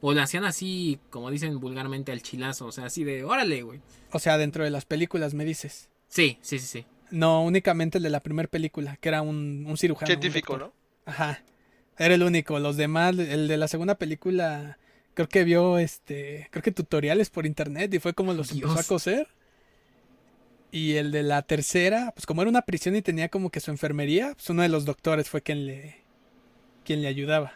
¿O 0.00 0.12
lo 0.12 0.22
hacían 0.22 0.44
así, 0.44 1.00
como 1.10 1.30
dicen 1.30 1.58
vulgarmente, 1.58 2.12
al 2.12 2.22
chilazo? 2.22 2.66
O 2.66 2.72
sea, 2.72 2.84
así 2.84 3.04
de, 3.04 3.24
órale, 3.24 3.62
güey. 3.62 3.80
O 4.12 4.18
sea, 4.18 4.38
dentro 4.38 4.62
de 4.62 4.70
las 4.70 4.84
películas, 4.84 5.34
me 5.34 5.44
dices. 5.44 5.88
Sí, 6.06 6.38
sí, 6.40 6.58
sí, 6.58 6.66
sí. 6.66 6.86
No, 7.10 7.42
únicamente 7.42 7.98
el 7.98 8.04
de 8.04 8.10
la 8.10 8.20
primera 8.20 8.48
película, 8.48 8.96
que 9.00 9.08
era 9.08 9.22
un, 9.22 9.64
un 9.66 9.76
cirujano. 9.76 10.06
Científico, 10.06 10.54
un 10.54 10.60
¿no? 10.60 10.72
Ajá. 11.06 11.42
Era 11.98 12.14
el 12.14 12.22
único. 12.22 12.58
Los 12.58 12.76
demás, 12.76 13.18
el 13.18 13.48
de 13.48 13.56
la 13.56 13.68
segunda 13.68 13.96
película, 13.96 14.78
creo 15.14 15.28
que 15.28 15.44
vio 15.44 15.78
este, 15.78 16.48
creo 16.50 16.62
que 16.62 16.72
tutoriales 16.72 17.30
por 17.30 17.44
internet 17.44 17.92
y 17.92 17.98
fue 17.98 18.14
como 18.14 18.32
los 18.32 18.52
Dios. 18.52 18.70
empezó 18.70 18.80
a 18.80 18.88
coser. 18.88 19.28
Y 20.70 20.94
el 20.94 21.10
de 21.12 21.22
la 21.22 21.42
tercera, 21.42 22.12
pues 22.14 22.26
como 22.26 22.42
era 22.42 22.50
una 22.50 22.62
prisión 22.62 22.94
y 22.94 23.02
tenía 23.02 23.28
como 23.28 23.50
que 23.50 23.60
su 23.60 23.70
enfermería, 23.70 24.34
pues 24.34 24.50
uno 24.50 24.62
de 24.62 24.68
los 24.68 24.84
doctores 24.84 25.28
fue 25.28 25.40
quien 25.40 25.66
le, 25.66 25.96
quien 26.84 27.00
le 27.02 27.08
ayudaba. 27.08 27.54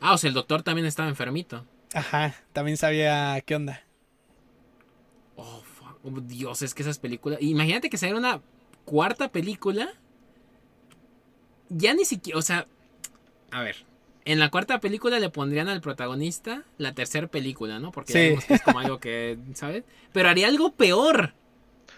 Ah, 0.00 0.14
o 0.14 0.18
sea, 0.18 0.28
el 0.28 0.34
doctor 0.34 0.62
también 0.62 0.86
estaba 0.86 1.08
enfermito. 1.08 1.64
Ajá, 1.94 2.34
también 2.52 2.76
sabía 2.76 3.40
qué 3.44 3.56
onda. 3.56 3.82
Oh, 5.36 5.62
fuck. 5.62 5.98
Oh, 6.04 6.20
Dios, 6.20 6.62
es 6.62 6.74
que 6.74 6.82
esas 6.82 6.98
películas. 6.98 7.38
Imagínate 7.40 7.88
que 7.88 7.96
saliera 7.96 8.18
una 8.18 8.42
cuarta 8.84 9.30
película. 9.30 9.88
Ya 11.68 11.94
ni 11.94 12.04
siquiera. 12.04 12.38
O 12.38 12.42
sea. 12.42 12.66
A 13.52 13.62
ver. 13.62 13.76
En 14.24 14.38
la 14.38 14.50
cuarta 14.50 14.80
película 14.80 15.18
le 15.20 15.30
pondrían 15.30 15.68
al 15.68 15.80
protagonista 15.80 16.64
la 16.78 16.94
tercera 16.94 17.26
película, 17.26 17.78
¿no? 17.78 17.92
Porque 17.92 18.12
Sí. 18.12 18.18
ya 18.18 18.28
vimos 18.30 18.44
que 18.44 18.54
es 18.54 18.62
como 18.62 18.78
algo 18.80 18.98
que. 19.00 19.38
¿Sabes? 19.54 19.84
Pero 20.12 20.28
haría 20.28 20.48
algo 20.48 20.72
peor. 20.74 21.34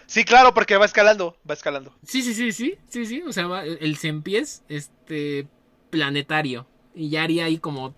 Sí, 0.07 0.24
claro, 0.24 0.52
porque 0.55 0.76
va 0.76 0.84
escalando, 0.84 1.36
va 1.48 1.55
escalando. 1.55 1.94
Sí, 2.05 2.22
sí, 2.22 2.34
sí, 2.34 2.52
sí. 2.52 2.76
Sí, 2.88 3.07
sí. 3.07 3.22
O 3.22 3.32
sea, 3.32 3.46
va- 3.46 3.64
el 3.64 3.96
cien 3.96 4.22
pies, 4.22 4.62
este. 4.68 5.46
planetario. 5.90 6.66
Y 6.94 7.11
ya 7.11 7.22
haría 7.22 7.44
ahí 7.44 7.59
como. 7.59 7.94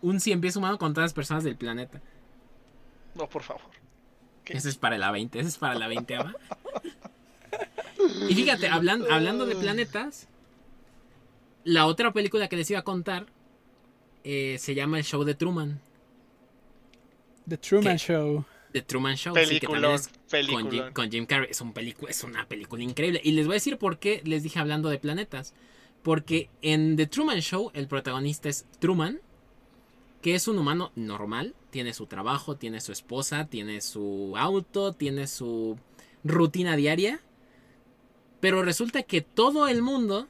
Un 0.00 0.18
cien 0.20 0.40
pies 0.40 0.56
humano 0.56 0.78
con 0.78 0.94
todas 0.94 1.10
las 1.10 1.14
personas 1.14 1.44
del 1.44 1.56
planeta. 1.56 2.00
No, 3.14 3.28
por 3.28 3.42
favor. 3.42 3.62
¿Qué? 4.44 4.56
Ese 4.56 4.70
es 4.70 4.76
para 4.76 4.98
la 4.98 5.12
20, 5.12 5.38
ese 5.38 5.48
es 5.50 5.58
para 5.58 5.74
la 5.76 5.86
20 5.86 6.16
Y 8.28 8.34
fíjate, 8.34 8.68
hablan- 8.68 9.04
hablando 9.10 9.46
de 9.46 9.54
planetas, 9.54 10.28
la 11.64 11.86
otra 11.86 12.12
película 12.12 12.48
que 12.48 12.56
les 12.56 12.70
iba 12.70 12.80
a 12.80 12.84
contar 12.84 13.26
eh, 14.24 14.56
se 14.58 14.74
llama 14.74 14.98
El 14.98 15.04
Show 15.04 15.24
de 15.24 15.34
Truman. 15.34 15.80
The 17.48 17.56
Truman 17.58 17.96
¿Qué? 17.96 17.98
Show. 17.98 18.44
The 18.72 18.82
Truman 18.82 19.16
Show. 19.16 19.34
sí, 19.36 19.40
que 19.60 19.66
Peliculón, 19.66 19.94
es 19.94 20.08
con. 20.50 20.70
Jim, 20.70 20.92
con 20.92 21.10
Jim 21.10 21.26
Carrey. 21.26 21.48
Es, 21.50 21.60
un 21.60 21.74
pelicu- 21.74 22.08
es 22.08 22.22
una 22.24 22.46
película 22.46 22.82
increíble. 22.82 23.20
Y 23.22 23.32
les 23.32 23.46
voy 23.46 23.54
a 23.54 23.56
decir 23.56 23.76
por 23.78 23.98
qué 23.98 24.22
les 24.24 24.42
dije 24.42 24.58
hablando 24.58 24.88
de 24.88 24.98
planetas. 24.98 25.54
Porque 26.02 26.48
en 26.62 26.96
The 26.96 27.06
Truman 27.06 27.40
Show 27.40 27.70
el 27.74 27.86
protagonista 27.86 28.48
es 28.48 28.66
Truman, 28.80 29.20
que 30.20 30.34
es 30.34 30.48
un 30.48 30.58
humano 30.58 30.90
normal. 30.96 31.54
Tiene 31.70 31.92
su 31.94 32.06
trabajo, 32.06 32.56
tiene 32.56 32.80
su 32.80 32.92
esposa, 32.92 33.46
tiene 33.46 33.80
su 33.80 34.34
auto, 34.36 34.92
tiene 34.92 35.26
su 35.26 35.78
rutina 36.24 36.76
diaria. 36.76 37.20
Pero 38.40 38.62
resulta 38.62 39.02
que 39.04 39.20
todo 39.20 39.68
el 39.68 39.82
mundo, 39.82 40.26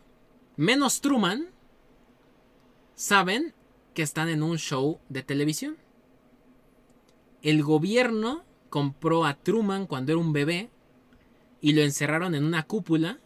menos 0.56 1.00
Truman, 1.00 1.48
saben 2.94 3.54
que 3.94 4.02
están 4.02 4.28
en 4.28 4.42
un 4.42 4.58
show 4.58 5.00
de 5.08 5.22
televisión. 5.22 5.76
El 7.42 7.62
gobierno 7.62 8.44
compró 8.70 9.24
a 9.24 9.34
Truman 9.34 9.86
cuando 9.86 10.12
era 10.12 10.20
un 10.20 10.32
bebé 10.32 10.70
y 11.60 11.72
lo 11.72 11.82
encerraron 11.82 12.34
en 12.34 12.44
una 12.44 12.62
cúpula 12.64 13.18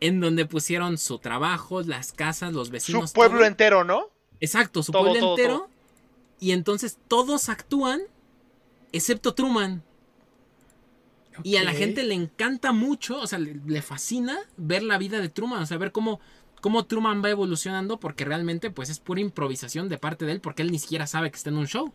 en 0.00 0.20
donde 0.20 0.46
pusieron 0.46 0.98
su 0.98 1.18
trabajo, 1.18 1.82
las 1.82 2.12
casas, 2.12 2.52
los 2.52 2.70
vecinos. 2.70 3.10
Su 3.10 3.14
pueblo 3.14 3.38
todo. 3.38 3.46
entero, 3.46 3.84
¿no? 3.84 4.10
Exacto, 4.40 4.82
su 4.82 4.90
Todo, 4.90 5.02
pueblo 5.04 5.20
todo, 5.20 5.30
entero. 5.36 5.70
Y 6.40 6.50
entonces 6.50 6.98
todos 7.06 7.48
actúan 7.48 8.02
excepto 8.90 9.34
Truman. 9.34 9.84
Y 11.42 11.56
a 11.56 11.64
la 11.64 11.72
gente 11.72 12.02
le 12.02 12.14
encanta 12.14 12.72
mucho, 12.72 13.20
o 13.20 13.26
sea, 13.26 13.38
le, 13.38 13.54
le 13.66 13.82
fascina 13.82 14.38
ver 14.56 14.82
la 14.82 14.98
vida 14.98 15.20
de 15.20 15.28
Truman, 15.28 15.62
o 15.62 15.66
sea, 15.66 15.78
ver 15.78 15.92
cómo, 15.92 16.20
cómo 16.60 16.84
Truman 16.86 17.22
va 17.24 17.30
evolucionando, 17.30 17.98
porque 17.98 18.24
realmente 18.24 18.70
pues 18.70 18.90
es 18.90 18.98
pura 19.00 19.20
improvisación 19.20 19.88
de 19.88 19.98
parte 19.98 20.24
de 20.26 20.32
él, 20.32 20.40
porque 20.40 20.62
él 20.62 20.70
ni 20.70 20.78
siquiera 20.78 21.06
sabe 21.06 21.30
que 21.30 21.36
está 21.36 21.50
en 21.50 21.58
un 21.58 21.66
show. 21.66 21.92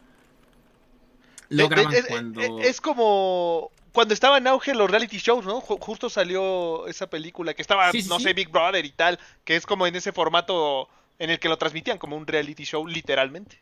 Lo 1.50 1.68
De- 1.70 1.70
de- 1.70 1.70
graban 1.70 1.94
es, 1.94 2.06
cuando... 2.08 2.42
es- 2.42 2.68
es 2.68 2.82
como 2.82 3.72
cuando 3.94 4.14
estaba 4.14 4.38
en 4.38 4.46
auge 4.48 4.76
los 4.76 4.92
reality 4.92 5.18
shows, 5.18 5.46
¿no? 5.46 5.60
Ju- 5.62 5.80
Justo 5.80 6.10
salió 6.10 6.86
esa 6.88 7.10
película 7.10 7.54
que 7.56 7.62
estaba, 7.64 7.92
Sí, 7.92 8.02
sí, 8.04 8.10
no 8.10 8.18
sí. 8.18 8.24
sé, 8.26 8.34
Big 8.34 8.50
Brother 8.50 8.86
y 8.86 8.92
tal, 8.92 9.20
que 9.44 9.56
es 9.56 9.66
como 9.66 9.88
en 9.88 9.96
ese 9.96 10.12
formato 10.12 10.88
en 11.20 11.32
el 11.32 11.40
que 11.40 11.50
lo 11.50 11.58
transmitían 11.58 11.98
como 11.98 12.16
un 12.16 12.28
reality 12.28 12.64
show, 12.64 12.86
literalmente. 12.86 13.60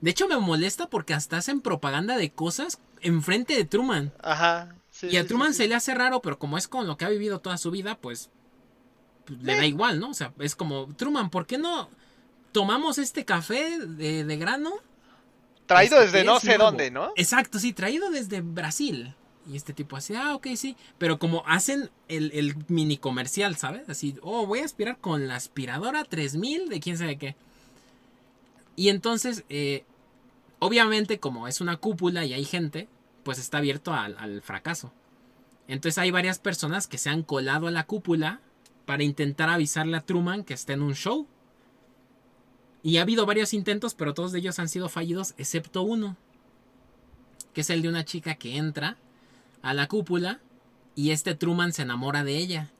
De 0.00 0.10
hecho 0.10 0.28
me 0.28 0.36
molesta 0.38 0.88
porque 0.88 1.14
hasta 1.14 1.38
hacen 1.38 1.60
propaganda 1.60 2.16
de 2.16 2.32
cosas 2.32 2.80
enfrente 3.00 3.54
de 3.56 3.64
Truman. 3.64 4.12
Ajá. 4.22 4.74
Sí, 4.94 5.08
Y 5.08 5.16
a 5.16 5.26
Truman 5.26 5.52
sí, 5.52 5.54
se 5.54 5.68
le 5.68 5.74
hace 5.74 5.94
raro, 5.94 6.22
pero 6.22 6.38
como 6.38 6.58
es 6.58 6.68
con 6.68 6.86
lo 6.86 6.96
que 6.96 7.04
ha 7.04 7.08
vivido 7.10 7.40
toda 7.40 7.58
su 7.58 7.70
vida, 7.70 7.96
pues, 8.00 8.30
pues, 9.24 9.40
le 9.42 9.56
da 9.56 9.66
igual, 9.66 10.00
¿no? 10.00 10.10
O 10.10 10.14
sea, 10.14 10.34
es 10.40 10.56
como, 10.56 10.88
Truman, 10.96 11.30
¿por 11.30 11.46
qué 11.46 11.58
no 11.58 11.90
tomamos 12.52 12.98
este 12.98 13.24
café 13.24 13.78
de, 13.80 14.24
de 14.24 14.36
grano? 14.36 14.72
Traído 15.66 16.00
Este, 16.00 16.02
desde 16.02 16.24
no 16.24 16.40
sé 16.40 16.58
nuevo? 16.58 16.58
dónde, 16.58 16.90
¿no? 16.90 17.12
Exacto, 17.14 17.58
sí, 17.58 17.72
traído 17.72 18.10
desde 18.10 18.40
Brasil. 18.42 19.14
Y 19.46 19.56
este 19.56 19.74
tipo 19.74 19.96
así, 19.96 20.14
ah, 20.14 20.34
ok, 20.36 20.48
sí. 20.56 20.76
Pero 20.98 21.18
como 21.18 21.44
hacen 21.46 21.90
el, 22.08 22.32
el 22.34 22.56
mini 22.68 22.98
comercial, 22.98 23.56
¿sabes? 23.56 23.88
Así, 23.88 24.16
oh, 24.22 24.46
voy 24.46 24.60
a 24.60 24.64
aspirar 24.64 24.98
con 25.00 25.28
la 25.28 25.36
aspiradora 25.36 26.04
3000 26.04 26.68
de 26.68 26.80
quién 26.80 26.98
sabe 26.98 27.18
qué. 27.18 27.36
Y 28.76 28.88
entonces, 28.88 29.44
eh, 29.48 29.84
obviamente, 30.58 31.20
como 31.20 31.48
es 31.48 31.60
una 31.60 31.76
cúpula 31.76 32.24
y 32.24 32.32
hay 32.32 32.44
gente, 32.44 32.88
pues 33.24 33.38
está 33.38 33.58
abierto 33.58 33.92
al, 33.92 34.42
fracaso. 34.42 34.92
Entonces 35.66 35.98
hay 35.98 36.10
varias 36.10 36.38
personas 36.38 36.86
que 36.86 36.98
se 36.98 37.10
han 37.10 37.22
colado 37.22 37.66
a 37.66 37.70
la 37.70 37.86
cúpula 37.86 38.40
para 38.84 39.02
intentar 39.02 39.48
avisarle 39.48 39.96
a 39.96 40.02
Truman 40.02 40.44
que 40.44 40.54
está 40.54 40.74
en 40.74 40.82
un 40.82 40.94
show. 40.94 41.26
Y 42.82 42.98
ha 42.98 43.02
habido 43.02 43.24
varios 43.24 43.54
intentos, 43.54 43.94
pero 43.94 44.12
todos 44.12 44.32
de 44.32 44.40
ellos 44.40 44.58
han 44.58 44.68
sido 44.68 44.90
fallidos, 44.90 45.34
excepto 45.38 45.82
uno. 45.82 46.16
Que 47.54 47.62
es 47.62 47.70
el 47.70 47.80
de 47.80 47.88
una 47.88 48.04
chica 48.04 48.34
que 48.34 48.56
entra 48.56 48.98
a 49.62 49.72
la 49.72 49.88
cúpula 49.88 50.40
y 50.94 51.10
este 51.10 51.34
Truman 51.34 51.72
se 51.72 51.82
enamora 51.82 52.24
de 52.24 52.36
ella. 52.36 52.70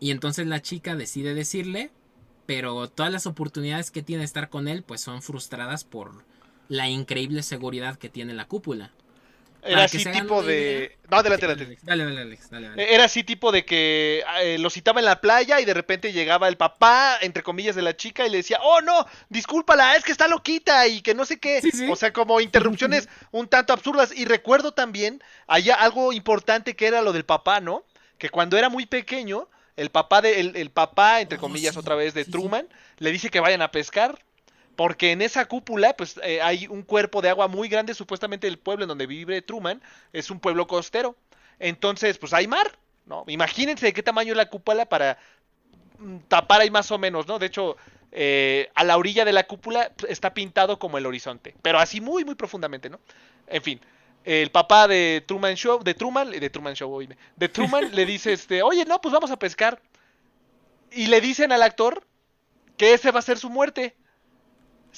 Y 0.00 0.10
entonces 0.10 0.46
la 0.46 0.60
chica 0.60 0.96
decide 0.96 1.34
decirle, 1.34 1.92
pero 2.46 2.88
todas 2.88 3.12
las 3.12 3.26
oportunidades 3.26 3.90
que 3.90 4.02
tiene 4.02 4.20
de 4.20 4.26
estar 4.26 4.48
con 4.48 4.68
él 4.68 4.82
pues 4.82 5.00
son 5.00 5.22
frustradas 5.22 5.84
por 5.84 6.24
la 6.68 6.88
increíble 6.88 7.42
seguridad 7.42 7.96
que 7.98 8.08
tiene 8.08 8.34
la 8.34 8.46
cúpula. 8.46 8.90
Era 9.60 9.84
así 9.84 9.98
tipo 10.04 10.42
de... 10.44 10.60
idea- 10.60 11.08
No, 11.10 11.16
adelante, 11.16 11.44
adelante. 11.46 11.78
Dale, 11.82 12.04
dale, 12.04 12.20
Alex, 12.20 12.48
dale, 12.48 12.68
dale. 12.68 12.94
Era 12.94 13.04
así 13.04 13.24
tipo 13.24 13.50
de 13.50 13.64
que 13.64 14.22
eh, 14.40 14.56
lo 14.58 14.70
citaba 14.70 15.00
en 15.00 15.04
la 15.06 15.20
playa 15.20 15.60
y 15.60 15.64
de 15.64 15.74
repente 15.74 16.12
llegaba 16.12 16.46
el 16.46 16.56
papá, 16.56 17.18
entre 17.20 17.42
comillas, 17.42 17.74
de 17.74 17.82
la 17.82 17.96
chica 17.96 18.24
y 18.24 18.30
le 18.30 18.36
decía, 18.38 18.58
oh 18.62 18.80
no, 18.82 19.04
discúlpala, 19.28 19.96
es 19.96 20.04
que 20.04 20.12
está 20.12 20.28
loquita 20.28 20.86
y 20.86 21.02
que 21.02 21.12
no 21.12 21.24
sé 21.24 21.38
qué. 21.40 21.60
Sí, 21.60 21.72
sí. 21.72 21.88
O 21.90 21.96
sea, 21.96 22.12
como 22.12 22.40
interrupciones 22.40 23.08
un 23.32 23.48
tanto 23.48 23.72
absurdas. 23.72 24.16
Y 24.16 24.26
recuerdo 24.26 24.72
también, 24.72 25.22
allá 25.48 25.74
algo 25.74 26.12
importante 26.12 26.76
que 26.76 26.86
era 26.86 27.02
lo 27.02 27.12
del 27.12 27.24
papá, 27.24 27.60
¿no? 27.60 27.84
Que 28.16 28.30
cuando 28.30 28.56
era 28.58 28.68
muy 28.68 28.86
pequeño, 28.86 29.48
el 29.76 29.90
papá, 29.90 30.22
de, 30.22 30.38
el, 30.38 30.56
el 30.56 30.70
papá, 30.70 31.20
entre 31.20 31.36
Oh, 31.38 31.40
comillas, 31.40 31.74
sí, 31.74 31.80
otra 31.80 31.96
vez, 31.96 32.14
de. 32.14 32.24
Truman, 32.24 32.68
le 32.98 33.10
dice 33.10 33.28
que 33.28 33.40
vayan 33.40 33.60
a 33.62 33.72
pescar. 33.72 34.20
Porque 34.78 35.10
en 35.10 35.22
esa 35.22 35.46
cúpula, 35.46 35.96
pues 35.96 36.20
eh, 36.22 36.40
hay 36.40 36.68
un 36.68 36.84
cuerpo 36.84 37.20
de 37.20 37.28
agua 37.28 37.48
muy 37.48 37.68
grande, 37.68 37.94
supuestamente 37.94 38.46
el 38.46 38.60
pueblo 38.60 38.84
en 38.84 38.88
donde 38.88 39.08
vive 39.08 39.42
Truman 39.42 39.82
es 40.12 40.30
un 40.30 40.38
pueblo 40.38 40.68
costero. 40.68 41.16
Entonces, 41.58 42.16
pues 42.16 42.32
hay 42.32 42.46
mar, 42.46 42.78
¿no? 43.04 43.24
Imagínense 43.26 43.86
de 43.86 43.92
qué 43.92 44.04
tamaño 44.04 44.34
es 44.34 44.36
la 44.36 44.48
cúpula 44.48 44.88
para 44.88 45.18
mm, 45.98 46.18
tapar 46.28 46.60
ahí 46.60 46.70
más 46.70 46.92
o 46.92 46.98
menos, 46.98 47.26
¿no? 47.26 47.40
De 47.40 47.46
hecho, 47.46 47.76
eh, 48.12 48.70
a 48.76 48.84
la 48.84 48.96
orilla 48.96 49.24
de 49.24 49.32
la 49.32 49.48
cúpula 49.48 49.90
está 50.08 50.32
pintado 50.32 50.78
como 50.78 50.96
el 50.96 51.06
horizonte, 51.06 51.56
pero 51.60 51.80
así 51.80 52.00
muy, 52.00 52.24
muy 52.24 52.36
profundamente, 52.36 52.88
¿no? 52.88 53.00
En 53.48 53.62
fin, 53.64 53.80
el 54.22 54.52
papá 54.52 54.86
de 54.86 55.24
Truman 55.26 55.56
Show, 55.56 55.82
de 55.82 55.94
Truman, 55.94 56.30
de 56.30 56.50
Truman 56.50 56.74
Show, 56.74 56.94
oíme, 56.94 57.18
de 57.34 57.48
Truman 57.48 57.92
le 57.92 58.06
dice, 58.06 58.32
este, 58.32 58.62
oye, 58.62 58.84
no, 58.84 59.00
pues 59.00 59.12
vamos 59.12 59.32
a 59.32 59.40
pescar. 59.40 59.82
Y 60.92 61.06
le 61.06 61.20
dicen 61.20 61.50
al 61.50 61.62
actor 61.62 62.06
que 62.76 62.92
ese 62.94 63.10
va 63.10 63.18
a 63.18 63.22
ser 63.22 63.38
su 63.38 63.50
muerte. 63.50 63.96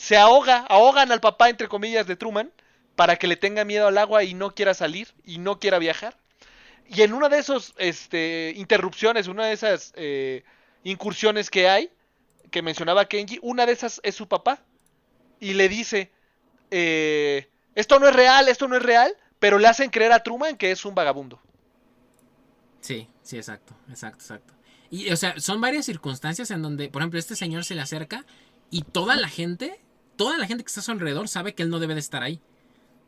Se 0.01 0.17
ahoga, 0.17 0.65
ahogan 0.71 1.13
al 1.13 1.21
papá, 1.21 1.51
entre 1.51 1.69
comillas, 1.69 2.07
de 2.07 2.17
Truman, 2.17 2.51
para 2.97 3.17
que 3.17 3.27
le 3.27 3.37
tenga 3.37 3.67
miedo 3.67 3.87
al 3.87 3.99
agua 3.99 4.25
y 4.25 4.33
no 4.33 4.55
quiera 4.55 4.73
salir 4.73 5.09
y 5.27 5.37
no 5.37 5.59
quiera 5.59 5.79
viajar. 5.79 6.17
Y 6.89 7.03
en 7.03 7.13
una 7.13 7.29
de 7.29 7.37
esas 7.37 7.75
este, 7.77 8.55
interrupciones, 8.57 9.29
una 9.29 9.45
de 9.45 9.53
esas 9.53 9.93
eh, 9.97 10.43
incursiones 10.85 11.51
que 11.51 11.69
hay, 11.69 11.91
que 12.51 12.63
mencionaba 12.63 13.05
Kenji, 13.05 13.41
una 13.43 13.67
de 13.67 13.73
esas 13.73 14.01
es 14.03 14.15
su 14.15 14.27
papá. 14.27 14.65
Y 15.39 15.53
le 15.53 15.69
dice, 15.69 16.11
eh, 16.71 17.51
esto 17.75 18.01
no 18.01 18.09
es 18.09 18.17
real, 18.17 18.49
esto 18.49 18.69
no 18.69 18.77
es 18.77 18.83
real, 18.83 19.15
pero 19.39 19.59
le 19.59 19.69
hacen 19.69 19.91
creer 19.91 20.13
a 20.13 20.23
Truman 20.23 20.57
que 20.57 20.71
es 20.71 20.83
un 20.87 20.95
vagabundo. 20.95 21.43
Sí, 22.81 23.07
sí, 23.23 23.37
exacto, 23.37 23.75
exacto, 23.91 24.25
exacto. 24.25 24.55
Y, 24.91 25.11
o 25.11 25.17
sea, 25.19 25.39
son 25.39 25.61
varias 25.61 25.85
circunstancias 25.85 26.51
en 26.51 26.63
donde, 26.63 26.89
por 26.89 27.03
ejemplo, 27.03 27.19
este 27.19 27.37
señor 27.37 27.67
se 27.67 27.75
le 27.75 27.83
acerca 27.83 28.25
y 28.71 28.81
toda 28.81 29.17
la 29.17 29.29
gente, 29.29 29.79
toda 30.21 30.37
la 30.37 30.47
gente 30.47 30.63
que 30.63 30.69
está 30.69 30.81
a 30.81 30.83
su 30.83 30.91
alrededor 30.91 31.29
sabe 31.29 31.55
que 31.55 31.63
él 31.63 31.71
no 31.71 31.79
debe 31.79 31.95
de 31.95 32.01
estar 32.01 32.23
ahí. 32.23 32.43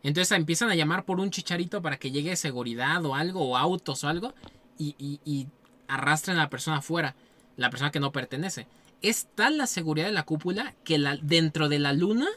Entonces 0.02 0.34
empiezan 0.34 0.70
a 0.70 0.74
llamar 0.74 1.04
por 1.04 1.20
un 1.20 1.30
chicharito 1.30 1.82
para 1.82 1.98
que 1.98 2.10
llegue 2.10 2.34
seguridad 2.36 3.04
o 3.04 3.14
algo, 3.14 3.50
o 3.50 3.58
autos 3.58 4.02
o 4.02 4.08
algo, 4.08 4.32
y, 4.78 4.94
y, 4.96 5.20
y 5.22 5.46
arrastren 5.88 6.38
a 6.38 6.44
la 6.44 6.48
persona 6.48 6.78
afuera, 6.78 7.14
la 7.58 7.68
persona 7.68 7.90
que 7.90 8.00
no 8.00 8.12
pertenece. 8.12 8.66
Es 9.02 9.28
tal 9.34 9.58
la 9.58 9.66
seguridad 9.66 10.06
de 10.06 10.12
la 10.12 10.22
cúpula 10.22 10.74
que 10.84 10.96
la, 10.96 11.18
dentro 11.20 11.68
de 11.68 11.80
la 11.80 11.92
luna 11.92 12.28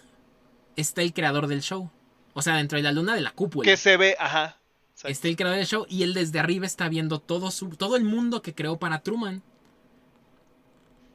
está 0.76 1.04
el 1.04 1.14
creador 1.14 1.48
del 1.48 1.62
show. 1.62 1.90
O 2.34 2.42
sea, 2.42 2.58
dentro 2.58 2.76
de 2.76 2.84
la 2.84 2.92
luna 2.92 3.16
de 3.16 3.22
la 3.22 3.32
cúpula. 3.32 3.64
Que 3.64 3.78
se 3.78 3.96
ve, 3.96 4.18
ajá. 4.20 4.58
Está 5.06 5.30
el 5.30 5.38
creador 5.38 5.58
del 5.58 5.68
show 5.68 5.86
y 5.88 6.04
él 6.04 6.14
desde 6.14 6.38
arriba 6.38 6.66
está 6.66 6.90
viendo 6.90 7.20
todo, 7.20 7.50
su, 7.50 7.70
todo 7.70 7.96
el 7.96 8.04
mundo 8.04 8.42
que 8.42 8.54
creó 8.54 8.78
para 8.78 9.00
Truman. 9.00 9.42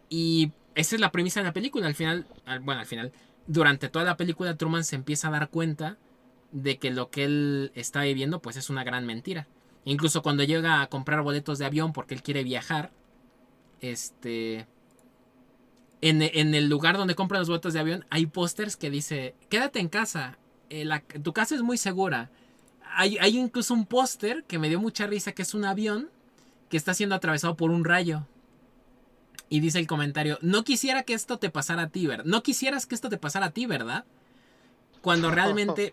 Y 0.09 0.51
esa 0.75 0.95
es 0.95 1.01
la 1.03 1.13
premisa 1.13 1.41
de 1.41 1.45
la 1.45 1.53
película. 1.53 1.87
Al 1.89 1.95
final, 1.95 2.27
bueno, 2.63 2.81
al 2.81 2.87
final, 2.87 3.13
durante 3.47 3.89
toda 3.89 4.05
la 4.05 4.17
película 4.17 4.57
Truman 4.57 4.85
se 4.85 4.97
empieza 4.97 5.29
a 5.29 5.33
dar 5.33 5.51
cuenta 5.51 5.99
de 6.53 6.79
que 6.79 6.91
lo 6.91 7.11
que 7.11 7.25
él 7.25 7.73
está 7.75 8.03
viviendo 8.03 8.41
pues 8.41 8.57
es 8.57 8.71
una 8.71 8.85
gran 8.85 9.07
mentira. 9.07 9.47
Incluso 9.85 10.23
cuando 10.23 10.45
llega 10.45 10.83
a 10.83 10.89
comprar 10.89 11.23
boletos 11.23 11.59
de 11.59 11.67
avión 11.67 11.93
porque 11.93 12.15
él 12.15 12.23
quiere 12.23 12.45
viajar, 12.45 12.91
este... 13.81 14.67
En, 16.03 16.23
en 16.23 16.55
el 16.55 16.69
lugar 16.69 16.97
donde 16.97 17.15
compra 17.15 17.39
los 17.39 17.49
boletos 17.49 17.75
de 17.75 17.81
avión 17.81 18.07
hay 18.09 18.25
pósters 18.25 18.77
que 18.77 18.89
dice, 18.89 19.35
quédate 19.51 19.81
en 19.81 19.89
casa, 19.91 20.39
eh, 20.71 20.89
tu 21.23 21.33
casa 21.33 21.55
es 21.55 21.63
muy 21.63 21.77
segura. 21.77 22.31
Hay, 22.93 23.19
hay 23.19 23.37
incluso 23.37 23.75
un 23.75 23.85
póster 23.85 24.45
que 24.45 24.59
me 24.59 24.69
dio 24.69 24.81
mucha 24.81 25.07
risa 25.07 25.33
que 25.33 25.43
es 25.43 25.53
un 25.53 25.65
avión 25.65 26.09
que 26.71 26.77
está 26.77 26.95
siendo 26.95 27.15
atravesado 27.15 27.57
por 27.57 27.71
un 27.71 27.85
rayo. 27.85 28.27
Y 29.51 29.61
dice 29.61 29.79
el 29.79 29.87
comentario, 29.87 30.39
no 30.41 30.65
quisiera 30.65 31.03
que 31.03 31.13
esto 31.13 31.39
te 31.39 31.51
pasara 31.51 31.83
a 31.83 31.89
ti, 31.89 32.07
¿verdad? 32.07 32.25
No 32.25 32.43
quisieras 32.43 32.87
que 32.87 32.95
esto 32.95 33.11
te 33.11 33.19
pasara 33.19 33.47
a 33.47 33.51
ti, 33.51 33.67
¿verdad? 33.67 34.05
Cuando 35.03 35.31
realmente 35.33 35.93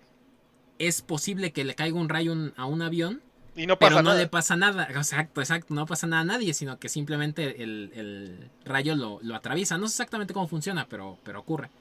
es 0.80 1.02
posible 1.02 1.52
que 1.52 1.66
le 1.66 1.76
caiga 1.76 1.98
un 1.98 2.08
rayo 2.08 2.32
un, 2.32 2.54
a 2.56 2.66
un 2.66 2.82
avión. 2.82 3.22
Y 3.56 3.66
no 3.66 3.80
pasa 3.80 3.90
pero 3.90 4.04
no 4.04 4.10
nada. 4.10 4.22
le 4.22 4.28
pasa 4.28 4.56
nada. 4.56 4.88
Exacto, 4.90 5.42
exacto. 5.42 5.74
No 5.74 5.88
pasa 5.88 6.06
nada 6.06 6.22
a 6.22 6.26
nadie, 6.26 6.54
sino 6.54 6.78
que 6.78 6.88
simplemente 6.88 7.64
el, 7.64 7.92
el 7.96 8.50
rayo 8.64 8.96
lo, 8.96 9.20
lo, 9.24 9.36
atraviesa. 9.36 9.78
No 9.80 9.88
sé 9.88 9.94
exactamente 9.94 10.34
cómo 10.34 10.48
funciona, 10.48 10.86
pero, 10.88 11.18
pero 11.24 11.40
ocurre. 11.40 11.72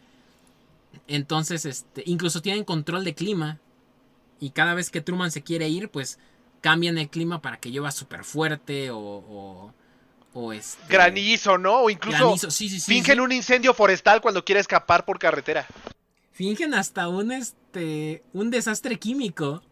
Entonces, 1.07 1.67
este, 1.67 2.03
incluso 2.07 2.41
tienen 2.41 2.65
control 2.65 3.05
de 3.05 3.15
clima. 3.15 3.59
Y 4.41 4.51
cada 4.51 4.73
vez 4.75 4.91
que 4.91 5.03
Truman 5.03 5.31
se 5.31 5.43
quiere 5.43 5.69
ir, 5.69 5.91
pues 5.91 6.19
cambian 6.61 6.99
el 6.99 7.09
clima 7.09 7.43
para 7.43 7.59
que 7.59 7.71
llueva 7.71 7.91
súper 7.91 8.25
fuerte 8.25 8.91
o, 8.91 8.99
o, 8.99 9.73
o 10.37 10.53
este... 10.53 10.83
Granizo, 10.89 11.57
¿no? 11.57 11.81
O 11.83 11.91
incluso 11.91 12.19
granizo. 12.19 12.51
Sí, 12.51 12.69
sí, 12.69 12.79
sí, 12.79 12.93
fingen 12.93 13.21
un 13.21 13.33
incendio 13.33 13.73
forestal 13.73 14.21
cuando 14.21 14.45
quiere 14.45 14.61
escapar 14.61 15.05
por 15.05 15.19
carretera. 15.19 15.67
Fingen 16.33 16.75
hasta 16.75 17.09
un 17.09 17.33
este 17.33 18.23
un 18.35 18.51
desastre 18.51 18.99
químico. 18.99 19.63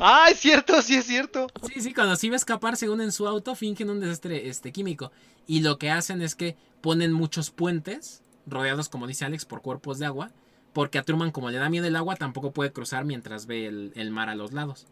Ah, 0.00 0.28
es 0.30 0.38
cierto, 0.38 0.80
sí 0.82 0.94
es 0.94 1.04
cierto. 1.04 1.48
Sí, 1.66 1.80
sí, 1.80 1.92
cuando 1.92 2.14
se 2.14 2.28
iba 2.28 2.34
a 2.34 2.36
escapar 2.36 2.76
según 2.76 3.00
en 3.00 3.10
su 3.10 3.26
auto, 3.26 3.56
fingen 3.56 3.90
un 3.90 3.98
desastre 3.98 4.48
este, 4.48 4.70
químico. 4.70 5.10
Y 5.46 5.60
lo 5.60 5.78
que 5.78 5.90
hacen 5.90 6.22
es 6.22 6.36
que 6.36 6.56
ponen 6.80 7.12
muchos 7.12 7.50
puentes, 7.50 8.22
rodeados, 8.46 8.88
como 8.88 9.08
dice 9.08 9.24
Alex, 9.24 9.44
por 9.44 9.62
cuerpos 9.62 9.98
de 9.98 10.06
agua. 10.06 10.30
Porque 10.72 10.98
a 10.98 11.02
Truman, 11.02 11.32
como 11.32 11.50
le 11.50 11.58
da 11.58 11.68
miedo 11.68 11.86
el 11.86 11.96
agua, 11.96 12.14
tampoco 12.14 12.52
puede 12.52 12.72
cruzar 12.72 13.04
mientras 13.04 13.46
ve 13.46 13.66
el, 13.66 13.92
el 13.96 14.10
mar 14.12 14.28
a 14.28 14.36
los 14.36 14.52
lados. 14.52 14.86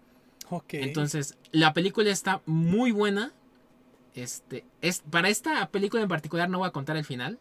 Okay. 0.50 0.82
Entonces, 0.82 1.38
la 1.52 1.72
película 1.72 2.10
está 2.10 2.42
muy 2.44 2.90
buena. 2.90 3.32
Este, 4.22 4.64
es, 4.80 5.00
para 5.10 5.28
esta 5.28 5.68
película 5.70 6.02
en 6.02 6.08
particular 6.08 6.48
no 6.48 6.58
voy 6.58 6.68
a 6.68 6.72
contar 6.72 6.96
el 6.96 7.04
final. 7.04 7.38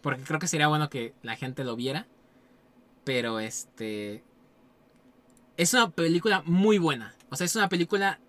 Porque 0.00 0.22
creo 0.22 0.38
que 0.38 0.46
sería 0.46 0.68
bueno 0.68 0.88
que 0.88 1.14
la 1.22 1.36
gente 1.36 1.64
lo 1.64 1.76
viera. 1.76 2.06
Pero 3.04 3.40
este. 3.40 4.24
Es 5.56 5.74
una 5.74 5.90
película 5.90 6.42
muy 6.44 6.78
buena. 6.78 7.14
O 7.30 7.36
sea, 7.36 7.44
es 7.44 7.56
una 7.56 7.68
película 7.68 8.20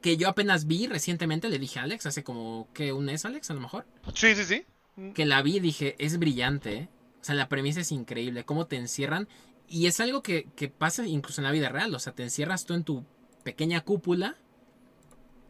que 0.00 0.16
yo 0.16 0.28
apenas 0.28 0.66
vi 0.66 0.86
recientemente. 0.86 1.48
Le 1.48 1.58
dije 1.58 1.78
a 1.78 1.84
Alex, 1.84 2.06
hace 2.06 2.24
como 2.24 2.68
que 2.74 2.92
un 2.92 3.06
mes, 3.06 3.24
Alex, 3.24 3.50
a 3.50 3.54
lo 3.54 3.60
mejor. 3.60 3.86
Sí, 4.14 4.34
sí, 4.34 4.44
sí. 4.44 5.12
Que 5.14 5.24
la 5.24 5.42
vi 5.42 5.56
y 5.56 5.60
dije, 5.60 5.96
es 5.98 6.18
brillante. 6.18 6.74
¿eh? 6.74 6.88
O 7.20 7.24
sea, 7.24 7.34
la 7.34 7.48
premisa 7.48 7.80
es 7.80 7.92
increíble. 7.92 8.44
Cómo 8.44 8.66
te 8.66 8.76
encierran. 8.76 9.28
Y 9.68 9.86
es 9.86 10.00
algo 10.00 10.22
que, 10.22 10.48
que 10.56 10.68
pasa 10.68 11.06
incluso 11.06 11.40
en 11.40 11.46
la 11.46 11.52
vida 11.52 11.68
real. 11.68 11.94
O 11.94 11.98
sea, 11.98 12.12
te 12.12 12.22
encierras 12.22 12.66
tú 12.66 12.74
en 12.74 12.84
tu 12.84 13.04
pequeña 13.44 13.80
cúpula. 13.82 14.36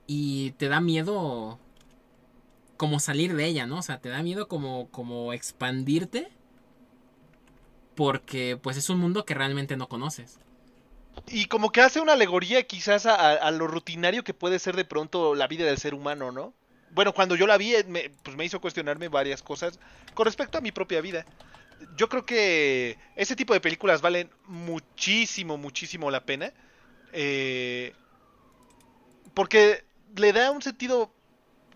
Y 0.07 0.53
te 0.53 0.69
da 0.69 0.81
miedo. 0.81 1.59
Como 2.77 2.99
salir 2.99 3.35
de 3.37 3.47
ella, 3.47 3.67
¿no? 3.67 3.79
O 3.79 3.83
sea, 3.83 4.01
te 4.01 4.09
da 4.09 4.23
miedo 4.23 4.49
como, 4.49 4.89
como 4.91 5.33
expandirte 5.33 6.31
porque 7.95 8.59
pues 8.61 8.77
es 8.77 8.91
un 8.91 8.99
mundo 8.99 9.25
que 9.25 9.35
realmente 9.35 9.77
no 9.77 9.89
conoces. 9.89 10.39
Y 11.29 11.47
como 11.47 11.71
que 11.71 11.81
hace 11.81 12.01
una 12.01 12.15
alegoría 12.15 12.65
quizás 12.65 13.07
a, 13.07 13.51
lo 13.53 13.67
rutinario 13.69 14.25
que 14.25 14.35
puede 14.35 14.59
ser 14.59 14.75
de 14.75 14.85
pronto 14.85 15.35
la 15.35 15.47
vida 15.47 15.65
del 15.65 15.79
ser 15.79 15.95
humano, 15.95 16.33
¿no? 16.33 16.53
Bueno, 16.91 17.13
cuando 17.13 17.37
yo 17.37 17.47
la 17.47 17.57
vi, 17.57 17.75
me, 17.87 18.11
pues 18.23 18.37
me 18.37 18.45
hizo 18.45 18.61
cuestionarme 18.61 19.09
varias 19.09 19.43
cosas 19.43 19.79
con 20.15 20.27
respecto 20.27 20.59
a 20.59 20.61
mi 20.61 20.73
propia 20.73 21.01
vida. 21.01 21.25
Yo 21.97 22.09
creo 22.09 22.25
que 22.25 22.99
ese 23.17 23.37
tipo 23.37 23.53
de 23.53 23.61
películas 23.61 24.01
valen 24.01 24.31
muchísimo, 24.47 25.57
muchísimo 25.57 26.11
la 26.11 26.25
pena. 26.25 26.53
Eh, 27.13 27.93
porque 29.35 29.85
le 30.17 30.33
da 30.33 30.51
un 30.51 30.63
sentido 30.63 31.13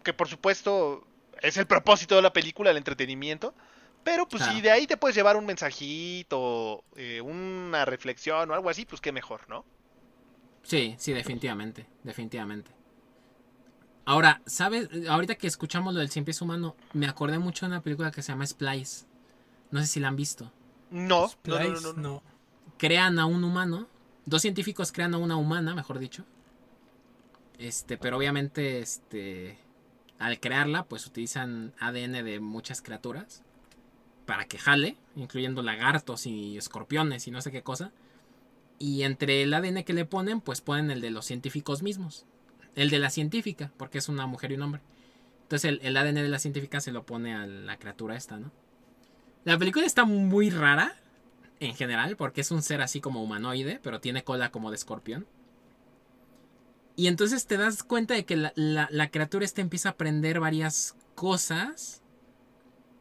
que 0.02 0.12
por 0.12 0.28
supuesto 0.28 1.06
es 1.40 1.56
el 1.56 1.66
propósito 1.66 2.16
de 2.16 2.22
la 2.22 2.32
película, 2.32 2.70
el 2.70 2.76
entretenimiento. 2.76 3.54
Pero 4.04 4.28
pues 4.28 4.42
claro. 4.42 4.56
si 4.56 4.62
de 4.62 4.70
ahí 4.70 4.86
te 4.86 4.96
puedes 4.96 5.16
llevar 5.16 5.36
un 5.36 5.44
mensajito, 5.44 6.84
eh, 6.96 7.20
una 7.20 7.84
reflexión 7.84 8.50
o 8.50 8.54
algo 8.54 8.70
así, 8.70 8.84
pues 8.84 9.00
qué 9.00 9.12
mejor, 9.12 9.48
¿no? 9.48 9.64
Sí, 10.62 10.94
sí, 10.98 11.12
definitivamente, 11.12 11.86
definitivamente. 12.04 12.70
Ahora, 14.04 14.40
¿sabes? 14.46 14.88
Ahorita 15.08 15.34
que 15.34 15.46
escuchamos 15.46 15.92
lo 15.92 16.00
del 16.00 16.10
cien 16.10 16.24
pies 16.24 16.40
humano, 16.40 16.76
me 16.94 17.06
acordé 17.06 17.38
mucho 17.38 17.66
de 17.66 17.72
una 17.72 17.82
película 17.82 18.10
que 18.10 18.22
se 18.22 18.32
llama 18.32 18.46
Splice. 18.46 19.04
No 19.70 19.80
sé 19.80 19.86
si 19.86 20.00
la 20.00 20.08
han 20.08 20.16
visto. 20.16 20.50
No, 20.90 21.28
Splice, 21.28 21.68
no, 21.68 21.80
no, 21.80 21.92
no, 21.92 22.02
no. 22.02 22.22
Crean 22.78 23.18
a 23.18 23.26
un 23.26 23.44
humano. 23.44 23.88
Dos 24.24 24.40
científicos 24.42 24.92
crean 24.92 25.12
a 25.12 25.18
una 25.18 25.36
humana, 25.36 25.74
mejor 25.74 25.98
dicho. 25.98 26.24
Este, 27.58 27.98
pero 27.98 28.16
obviamente, 28.16 28.80
este. 28.80 29.58
Al 30.18 30.40
crearla, 30.40 30.84
pues 30.84 31.06
utilizan 31.06 31.74
ADN 31.78 32.24
de 32.24 32.40
muchas 32.40 32.82
criaturas 32.82 33.44
para 34.26 34.46
que 34.46 34.58
jale, 34.58 34.96
incluyendo 35.14 35.62
lagartos 35.62 36.26
y 36.26 36.58
escorpiones 36.58 37.28
y 37.28 37.30
no 37.30 37.40
sé 37.40 37.52
qué 37.52 37.62
cosa. 37.62 37.92
Y 38.80 39.02
entre 39.04 39.42
el 39.42 39.54
ADN 39.54 39.84
que 39.84 39.92
le 39.92 40.04
ponen, 40.04 40.40
pues 40.40 40.60
ponen 40.60 40.90
el 40.90 41.00
de 41.00 41.10
los 41.10 41.24
científicos 41.24 41.82
mismos. 41.82 42.26
El 42.74 42.90
de 42.90 42.98
la 42.98 43.10
científica, 43.10 43.72
porque 43.76 43.98
es 43.98 44.08
una 44.08 44.26
mujer 44.26 44.50
y 44.50 44.56
un 44.56 44.62
hombre. 44.62 44.82
Entonces 45.42 45.70
el, 45.70 45.80
el 45.82 45.96
ADN 45.96 46.16
de 46.16 46.28
la 46.28 46.38
científica 46.40 46.80
se 46.80 46.92
lo 46.92 47.06
pone 47.06 47.34
a 47.34 47.46
la 47.46 47.76
criatura 47.78 48.16
esta, 48.16 48.38
¿no? 48.38 48.50
La 49.44 49.56
película 49.56 49.86
está 49.86 50.04
muy 50.04 50.50
rara, 50.50 50.96
en 51.60 51.74
general, 51.74 52.16
porque 52.16 52.40
es 52.40 52.50
un 52.50 52.62
ser 52.62 52.82
así 52.82 53.00
como 53.00 53.22
humanoide, 53.22 53.80
pero 53.82 54.00
tiene 54.00 54.24
cola 54.24 54.50
como 54.50 54.70
de 54.70 54.76
escorpión. 54.76 55.26
Y 56.98 57.06
entonces 57.06 57.46
te 57.46 57.56
das 57.56 57.84
cuenta 57.84 58.14
de 58.14 58.24
que 58.24 58.34
la, 58.34 59.10
criatura 59.12 59.44
esta 59.44 59.60
empieza 59.60 59.88
a 59.88 59.92
aprender 59.92 60.40
varias 60.40 60.96
cosas, 61.14 62.02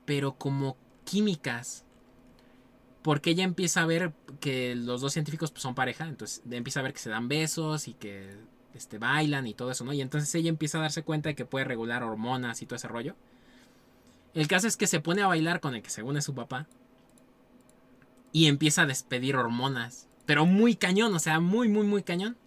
pero 0.06 0.36
como 0.38 0.78
químicas. 1.04 1.84
porque 3.02 3.32
ella 3.32 3.43
empieza 3.43 3.82
a 3.82 3.88
ver 3.88 4.14
que 4.39 4.76
los 4.76 5.02
dos 5.02 5.14
científicos 5.14 5.50
pues, 5.50 5.64
son 5.64 5.74
pareja, 5.74 6.08
entonces 6.08 6.43
empieza 6.52 6.80
a 6.80 6.84
ver 6.84 6.93
que 6.93 7.00
se 7.00 7.10
dan 7.10 7.28
besos 7.28 7.88
y 7.88 7.95
que 7.95 8.38
este, 8.76 9.00
bailan 9.00 9.48
y 9.48 9.56
todo 9.56 9.72
eso, 9.72 9.84
¿no? 9.84 9.93
Y 9.93 10.02
entonces 10.02 10.34
ella 10.36 10.50
empieza 10.50 10.78
a 10.78 10.82
darse 10.82 11.02
cuenta 11.02 11.30
de 11.30 11.36
que 11.36 11.45
puede 11.45 11.66
regular 11.66 12.04
hormonas 12.04 12.62
y 12.62 12.68
todo 12.68 12.76
ese 12.76 12.88
rollo. 12.88 13.16
El 14.36 14.48
caso 14.48 14.68
es 14.68 14.78
que 14.78 14.86
se 14.86 15.00
pone 15.00 15.24
a 15.24 15.28
bailar 15.28 15.60
con 15.60 15.74
el 15.74 15.82
que 15.82 15.89
según 15.89 16.18
es 16.18 16.26
su 16.26 16.36
papá 16.36 16.68
y 18.32 18.45
empieza 18.45 18.84
a 18.84 18.86
despedir 18.86 19.38
hormonas, 19.38 20.08
pero 20.28 20.45
muy 20.45 20.76
cañón, 20.76 21.16
o 21.16 21.20
sea, 21.20 21.39
muy, 21.39 21.68
muy, 21.68 21.88
muy 21.88 22.04
cañón. 22.04 22.38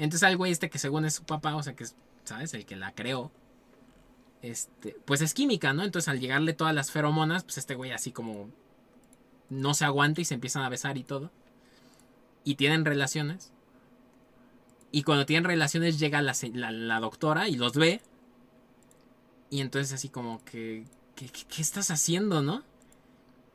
Entonces 0.00 0.26
al 0.26 0.38
güey 0.38 0.50
este 0.50 0.70
que 0.70 0.78
según 0.78 1.04
es 1.04 1.16
su 1.16 1.24
papá, 1.24 1.54
o 1.54 1.62
sea, 1.62 1.76
que 1.76 1.84
es, 1.84 1.94
¿sabes? 2.24 2.54
El 2.54 2.64
que 2.64 2.74
la 2.74 2.94
creó, 2.94 3.30
este, 4.40 4.96
pues 5.04 5.20
es 5.20 5.34
química, 5.34 5.74
¿no? 5.74 5.84
Entonces 5.84 6.08
al 6.08 6.18
llegarle 6.18 6.54
todas 6.54 6.74
las 6.74 6.90
feromonas, 6.90 7.44
pues 7.44 7.58
este 7.58 7.74
güey 7.74 7.92
así 7.92 8.10
como 8.10 8.48
no 9.50 9.74
se 9.74 9.84
aguanta 9.84 10.22
y 10.22 10.24
se 10.24 10.32
empiezan 10.32 10.62
a 10.62 10.70
besar 10.70 10.96
y 10.96 11.04
todo. 11.04 11.30
Y 12.44 12.54
tienen 12.54 12.86
relaciones. 12.86 13.52
Y 14.90 15.02
cuando 15.02 15.26
tienen 15.26 15.44
relaciones 15.44 15.98
llega 15.98 16.22
la, 16.22 16.34
la, 16.54 17.00
doctora 17.00 17.48
y 17.48 17.56
los 17.56 17.74
ve. 17.74 18.00
Y 19.50 19.60
entonces 19.60 19.92
así 19.92 20.08
como 20.08 20.42
que, 20.46 20.86
¿qué, 21.14 21.28
¿qué, 21.28 21.60
estás 21.60 21.90
haciendo, 21.90 22.40
no? 22.40 22.64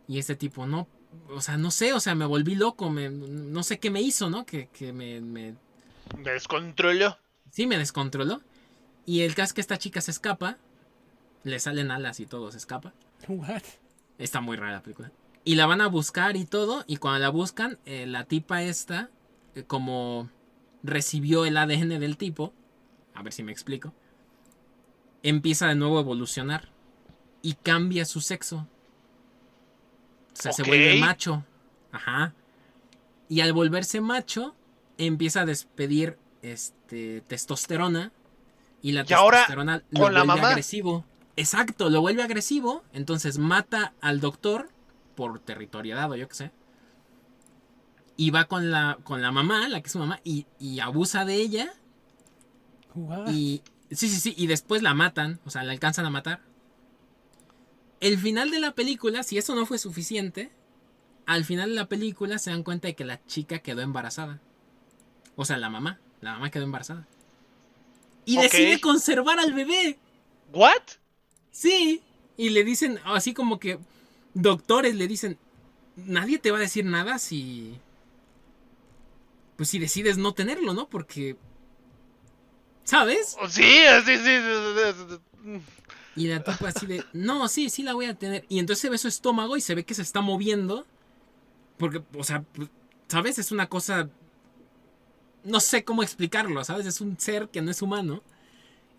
Y 0.08 0.20
este 0.20 0.36
tipo, 0.36 0.68
no, 0.68 0.88
o 1.30 1.41
sea, 1.41 1.58
no 1.58 1.72
sé, 1.72 1.93
o 1.93 2.00
sea, 2.00 2.14
me 2.14 2.28
volví 2.28 2.54
loco, 2.54 2.91
me, 2.91 3.10
no 3.10 3.64
sé 3.64 3.80
qué 3.80 3.89
me 3.89 4.02
hizo, 4.02 4.30
¿no? 4.30 4.46
Que, 4.46 4.68
que 4.68 4.93
me... 4.93 5.56
Descontroló. 6.20 7.18
Sí, 7.51 7.68
me 7.68 7.78
descontroló. 7.78 8.41
Y 9.06 9.22
el 9.22 9.36
caso 9.36 9.47
es 9.47 9.53
que 9.53 9.62
esta 9.62 9.78
chica 9.78 10.01
se 10.01 10.12
escapa, 10.12 10.58
le 11.43 11.60
salen 11.60 11.91
alas 11.91 12.20
y 12.20 12.26
todo, 12.26 12.51
se 12.51 12.58
escapa. 12.58 12.93
What? 13.28 13.64
Está 14.18 14.41
muy 14.41 14.58
rara 14.58 14.74
la 14.74 14.84
película. 14.84 15.12
Y 15.43 15.56
la 15.56 15.68
van 15.68 15.82
a 15.82 15.88
buscar 15.88 16.36
y 16.38 16.45
todo, 16.45 16.84
y 16.88 16.97
cuando 16.97 17.20
la 17.20 17.30
buscan, 17.30 17.78
eh, 17.86 18.08
la 18.08 18.24
tipa 18.24 18.64
esta, 18.64 19.12
eh, 19.53 19.64
como 19.64 20.30
recibió 20.82 21.45
el 21.45 21.58
ADN 21.58 21.99
del 21.99 22.18
tipo, 22.18 22.53
a 23.14 23.22
ver 23.22 23.32
si 23.32 23.43
me 23.43 23.51
explico, 23.51 23.93
empieza 25.22 25.68
de 25.68 25.76
nuevo 25.76 25.97
a 25.97 26.01
evolucionar 26.01 26.70
y 27.41 27.53
cambia 27.53 28.06
su 28.06 28.22
sexo. 28.22 28.68
O 30.34 30.36
sea, 30.36 30.51
se 30.51 30.64
vuelve 30.64 30.99
macho. 30.99 31.43
Ajá. 31.91 32.34
Y 33.30 33.41
al 33.41 33.53
volverse 33.53 34.01
macho, 34.01 34.56
empieza 34.98 35.41
a 35.41 35.46
despedir 35.46 36.18
este, 36.41 37.22
testosterona. 37.22 38.12
Y 38.82 38.91
la 38.91 39.04
testosterona 39.04 39.84
lo 39.89 40.00
vuelve 40.00 40.41
agresivo. 40.41 41.06
Exacto, 41.36 41.89
lo 41.89 42.02
vuelve 42.02 42.24
agresivo. 42.24 42.84
Entonces 42.93 43.38
mata 43.38 43.93
al 44.02 44.20
doctor 44.20 44.70
por 45.16 45.39
territorialidad 45.39 46.12
o 46.12 46.16
yo 46.16 46.28
qué 46.28 46.36
sé. 46.36 46.52
Y 48.18 48.30
va 48.32 48.46
con 48.46 48.72
la, 48.72 48.98
con 49.04 49.22
la 49.22 49.32
mamá, 49.32 49.68
la 49.68 49.82
que 49.82 49.88
es 49.88 49.91
su 49.91 50.00
mamá, 50.00 50.22
y, 50.24 50.46
y 50.60 50.80
abusa 50.80 51.26
de 51.26 51.36
ella. 51.36 51.74
Y. 53.28 53.62
Sí, 53.91 54.08
sí, 54.08 54.20
sí. 54.20 54.34
Y 54.38 54.48
después 54.48 54.82
la 54.82 54.93
matan. 54.93 55.39
O 55.46 55.50
sea, 55.50 55.64
la 55.64 55.74
alcanzan 55.74 56.06
a 56.06 56.10
matar 56.10 56.41
el 58.00 58.20
final 58.20 58.52
de 58.52 58.60
la 58.60 58.76
película, 58.76 59.24
si 59.24 59.38
eso 59.38 59.56
no 59.56 59.66
fue 59.66 59.80
suficiente, 59.80 60.52
al 61.26 61.43
final 61.43 61.70
de 61.70 61.76
la 61.76 61.88
película 61.88 62.38
se 62.38 62.52
dan 62.52 62.64
cuenta 62.64 62.88
de 62.88 62.96
que 62.96 63.06
la 63.06 63.26
chica 63.26 63.60
quedó 63.60 63.82
embarazada. 63.82 64.41
O 65.36 65.45
sea, 65.45 65.57
la 65.57 65.69
mamá. 65.69 65.99
La 66.21 66.33
mamá 66.33 66.49
quedó 66.49 66.63
embarazada. 66.63 67.07
Y 68.25 68.38
decide 68.38 68.79
conservar 68.79 69.39
al 69.39 69.53
bebé. 69.53 69.99
¿What? 70.53 70.81
Sí. 71.51 72.01
Y 72.38 72.49
le 72.49 72.63
dicen, 72.63 72.99
así 73.05 73.33
como 73.33 73.59
que 73.59 73.79
doctores 74.33 74.95
le 74.95 75.07
dicen, 75.07 75.38
nadie 75.95 76.39
te 76.39 76.51
va 76.51 76.57
a 76.57 76.61
decir 76.61 76.86
nada 76.86 77.19
si... 77.19 77.79
Pues 79.55 79.69
si 79.69 79.79
decides 79.79 80.17
no 80.17 80.33
tenerlo, 80.33 80.73
¿no? 80.73 80.89
Porque... 80.89 81.38
¿Sabes? 82.83 83.36
Sí, 83.49 83.63
sí, 84.05 84.17
sí. 84.17 85.59
Y 86.15 86.27
la 86.27 86.43
tipa 86.43 86.69
así 86.69 86.86
de, 86.86 87.03
no, 87.13 87.47
sí, 87.47 87.69
sí 87.69 87.83
la 87.83 87.93
voy 87.93 88.05
a 88.05 88.15
tener. 88.15 88.45
Y 88.49 88.59
entonces 88.59 88.81
se 88.81 88.89
ve 88.89 88.97
su 88.97 89.07
estómago 89.07 89.57
y 89.57 89.61
se 89.61 89.75
ve 89.75 89.86
que 89.86 89.93
se 89.93 90.01
está 90.01 90.21
moviendo. 90.21 90.86
Porque, 91.77 92.03
o 92.15 92.23
sea, 92.23 92.41
pues, 92.41 92.69
¿sabes? 93.07 93.38
Es 93.38 93.51
una 93.51 93.67
cosa... 93.67 94.09
No 95.46 95.60
sé 95.60 95.86
cómo 95.86 96.04
explicarlo, 96.04 96.64
¿sabes? 96.64 96.86
Es 96.86 97.00
un 97.00 97.18
ser 97.20 97.50
que 97.50 97.62
no 97.62 97.72
es 97.72 97.82
humano. 97.82 98.22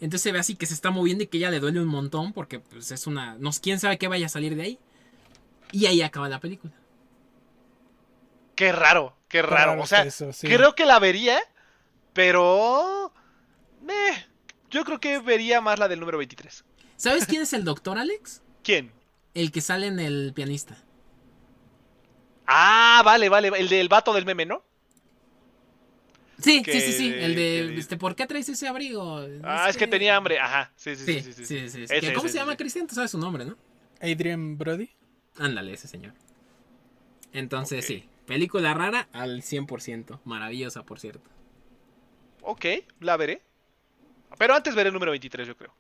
Entonces 0.01 0.23
se 0.23 0.33
ve 0.33 0.39
así 0.39 0.55
que 0.55 0.67
se 0.67 0.75
está 0.75 0.91
moviendo 0.91 1.25
y 1.25 1.27
que 1.27 1.39
ya 1.39 1.51
le 1.51 1.61
duele 1.61 1.81
un 1.81 1.89
montón 1.89 2.33
porque 2.33 2.61
pues, 2.61 2.91
es 2.91 3.07
una... 3.07 3.37
No, 3.39 3.51
¿Quién 3.61 3.81
sabe 3.81 3.99
qué 3.99 4.09
vaya 4.09 4.27
a 4.27 4.31
salir 4.31 4.55
de 4.55 4.63
ahí? 4.63 4.79
Y 5.73 5.87
ahí 5.87 6.03
acaba 6.03 6.29
la 6.29 6.41
película. 6.41 6.73
Qué 8.55 8.73
raro, 8.73 9.17
qué 9.29 9.43
raro. 9.43 9.83
o 9.83 9.87
sea, 9.87 10.07
creo 10.41 10.75
que 10.75 10.87
la 10.87 10.99
vería, 10.99 11.39
pero... 12.13 13.13
yo 14.71 14.85
creo 14.85 15.01
que 15.01 15.19
vería 15.19 15.61
más 15.61 15.79
la 15.79 15.89
del 15.89 16.01
número 16.01 16.19
23. 16.19 16.65
¿Sabes 16.97 17.27
quién 17.27 17.43
es 17.43 17.53
el 17.53 17.65
doctor 17.65 17.99
Alex? 17.99 18.43
¿Quién? 18.63 18.93
El 19.35 19.53
que 19.53 19.61
sale 19.61 19.87
en 19.89 19.99
el 19.99 20.33
pianista. 20.35 20.79
Ah, 22.47 23.03
vale, 23.05 23.29
vale. 23.29 23.49
El 23.49 23.69
del 23.69 23.89
vato 23.89 24.15
del 24.15 24.25
meme, 24.25 24.47
¿no? 24.47 24.63
Sí, 26.39 26.62
sí, 26.64 26.80
sí, 26.80 26.93
sí. 26.93 27.14
El 27.14 27.34
de, 27.34 27.78
este, 27.78 27.97
¿por 27.97 28.14
qué 28.14 28.26
traes 28.26 28.49
ese 28.49 28.68
abrigo? 28.68 29.24
Ah, 29.43 29.68
es 29.68 29.76
que... 29.76 29.87
tenía 29.87 30.16
hambre. 30.16 30.39
Ajá. 30.39 30.72
Sí, 30.76 30.95
sí, 30.95 31.20
sí. 31.20 31.45
sí, 31.45 31.68
sí, 31.68 32.12
¿Cómo 32.14 32.28
se 32.28 32.39
llama 32.39 32.57
Cristian? 32.57 32.87
Tú 32.87 32.95
sabes 32.95 33.11
su 33.11 33.18
nombre, 33.18 33.45
¿no? 33.45 33.57
Adrian 34.01 34.59
Brody. 34.59 34.91
Ándale, 35.39 35.72
ese 35.72 35.89
señor. 35.89 36.12
Entonces, 37.32 37.84
sí. 37.84 38.05
Película 38.26 38.74
rara 38.74 39.09
al 39.12 39.43
100%. 39.43 40.20
Maravillosa, 40.24 40.82
por 40.82 41.01
cierto. 41.01 41.30
Ok, 42.43 42.64
la 43.01 43.16
veré. 43.16 43.43
Pero 44.39 44.55
antes 44.55 44.74
veré 44.74 44.89
el 44.89 44.95
número 44.95 45.12
23, 45.12 45.47
yo 45.49 45.57
creo. 45.57 45.72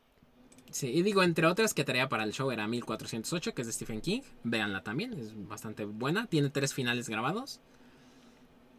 Sí, 0.70 0.88
y 0.88 1.02
digo, 1.02 1.22
entre 1.22 1.46
otras 1.46 1.74
que 1.74 1.84
traía 1.84 2.08
para 2.08 2.24
el 2.24 2.32
show 2.32 2.50
era 2.50 2.66
1408, 2.66 3.54
que 3.54 3.62
es 3.62 3.66
de 3.66 3.72
Stephen 3.72 4.00
King. 4.00 4.22
Véanla 4.44 4.82
también, 4.82 5.12
es 5.14 5.32
bastante 5.48 5.84
buena. 5.84 6.26
Tiene 6.26 6.50
tres 6.50 6.74
finales 6.74 7.08
grabados. 7.08 7.60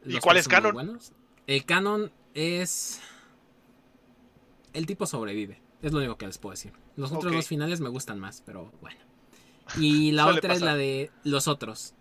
¿Y 0.05 0.17
cuál 0.19 0.37
es 0.37 0.47
canon? 0.47 0.99
El 1.47 1.65
canon 1.65 2.11
es. 2.33 3.01
El 4.73 4.85
tipo 4.85 5.05
sobrevive. 5.07 5.61
Es 5.81 5.93
lo 5.93 5.99
único 5.99 6.17
que 6.17 6.27
les 6.27 6.37
puedo 6.37 6.51
decir. 6.51 6.73
Los 6.95 7.11
otros 7.11 7.31
dos 7.31 7.47
finales 7.47 7.79
me 7.79 7.89
gustan 7.89 8.19
más, 8.19 8.43
pero 8.45 8.71
bueno. 8.81 8.99
Y 9.77 10.11
la 10.11 10.27
otra 10.27 10.53
es 10.53 10.61
la 10.61 10.75
de 10.75 11.11
Los 11.23 11.47
Otros. 11.47 11.93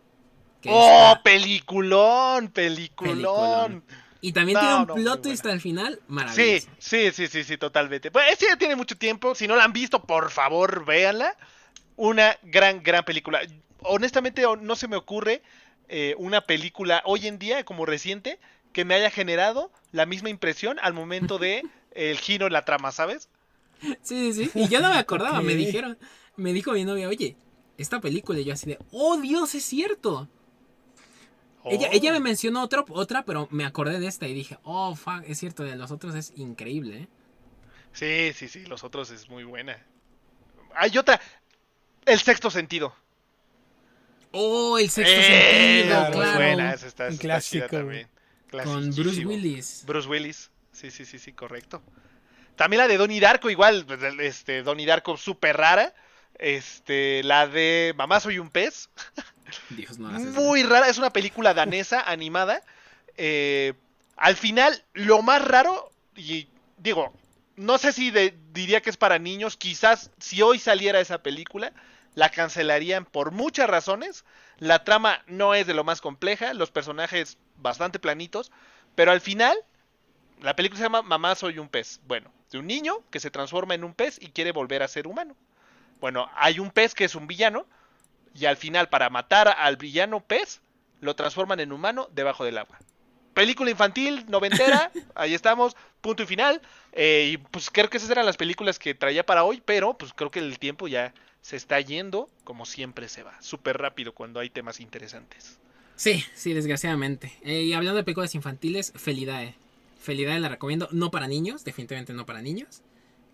¡Oh, 0.68 1.14
peliculón, 1.22 2.48
peliculón! 2.48 3.84
Y 4.20 4.32
también 4.32 4.58
tiene 4.58 4.74
un 4.74 4.86
plot 4.86 5.22
twist 5.22 5.46
al 5.46 5.60
final 5.60 6.00
maravilloso. 6.08 6.68
Sí, 6.78 7.10
sí, 7.12 7.28
sí, 7.28 7.44
sí, 7.44 7.56
totalmente. 7.56 8.10
Pues 8.10 8.24
este 8.32 8.46
ya 8.48 8.56
tiene 8.56 8.74
mucho 8.74 8.96
tiempo. 8.96 9.34
Si 9.34 9.46
no 9.46 9.54
la 9.54 9.64
han 9.64 9.72
visto, 9.72 10.02
por 10.02 10.30
favor, 10.30 10.84
véanla. 10.84 11.36
Una 11.96 12.36
gran, 12.42 12.82
gran 12.82 13.04
película. 13.04 13.40
Honestamente, 13.80 14.42
no 14.60 14.74
se 14.74 14.88
me 14.88 14.96
ocurre 14.96 15.42
eh, 15.88 16.14
una 16.18 16.40
película 16.40 17.02
hoy 17.04 17.26
en 17.26 17.38
día, 17.38 17.64
como 17.64 17.86
reciente, 17.86 18.40
que 18.76 18.84
me 18.84 18.94
haya 18.94 19.08
generado 19.08 19.72
la 19.90 20.04
misma 20.04 20.28
impresión 20.28 20.78
al 20.82 20.92
momento 20.92 21.38
de 21.38 21.62
el 21.92 22.18
giro 22.18 22.46
en 22.46 22.52
la 22.52 22.66
trama, 22.66 22.92
¿sabes? 22.92 23.30
Sí, 24.02 24.34
sí, 24.34 24.44
sí. 24.44 24.50
Y 24.54 24.68
yo 24.68 24.82
no 24.82 24.90
me 24.90 24.98
acordaba, 24.98 25.40
me 25.40 25.54
dijeron, 25.54 25.96
me 26.36 26.52
dijo 26.52 26.72
mi 26.72 26.84
novia, 26.84 27.08
oye, 27.08 27.38
esta 27.78 28.02
película, 28.02 28.38
y 28.38 28.44
yo 28.44 28.52
así 28.52 28.66
de, 28.66 28.78
oh 28.92 29.16
Dios, 29.16 29.54
es 29.54 29.64
cierto. 29.64 30.28
Ella, 31.64 32.12
me 32.12 32.18
oh. 32.18 32.20
mencionó 32.20 32.62
otra, 32.62 32.84
otra, 32.90 33.24
pero 33.24 33.48
me 33.50 33.64
acordé 33.64 33.98
de 33.98 34.08
esta 34.08 34.28
y 34.28 34.34
dije, 34.34 34.58
oh, 34.62 34.94
fuck, 34.94 35.22
es 35.26 35.38
cierto, 35.38 35.62
de 35.62 35.74
los 35.76 35.90
otros 35.90 36.14
es 36.14 36.34
increíble, 36.36 36.98
¿eh? 36.98 37.08
Sí, 37.94 38.34
sí, 38.34 38.46
sí, 38.46 38.66
los 38.66 38.84
otros 38.84 39.10
es 39.10 39.30
muy 39.30 39.44
buena. 39.44 39.82
Hay 40.74 40.98
otra, 40.98 41.18
El 42.04 42.20
Sexto 42.20 42.50
Sentido. 42.50 42.94
Oh, 44.32 44.76
El 44.76 44.90
Sexto 44.90 45.14
eh, 45.18 45.86
Sentido, 45.86 46.12
claro. 46.12 46.34
Muy 46.34 46.44
buena, 46.44 46.74
esa 46.74 46.86
está, 46.86 47.08
Un 47.08 47.16
clásico. 47.16 47.68
también. 47.68 48.15
Con 48.50 48.90
Bruce 48.94 49.24
Willis. 49.24 49.84
Bruce 49.86 50.08
Willis, 50.08 50.50
sí, 50.72 50.90
sí, 50.90 51.04
sí, 51.04 51.18
sí, 51.18 51.32
correcto. 51.32 51.82
También 52.56 52.78
la 52.78 52.88
de 52.88 52.96
Donnie 52.96 53.20
Darko, 53.20 53.50
igual, 53.50 53.86
este, 54.20 54.62
Donnie 54.62 54.86
Darko 54.86 55.16
súper 55.16 55.56
rara. 55.56 55.94
Este, 56.38 57.22
la 57.24 57.46
de 57.46 57.94
Mamá 57.96 58.20
soy 58.20 58.38
un 58.38 58.50
pez. 58.50 58.88
Muy 60.34 60.62
rara, 60.62 60.88
es 60.88 60.98
una 60.98 61.10
película 61.10 61.54
danesa 61.54 62.00
animada. 62.06 62.62
Eh, 63.16 63.74
al 64.16 64.36
final, 64.36 64.82
lo 64.94 65.22
más 65.22 65.44
raro, 65.44 65.90
y 66.14 66.48
digo, 66.78 67.12
no 67.56 67.78
sé 67.78 67.92
si 67.92 68.10
diría 68.10 68.80
que 68.80 68.90
es 68.90 68.96
para 68.96 69.18
niños, 69.18 69.56
quizás 69.56 70.10
si 70.18 70.42
hoy 70.42 70.58
saliera 70.58 71.00
esa 71.00 71.22
película, 71.22 71.72
la 72.14 72.30
cancelarían 72.30 73.04
por 73.04 73.30
muchas 73.30 73.68
razones. 73.68 74.24
La 74.58 74.84
trama 74.84 75.22
no 75.26 75.54
es 75.54 75.66
de 75.66 75.74
lo 75.74 75.84
más 75.84 76.00
compleja, 76.00 76.54
los 76.54 76.70
personajes 76.70 77.36
bastante 77.58 77.98
planitos, 77.98 78.52
pero 78.94 79.12
al 79.12 79.20
final, 79.20 79.56
la 80.40 80.56
película 80.56 80.78
se 80.78 80.84
llama 80.84 81.02
Mamá 81.02 81.34
soy 81.34 81.58
un 81.58 81.68
pez. 81.68 82.00
Bueno, 82.06 82.30
de 82.50 82.58
un 82.58 82.66
niño 82.66 83.02
que 83.10 83.20
se 83.20 83.30
transforma 83.30 83.74
en 83.74 83.84
un 83.84 83.94
pez 83.94 84.18
y 84.20 84.30
quiere 84.30 84.52
volver 84.52 84.82
a 84.82 84.88
ser 84.88 85.06
humano. 85.06 85.36
Bueno, 86.00 86.30
hay 86.34 86.58
un 86.58 86.70
pez 86.70 86.94
que 86.94 87.04
es 87.04 87.14
un 87.14 87.26
villano 87.26 87.66
y 88.34 88.46
al 88.46 88.56
final 88.56 88.88
para 88.88 89.10
matar 89.10 89.48
al 89.48 89.76
villano 89.76 90.20
pez 90.20 90.60
lo 91.00 91.16
transforman 91.16 91.60
en 91.60 91.72
humano 91.72 92.08
debajo 92.12 92.44
del 92.44 92.58
agua. 92.58 92.78
Película 93.34 93.70
infantil, 93.70 94.24
noventera, 94.28 94.90
ahí 95.14 95.34
estamos, 95.34 95.76
punto 96.00 96.22
y 96.22 96.26
final. 96.26 96.62
Eh, 96.92 97.30
y 97.32 97.36
pues 97.36 97.70
creo 97.70 97.90
que 97.90 97.98
esas 97.98 98.10
eran 98.10 98.24
las 98.24 98.36
películas 98.36 98.78
que 98.78 98.94
traía 98.94 99.26
para 99.26 99.44
hoy, 99.44 99.62
pero 99.64 99.94
pues 99.94 100.12
creo 100.14 100.30
que 100.30 100.38
el 100.38 100.58
tiempo 100.58 100.88
ya 100.88 101.12
se 101.42 101.56
está 101.56 101.80
yendo 101.80 102.28
como 102.44 102.64
siempre 102.66 103.08
se 103.08 103.22
va, 103.22 103.40
súper 103.40 103.78
rápido 103.78 104.12
cuando 104.12 104.40
hay 104.40 104.50
temas 104.50 104.80
interesantes. 104.80 105.58
Sí, 105.96 106.22
sí, 106.34 106.52
desgraciadamente. 106.52 107.32
Eh, 107.42 107.62
y 107.62 107.72
hablando 107.72 107.96
de 107.96 108.04
películas 108.04 108.34
infantiles, 108.34 108.92
Felidae. 108.96 109.54
Felidae 109.98 110.38
la 110.40 110.48
recomiendo, 110.48 110.88
no 110.92 111.10
para 111.10 111.26
niños, 111.26 111.64
definitivamente 111.64 112.12
no 112.12 112.26
para 112.26 112.42
niños. 112.42 112.82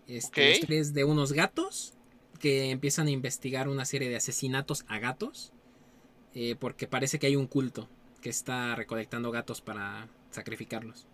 Este, 0.07 0.59
Ok. 0.63 0.69
es 0.69 0.93
de 0.93 1.03
unos 1.03 1.33
gatos 1.33 1.93
que 2.39 2.71
empiezan 2.71 3.07
a 3.07 3.11
investigar 3.11 3.67
una 3.69 3.85
serie 3.85 4.09
de 4.09 4.15
asesinatos 4.17 4.85
a 4.87 4.99
gatos. 4.99 5.51
eh, 6.35 6.55
porque 6.59 6.87
parece 6.87 7.19
que 7.19 7.27
hay 7.27 7.35
un 7.35 7.45
culto 7.45 7.87
que 8.21 8.29
está 8.29 8.73
recolectando 8.75 9.29
gatos 9.29 9.61
para 9.61 10.07
sacrificarlos. 10.31 11.05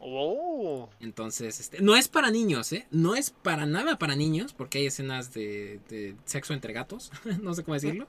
Oh, 0.00 0.88
Entonces, 1.00 1.60
este, 1.60 1.80
no 1.80 1.94
es 1.96 2.08
para 2.08 2.30
niños, 2.32 2.72
¿eh? 2.72 2.86
No 2.90 3.14
es 3.14 3.30
para 3.30 3.66
nada 3.66 3.98
para 3.98 4.16
niños, 4.16 4.52
porque 4.54 4.78
hay 4.78 4.86
escenas 4.86 5.32
de, 5.32 5.80
de 5.88 6.16
sexo 6.24 6.54
entre 6.54 6.72
gatos, 6.72 7.12
no 7.42 7.54
sé 7.54 7.62
cómo 7.62 7.74
decirlo. 7.74 8.08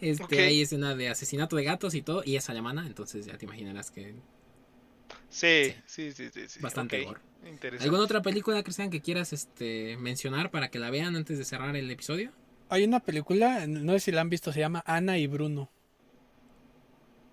Este, 0.00 0.24
Ok. 0.24 0.32
Hay 0.32 0.62
escena 0.62 0.94
de 0.94 1.08
asesinato 1.08 1.56
de 1.56 1.64
gatos 1.64 1.94
y 1.94 2.02
todo, 2.02 2.22
y 2.24 2.36
es 2.36 2.48
alemana, 2.48 2.86
entonces 2.86 3.26
ya 3.26 3.36
te 3.36 3.44
imaginarás 3.44 3.90
que... 3.90 4.14
sí, 5.28 5.74
sí, 5.86 6.12
sí, 6.12 6.30
sí, 6.32 6.48
sí. 6.48 6.60
Bastante 6.60 7.00
ok, 7.00 7.06
gore. 7.06 7.20
Interesante. 7.46 7.84
¿Alguna 7.84 8.02
otra 8.04 8.22
película, 8.22 8.62
Cristian, 8.62 8.90
que 8.90 9.00
quieras 9.00 9.32
este, 9.32 9.96
mencionar 9.98 10.50
para 10.50 10.70
que 10.70 10.78
la 10.78 10.90
vean 10.90 11.16
antes 11.16 11.38
de 11.38 11.44
cerrar 11.44 11.74
el 11.76 11.90
episodio? 11.90 12.32
Hay 12.68 12.84
una 12.84 13.00
película, 13.00 13.66
no 13.66 13.92
sé 13.94 14.00
si 14.00 14.12
la 14.12 14.20
han 14.20 14.30
visto, 14.30 14.52
se 14.52 14.60
llama 14.60 14.82
Ana 14.86 15.18
y 15.18 15.26
Bruno. 15.26 15.70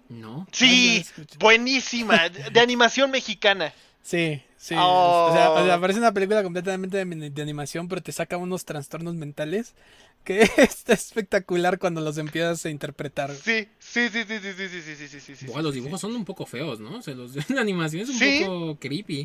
No. 0.10 0.48
Sí, 0.52 0.66
Ay, 0.66 0.96
no, 0.96 1.02
escucha. 1.02 1.38
buenísima, 1.40 2.30
de 2.30 2.60
animación 2.60 3.12
mexicana. 3.12 3.74
Sí, 4.02 4.42
sí. 4.56 4.74
Oh. 4.78 5.28
O, 5.30 5.34
sea, 5.34 5.52
o 5.52 5.66
sea, 5.66 5.82
parece 5.82 6.00
una 6.00 6.14
película 6.14 6.42
completamente 6.42 7.04
de, 7.04 7.30
de 7.30 7.42
animación, 7.42 7.90
pero 7.90 8.02
te 8.02 8.14
saca 8.14 8.38
unos 8.38 8.64
trastornos 8.64 9.16
mentales 9.16 9.76
que 10.28 10.42
está 10.58 10.94
espectacular 10.94 11.80
cuando 11.80 12.02
los 12.02 12.18
empiezas 12.18 12.66
a 12.66 12.70
interpretar. 12.70 13.32
Sí, 13.32 13.68
sí, 13.80 14.10
sí, 14.10 14.24
sí, 14.28 14.40
sí, 14.40 14.54
sí, 14.58 14.68
sí, 14.68 14.82
sí, 14.82 15.08
sí, 15.08 15.20
sí, 15.20 15.36
sí, 15.36 15.48
Buah, 15.48 15.62
los 15.62 15.74
sí, 15.74 15.80
dibujos 15.80 16.02
son 16.02 16.16
un 16.16 16.26
poco 16.26 16.46
feos, 16.46 16.82
¿no? 16.82 16.98
O 16.98 17.02
sea, 17.02 17.16
los, 17.16 17.50
la 17.50 17.62
animación 17.62 18.04
es 18.04 18.10
un 18.10 18.20
Sí. 18.20 18.40
poco 18.40 18.78
creepy. 18.80 19.22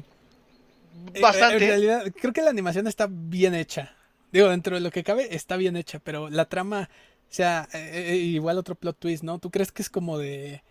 Eh, 1.15 1.21
Bastante. 1.21 1.65
En 1.65 1.71
realidad, 1.71 2.13
creo 2.21 2.33
que 2.33 2.43
la 2.43 2.51
animación 2.51 2.87
está 2.87 3.09
bien 3.11 3.55
hecha. 3.55 3.97
Digo, 4.31 4.49
dentro 4.49 4.77
de 4.77 4.81
lo 4.81 4.91
que 4.93 5.03
cabe, 5.03 5.35
está 5.35 5.57
bien 5.57 5.77
hecha, 5.77 5.99
pero 5.99 6.31
la 6.31 6.47
trama, 6.47 6.89
o 7.31 7.35
sea, 7.35 7.69
eh, 7.75 8.13
eh, 8.13 8.17
igual 8.17 8.57
otro 8.57 8.77
plot 8.77 8.97
twist, 8.99 9.25
¿no? 9.25 9.39
Tú 9.39 9.51
crees 9.51 9.73
que 9.73 9.83
es 9.83 9.91
como 9.91 10.19
de 10.19 10.63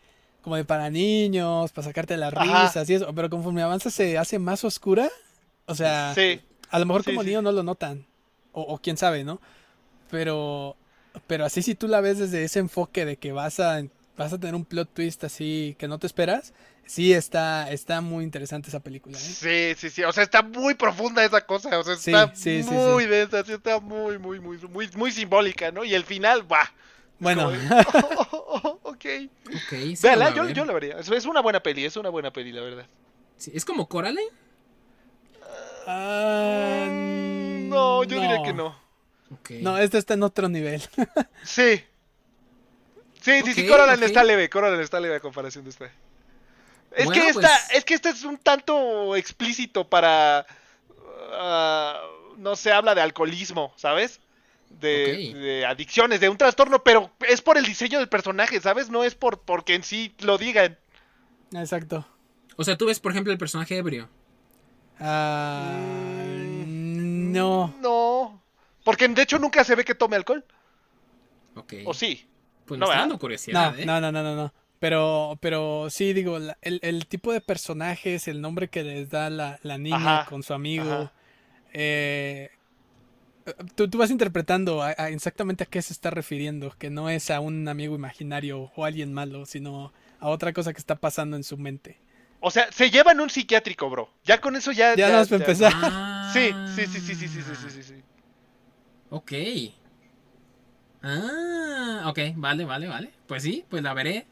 como 0.42 0.56
de 0.56 0.66
para 0.66 0.90
niños, 0.90 1.72
para 1.72 1.86
sacarte 1.86 2.18
las 2.18 2.34
Ajá. 2.34 2.64
risas 2.64 2.90
y 2.90 2.96
eso, 2.96 3.14
pero 3.14 3.30
conforme 3.30 3.62
avanza 3.62 3.92
se 3.92 4.18
hace 4.18 4.40
más 4.40 4.64
oscura. 4.64 5.10
O 5.68 5.76
sea, 5.76 6.14
sí, 6.16 6.42
a 6.70 6.80
lo 6.80 6.86
mejor 6.88 7.04
sí, 7.04 7.12
como 7.12 7.22
sí, 7.22 7.28
niño 7.28 7.42
no 7.44 7.52
lo 7.52 7.62
notan, 7.62 8.08
o, 8.52 8.62
o 8.62 8.78
quién 8.80 8.98
sabe, 8.98 9.24
¿no? 9.24 9.40
Pero 10.12 10.76
pero 11.28 11.46
así 11.46 11.62
si 11.62 11.76
tú 11.76 11.88
la 11.88 12.02
ves 12.02 12.20
desde 12.20 12.44
ese 12.44 12.60
enfoque 12.60 13.06
de 13.06 13.18
que 13.18 13.32
vas 13.32 13.60
a 13.60 13.84
vas 14.18 14.34
a 14.34 14.40
tener 14.40 14.56
un 14.56 14.66
plot 14.66 14.94
twist 14.94 15.24
así 15.24 15.76
que 15.80 15.88
no 15.88 15.98
te 15.98 16.08
esperas, 16.08 16.54
sí 16.86 17.14
está 17.14 17.72
está 17.72 18.02
muy 18.02 18.24
interesante 18.24 18.70
esa 18.70 18.80
película, 18.82 19.18
¿eh? 19.18 19.22
sí, 19.22 19.74
sí, 19.78 19.90
sí. 19.90 20.04
O 20.04 20.12
sea, 20.12 20.24
está 20.24 20.42
muy 20.44 20.76
profunda 20.76 21.24
esa 21.24 21.42
cosa. 21.46 21.80
O 21.80 21.84
sea, 21.84 21.94
está 21.94 22.36
sí, 22.36 22.62
sí, 22.64 22.70
muy 22.72 23.06
densa, 23.06 23.44
sí, 23.44 23.54
está 23.54 23.80
muy, 23.80 24.20
muy, 24.20 24.40
muy, 24.40 24.58
muy, 24.70 24.90
muy 24.96 25.12
simbólica, 25.12 25.72
¿no? 25.72 25.84
Y 25.84 25.94
el 25.96 26.04
final, 26.06 26.44
¡buah! 26.44 26.66
Bueno, 27.20 27.50
oh, 27.50 28.28
oh, 28.32 28.62
oh, 28.64 28.80
ok. 28.90 29.06
Ok, 29.46 29.70
sí 29.70 29.98
Véala, 30.02 30.34
yo, 30.34 30.50
yo 30.50 30.66
la 30.66 30.74
vería. 30.74 30.98
Es, 31.00 31.10
es 31.10 31.26
una 31.26 31.42
buena 31.42 31.62
peli, 31.62 31.86
es 31.86 31.96
una 31.96 32.10
buena 32.10 32.32
peli, 32.32 32.52
la 32.52 32.62
verdad. 32.62 32.88
Sí, 33.38 33.52
es 33.54 33.64
como 33.64 33.88
Coraline. 33.88 34.32
ah, 35.88 36.86
Mm, 36.90 37.70
no, 37.70 38.04
yo 38.04 38.20
diría 38.20 38.42
que 38.44 38.54
no. 38.54 38.76
No, 39.62 39.78
este 39.78 39.98
está 39.98 40.14
en 40.16 40.24
otro 40.24 40.50
nivel. 40.50 40.82
Sí. 41.44 41.84
Sí, 43.22 43.42
sí, 43.46 43.54
sí, 43.54 43.68
Coraline 43.68 44.06
está 44.06 44.24
leve, 44.24 44.50
Coraline 44.50 44.82
está 44.84 45.00
leve 45.00 45.16
a 45.16 45.20
comparación 45.20 45.64
de 45.64 45.70
esta. 45.70 45.86
Es 46.92 47.06
Bueno, 47.06 47.22
que 47.22 47.30
esta, 47.30 47.40
pues- 47.42 47.78
es 47.78 47.86
que 47.86 47.94
este 47.94 48.10
es 48.10 48.24
un 48.24 48.38
tanto 48.40 49.16
explícito 49.16 49.88
para 49.88 50.46
ah, 51.34 52.02
no 52.38 52.56
se 52.56 52.72
habla 52.72 52.96
de 52.96 53.02
alcoholismo, 53.02 53.74
¿sabes? 53.76 54.20
De 54.72 55.66
adicciones, 55.68 56.20
de 56.20 56.30
un 56.30 56.38
trastorno, 56.38 56.82
pero 56.84 57.12
es 57.28 57.42
por 57.42 57.58
el 57.60 57.66
diseño 57.66 58.00
del 58.00 58.10
personaje, 58.10 58.60
¿sabes? 58.60 58.90
No 58.90 59.04
es 59.04 59.14
por 59.14 59.40
porque 59.42 59.76
en 59.76 59.84
sí 59.84 60.16
lo 60.22 60.38
digan. 60.40 60.78
Exacto. 61.54 62.06
O 62.58 62.64
sea, 62.64 62.76
tú 62.78 62.88
ves, 62.88 63.00
por 63.00 63.12
ejemplo, 63.12 63.32
el 63.32 63.38
personaje 63.38 63.78
ebrio. 63.78 64.10
Ah, 65.00 65.78
Mm, 65.78 67.32
no. 67.34 67.74
No. 67.82 67.91
Porque 68.84 69.08
de 69.08 69.22
hecho 69.22 69.40
nunca 69.40 69.64
se 69.64 69.76
ve 69.76 69.86
que 69.86 69.96
tome 69.96 70.16
alcohol. 70.16 70.44
Ok. 71.56 71.74
¿O 71.86 71.94
sí? 71.94 72.26
Pues 72.66 72.80
no, 72.80 72.86
me 72.88 72.92
está 72.92 73.00
dando 73.02 73.20
curiosidad, 73.20 73.74
No, 73.74 73.78
¿eh? 73.78 73.86
no, 73.86 74.02
no, 74.02 74.12
no, 74.12 74.24
no, 74.24 74.36
no. 74.36 74.54
Pero, 74.80 75.38
pero 75.42 75.90
sí, 75.90 76.14
digo, 76.14 76.40
la- 76.40 76.58
el, 76.62 76.80
el 76.82 77.06
tipo 77.06 77.32
de 77.32 77.42
personajes, 77.42 78.28
el 78.28 78.42
nombre 78.42 78.70
que 78.70 78.84
les 78.84 79.10
da 79.10 79.30
la, 79.30 79.60
la 79.62 79.78
niña 79.78 79.98
Ajá, 79.98 80.26
con 80.28 80.42
su 80.42 80.54
amigo, 80.54 81.12
eh, 81.74 82.50
tú, 83.76 83.90
tú 83.90 83.98
vas 83.98 84.12
interpretando 84.12 84.82
a- 84.82 84.96
a 84.98 85.10
exactamente 85.10 85.64
a 85.64 85.68
qué 85.68 85.82
se 85.82 85.94
está 85.94 86.10
refiriendo, 86.10 86.74
que 86.78 86.90
no 86.90 87.10
es 87.10 87.30
a 87.30 87.40
un 87.40 87.68
amigo 87.68 87.96
imaginario 87.96 88.72
o 88.76 88.86
alguien 88.86 89.14
malo, 89.14 89.46
sino 89.46 89.92
a 90.20 90.30
otra 90.30 90.54
cosa 90.54 90.74
que 90.74 90.80
está 90.80 90.96
pasando 90.96 91.36
en 91.38 91.44
su 91.44 91.58
mente. 91.58 91.98
O 92.40 92.50
sea, 92.50 92.72
se 92.72 92.90
llevan 92.90 93.20
un 93.20 93.30
psiquiátrico, 93.30 93.90
bro. 93.90 94.10
Ya 94.24 94.42
con 94.42 94.56
eso 94.56 94.72
ya. 94.72 94.96
Ya 94.96 95.10
nos 95.12 95.32
va 95.32 95.36
a 95.36 95.40
empezar. 95.40 95.74
Ah. 95.76 96.32
Sí, 96.34 96.52
sí, 96.76 96.88
sí, 96.88 97.00
sí, 97.00 97.16
sí, 97.16 97.28
sí, 97.28 97.42
sí, 97.42 97.56
sí, 97.56 97.70
sí, 97.70 97.84
sí. 97.84 98.01
Ok. 99.12 99.32
Ah, 101.04 102.04
ok, 102.08 102.20
vale, 102.36 102.66
vale, 102.66 102.88
vale. 102.88 103.12
Pues 103.28 103.44
sí, 103.44 103.66
pues 103.70 103.82
la 103.84 103.94
veré. 103.94 104.28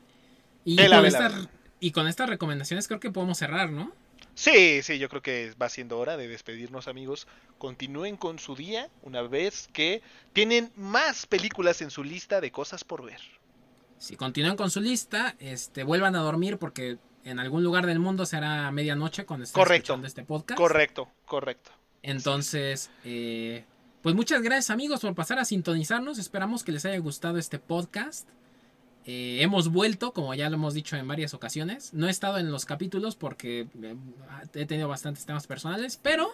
Y, 0.65 0.75
Vela, 0.75 0.97
con, 0.97 1.03
vela, 1.05 1.17
estas- 1.17 1.35
vela. 1.35 1.49
y 1.79 1.91
con 1.91 2.07
estas 2.07 2.29
recomendaciones 2.29 2.87
creo 2.87 2.99
que 2.99 3.11
podemos 3.11 3.37
cerrar, 3.37 3.71
¿no? 3.71 3.91
Sí, 4.35 4.81
sí, 4.83 4.99
yo 4.99 5.09
creo 5.09 5.21
que 5.21 5.53
va 5.61 5.67
siendo 5.69 5.97
hora 5.99 6.15
de 6.15 6.27
despedirnos, 6.27 6.87
amigos. 6.87 7.27
Continúen 7.57 8.15
con 8.15 8.39
su 8.39 8.55
día 8.55 8.89
una 9.01 9.21
vez 9.21 9.67
que 9.73 10.01
tienen 10.33 10.71
más 10.75 11.25
películas 11.25 11.81
en 11.81 11.91
su 11.91 12.03
lista 12.03 12.39
de 12.39 12.51
cosas 12.51 12.83
por 12.83 13.03
ver. 13.05 13.19
Si 13.97 14.15
continúan 14.15 14.55
con 14.55 14.71
su 14.71 14.79
lista, 14.79 15.35
este, 15.39 15.83
vuelvan 15.83 16.15
a 16.15 16.19
dormir 16.19 16.57
porque 16.57 16.97
en 17.25 17.39
algún 17.39 17.63
lugar 17.63 17.85
del 17.85 17.99
mundo 17.99 18.25
será 18.25 18.71
medianoche 18.71 19.25
cuando 19.25 19.43
estén 19.43 19.61
Correcto. 19.61 19.83
escuchando 19.93 20.07
este 20.07 20.23
podcast. 20.23 20.57
Correcto, 20.57 21.09
correcto. 21.25 21.71
Entonces, 22.01 22.89
eh, 23.03 23.65
pues 24.01 24.15
muchas 24.15 24.41
gracias 24.41 24.69
amigos 24.69 25.01
por 25.01 25.15
pasar 25.15 25.39
a 25.39 25.45
sintonizarnos. 25.45 26.17
Esperamos 26.17 26.63
que 26.63 26.71
les 26.71 26.85
haya 26.85 26.97
gustado 26.99 27.37
este 27.37 27.59
podcast. 27.59 28.27
Eh, 29.05 29.41
hemos 29.41 29.69
vuelto, 29.69 30.13
como 30.13 30.33
ya 30.35 30.49
lo 30.49 30.55
hemos 30.55 30.73
dicho 30.73 30.95
en 30.95 31.07
varias 31.07 31.33
ocasiones. 31.33 31.93
No 31.93 32.07
he 32.07 32.11
estado 32.11 32.37
en 32.37 32.51
los 32.51 32.65
capítulos 32.65 33.15
porque 33.15 33.67
eh, 33.81 33.95
he 34.53 34.65
tenido 34.65 34.87
bastantes 34.87 35.25
temas 35.25 35.47
personales, 35.47 35.99
pero 36.01 36.31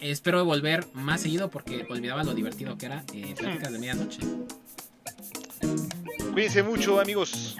espero 0.00 0.44
volver 0.44 0.86
más 0.94 1.20
seguido 1.20 1.48
porque 1.48 1.86
olvidaba 1.88 2.24
lo 2.24 2.34
divertido 2.34 2.76
que 2.76 2.86
era 2.86 3.04
eh, 3.12 3.34
Pláticas 3.38 3.72
de 3.72 3.78
Medianoche. 3.78 4.20
Cuídense 6.32 6.62
mucho, 6.62 7.00
amigos. 7.00 7.56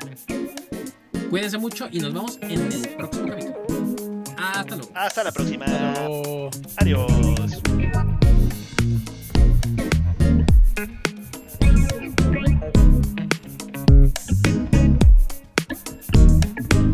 Cuídense 1.30 1.58
mucho 1.58 1.88
y 1.90 2.00
nos 2.00 2.12
vemos 2.12 2.38
en 2.42 2.60
el 2.72 2.96
próximo 2.96 3.28
capítulo. 3.28 4.24
Hasta 4.36 4.76
luego. 4.76 4.92
Hasta 4.94 5.24
la 5.24 5.32
próxima. 5.32 5.66
Adiós. 6.78 7.62